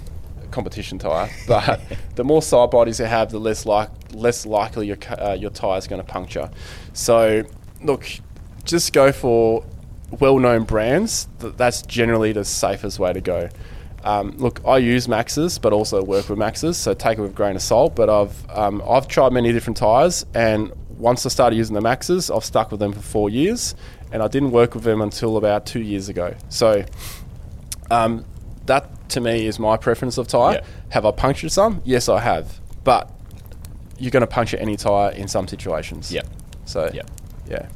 competition 0.55 0.97
tire. 0.97 1.29
But 1.47 1.81
the 2.15 2.23
more 2.23 2.41
side 2.41 2.71
bodies 2.71 2.99
you 2.99 3.05
have, 3.05 3.29
the 3.31 3.39
less 3.39 3.65
like 3.65 3.89
less 4.13 4.45
likely 4.45 4.87
your 4.87 4.97
uh, 5.09 5.37
your 5.43 5.51
tire 5.51 5.77
is 5.77 5.87
going 5.87 6.01
to 6.05 6.11
puncture. 6.17 6.49
So 6.93 7.43
look, 7.81 8.03
just 8.63 8.93
go 8.93 9.11
for 9.11 9.63
well-known 10.19 10.63
brands. 10.63 11.27
That's 11.39 11.81
generally 11.81 12.31
the 12.31 12.45
safest 12.45 12.99
way 12.99 13.11
to 13.13 13.21
go. 13.21 13.49
Um, 14.03 14.37
look, 14.37 14.61
I 14.65 14.77
use 14.77 15.07
Maxxis, 15.07 15.59
but 15.59 15.73
also 15.73 16.03
work 16.03 16.29
with 16.29 16.37
Maxxis, 16.37 16.75
so 16.75 16.93
take 16.93 17.17
it 17.17 17.21
with 17.21 17.31
a 17.31 17.33
grain 17.33 17.55
of 17.55 17.61
salt. 17.61 17.95
But 17.95 18.09
I've 18.09 18.35
um, 18.51 18.81
I've 18.87 19.07
tried 19.07 19.33
many 19.33 19.51
different 19.51 19.77
tires, 19.77 20.25
and 20.33 20.71
once 20.97 21.25
I 21.25 21.29
started 21.29 21.55
using 21.57 21.75
the 21.75 21.81
Maxxis, 21.81 22.33
I've 22.33 22.45
stuck 22.45 22.71
with 22.71 22.79
them 22.79 22.93
for 22.93 23.01
four 23.01 23.29
years, 23.29 23.75
and 24.11 24.21
I 24.21 24.27
didn't 24.27 24.51
work 24.51 24.75
with 24.75 24.83
them 24.83 25.01
until 25.01 25.37
about 25.37 25.65
two 25.65 25.81
years 25.81 26.07
ago. 26.07 26.35
So 26.49 26.85
um, 27.91 28.23
that 28.66 29.09
to 29.09 29.22
me 29.22 29.45
is 29.47 29.59
my 29.59 29.78
preference 29.78 30.18
of 30.18 30.28
tire. 30.28 30.55
Yeah. 30.55 30.66
Have 30.89 31.05
I 31.05 31.11
punctured 31.11 31.51
some? 31.51 31.82
Yes, 31.86 32.09
I 32.09 32.20
have, 32.20 32.59
but 32.84 33.11
you're 33.97 34.11
going 34.11 34.22
to 34.22 34.28
puncture 34.28 34.57
any 34.57 34.76
tire 34.76 35.11
in 35.11 35.28
some 35.28 35.47
situations. 35.47 36.11
Yep. 36.11 36.28
So 36.66 36.89
Yep. 36.93 37.09
yeah. 37.47 37.68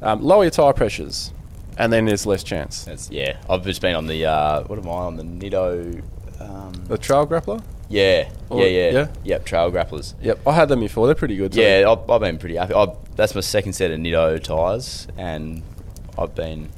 Um, 0.00 0.22
lower 0.22 0.44
your 0.44 0.50
tire 0.50 0.72
pressures, 0.72 1.32
and 1.76 1.92
then 1.92 2.04
there's 2.04 2.24
less 2.26 2.44
chance. 2.44 2.84
That's 2.84 3.10
yeah. 3.10 3.36
I've 3.50 3.64
just 3.64 3.80
been 3.80 3.96
on 3.96 4.06
the 4.06 4.26
uh, 4.26 4.62
what 4.64 4.78
am 4.78 4.86
I 4.86 4.92
on 4.92 5.16
the 5.16 5.24
Nitto? 5.24 6.02
Um, 6.40 6.72
The 6.86 6.96
trail 6.98 7.26
grappler. 7.26 7.60
yeah, 7.88 8.30
Or- 8.48 8.60
yeah, 8.60 8.66
yeah, 8.66 8.90
yeah? 8.92 9.06
Yep, 9.24 9.44
trail 9.44 9.72
grapplers. 9.72 10.14
Yep, 10.22 10.46
I 10.46 10.52
had 10.52 10.68
them 10.68 10.78
before. 10.80 11.06
They're 11.06 11.16
pretty 11.16 11.34
good. 11.36 11.52
too. 11.52 11.60
Yeah, 11.60 11.90
I've, 11.90 12.08
I've 12.08 12.20
been 12.20 12.38
pretty 12.38 12.54
happy. 12.54 12.74
i 12.74 12.86
that's 13.16 13.34
my 13.34 13.40
second 13.40 13.72
set 13.72 13.90
of 13.90 13.98
Nitto 13.98 14.40
tyres, 14.40 15.08
and 15.16 15.62
I've 16.16 16.34
been 16.36 16.68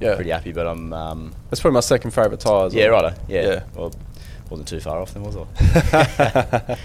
yeah. 0.00 0.14
pretty 0.14 0.30
happy. 0.30 0.52
But 0.52 0.66
I'm 0.66 0.92
um, 0.92 1.34
That's 1.50 1.60
probably 1.60 1.74
my 1.74 1.80
second 1.80 2.12
favourite 2.12 2.40
tire. 2.40 2.68
yeah, 2.68 2.90
well. 2.90 3.02
right. 3.02 3.18
Yeah, 3.28 3.42
Yeah. 3.42 3.62
Well, 3.74 3.92
wasn't 4.50 4.68
too 4.68 4.80
far 4.80 5.00
off 5.00 5.12
then, 5.12 5.24
was 5.24 5.36
I? 5.36 5.42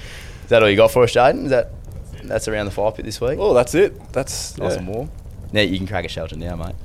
Is 0.44 0.50
that 0.50 0.64
all 0.64 0.70
you 0.70 0.76
got 0.76 0.92
for 0.92 1.04
us, 1.04 1.14
Jaden? 1.14 1.46
Is 1.46 1.52
that 1.52 1.72
that's 2.24 2.48
around 2.48 2.66
the 2.66 2.72
fire 2.72 2.92
pit 2.92 3.06
this 3.06 3.22
week? 3.22 3.38
Oh, 3.40 3.54
that's 3.54 3.76
it. 3.76 4.12
That's 4.14 4.58
Nice 4.58 4.74
yeah. 4.74 4.80
and 4.80 4.88
warm. 4.88 5.12
Now 5.52 5.62
you 5.62 5.78
can 5.78 5.88
crack 5.88 6.06
a 6.06 6.08
shelter 6.08 6.36
now, 6.36 6.56
mate. 6.56 6.76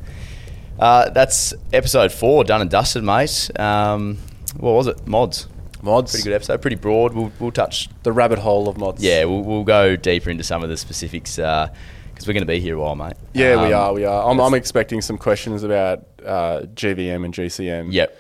Uh, 0.79 1.11
that's 1.11 1.55
episode 1.73 2.13
four, 2.13 2.45
done 2.45 2.61
and 2.61 2.71
dusted, 2.71 3.03
mate. 3.03 3.51
Um, 3.59 4.19
what 4.59 4.73
was 4.73 4.87
it? 4.87 5.07
Mods. 5.07 5.49
mods. 5.83 6.13
Pretty 6.13 6.25
good 6.25 6.35
episode. 6.35 6.61
Pretty 6.61 6.77
broad. 6.77 7.15
We'll, 7.15 7.33
we'll 7.39 7.53
touch. 7.53 7.89
The 8.03 8.13
rabbit 8.13 8.39
hole 8.39 8.69
of 8.69 8.77
mods. 8.77 9.03
Yeah, 9.03 9.25
we'll, 9.25 9.43
we'll 9.43 9.65
go 9.65 9.97
deeper 9.97 10.31
into 10.31 10.45
some 10.45 10.63
of 10.63 10.69
the 10.69 10.77
specifics 10.77 11.39
because 12.17 12.27
we're 12.27 12.33
going 12.33 12.43
to 12.43 12.47
be 12.47 12.61
here 12.61 12.77
a 12.77 12.81
while, 12.81 12.97
mate. 12.97 13.13
Yeah, 13.35 13.63
we 13.67 13.75
Um, 13.75 13.81
are. 13.81 13.93
We 13.93 14.05
are. 14.07 14.31
I'm, 14.31 14.41
I'm 14.41 14.55
expecting 14.55 15.03
some 15.03 15.19
questions 15.19 15.63
about 15.63 16.07
uh, 16.25 16.61
GVM 16.75 17.27
and 17.27 17.35
GCM. 17.35 17.93
Yep. 17.93 18.19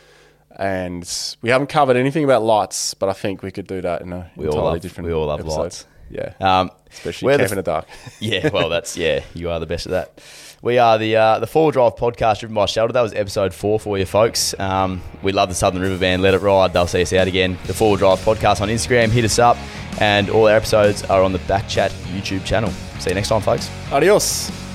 And 0.58 1.36
we 1.42 1.48
haven't 1.50 1.68
covered 1.68 1.96
anything 1.96 2.22
about 2.24 2.42
lights, 2.42 2.92
but 2.94 3.08
I 3.08 3.14
think 3.14 3.42
we 3.42 3.50
could 3.50 3.66
do 3.66 3.80
that 3.80 4.02
in 4.02 4.12
a 4.12 4.30
We 4.36 4.48
all 4.48 4.64
love- 4.64 4.80
different. 4.80 5.06
we 5.08 5.14
all 5.14 5.26
love 5.26 5.40
episode. 5.40 5.60
lights. 5.60 5.86
Yeah. 6.10 6.34
Um, 6.40 6.70
Especially 6.92 7.36
camp 7.36 7.48
the 7.48 7.52
in 7.52 7.56
the 7.56 7.62
dark. 7.62 7.86
yeah, 8.20 8.50
well, 8.52 8.68
that's 8.68 8.96
yeah. 8.96 9.22
You 9.34 9.50
are 9.50 9.58
the 9.58 9.66
best 9.66 9.86
at 9.86 9.90
that. 9.90 10.22
We 10.62 10.78
are 10.78 10.98
the 10.98 11.16
uh, 11.16 11.38
the 11.38 11.46
Four 11.46 11.70
Drive 11.70 11.96
podcast 11.96 12.40
driven 12.40 12.54
by 12.54 12.66
Shelter. 12.66 12.92
That 12.92 13.02
was 13.02 13.12
episode 13.12 13.52
four 13.54 13.78
for 13.78 13.98
you 13.98 14.06
folks. 14.06 14.58
Um, 14.58 15.02
we 15.22 15.32
love 15.32 15.48
the 15.48 15.54
Southern 15.54 15.82
River 15.82 15.98
Band. 15.98 16.22
Let 16.22 16.34
it 16.34 16.40
ride. 16.40 16.72
They'll 16.72 16.86
see 16.86 17.02
us 17.02 17.12
out 17.12 17.28
again. 17.28 17.58
The 17.66 17.74
Four 17.74 17.96
Drive 17.96 18.18
podcast 18.20 18.60
on 18.60 18.68
Instagram. 18.68 19.10
Hit 19.10 19.24
us 19.24 19.38
up, 19.38 19.56
and 20.00 20.30
all 20.30 20.48
our 20.48 20.56
episodes 20.56 21.04
are 21.04 21.22
on 21.22 21.32
the 21.32 21.38
Backchat 21.40 21.90
YouTube 22.14 22.44
channel. 22.44 22.70
See 22.98 23.10
you 23.10 23.14
next 23.14 23.28
time, 23.28 23.42
folks. 23.42 23.70
Adios. 23.92 24.65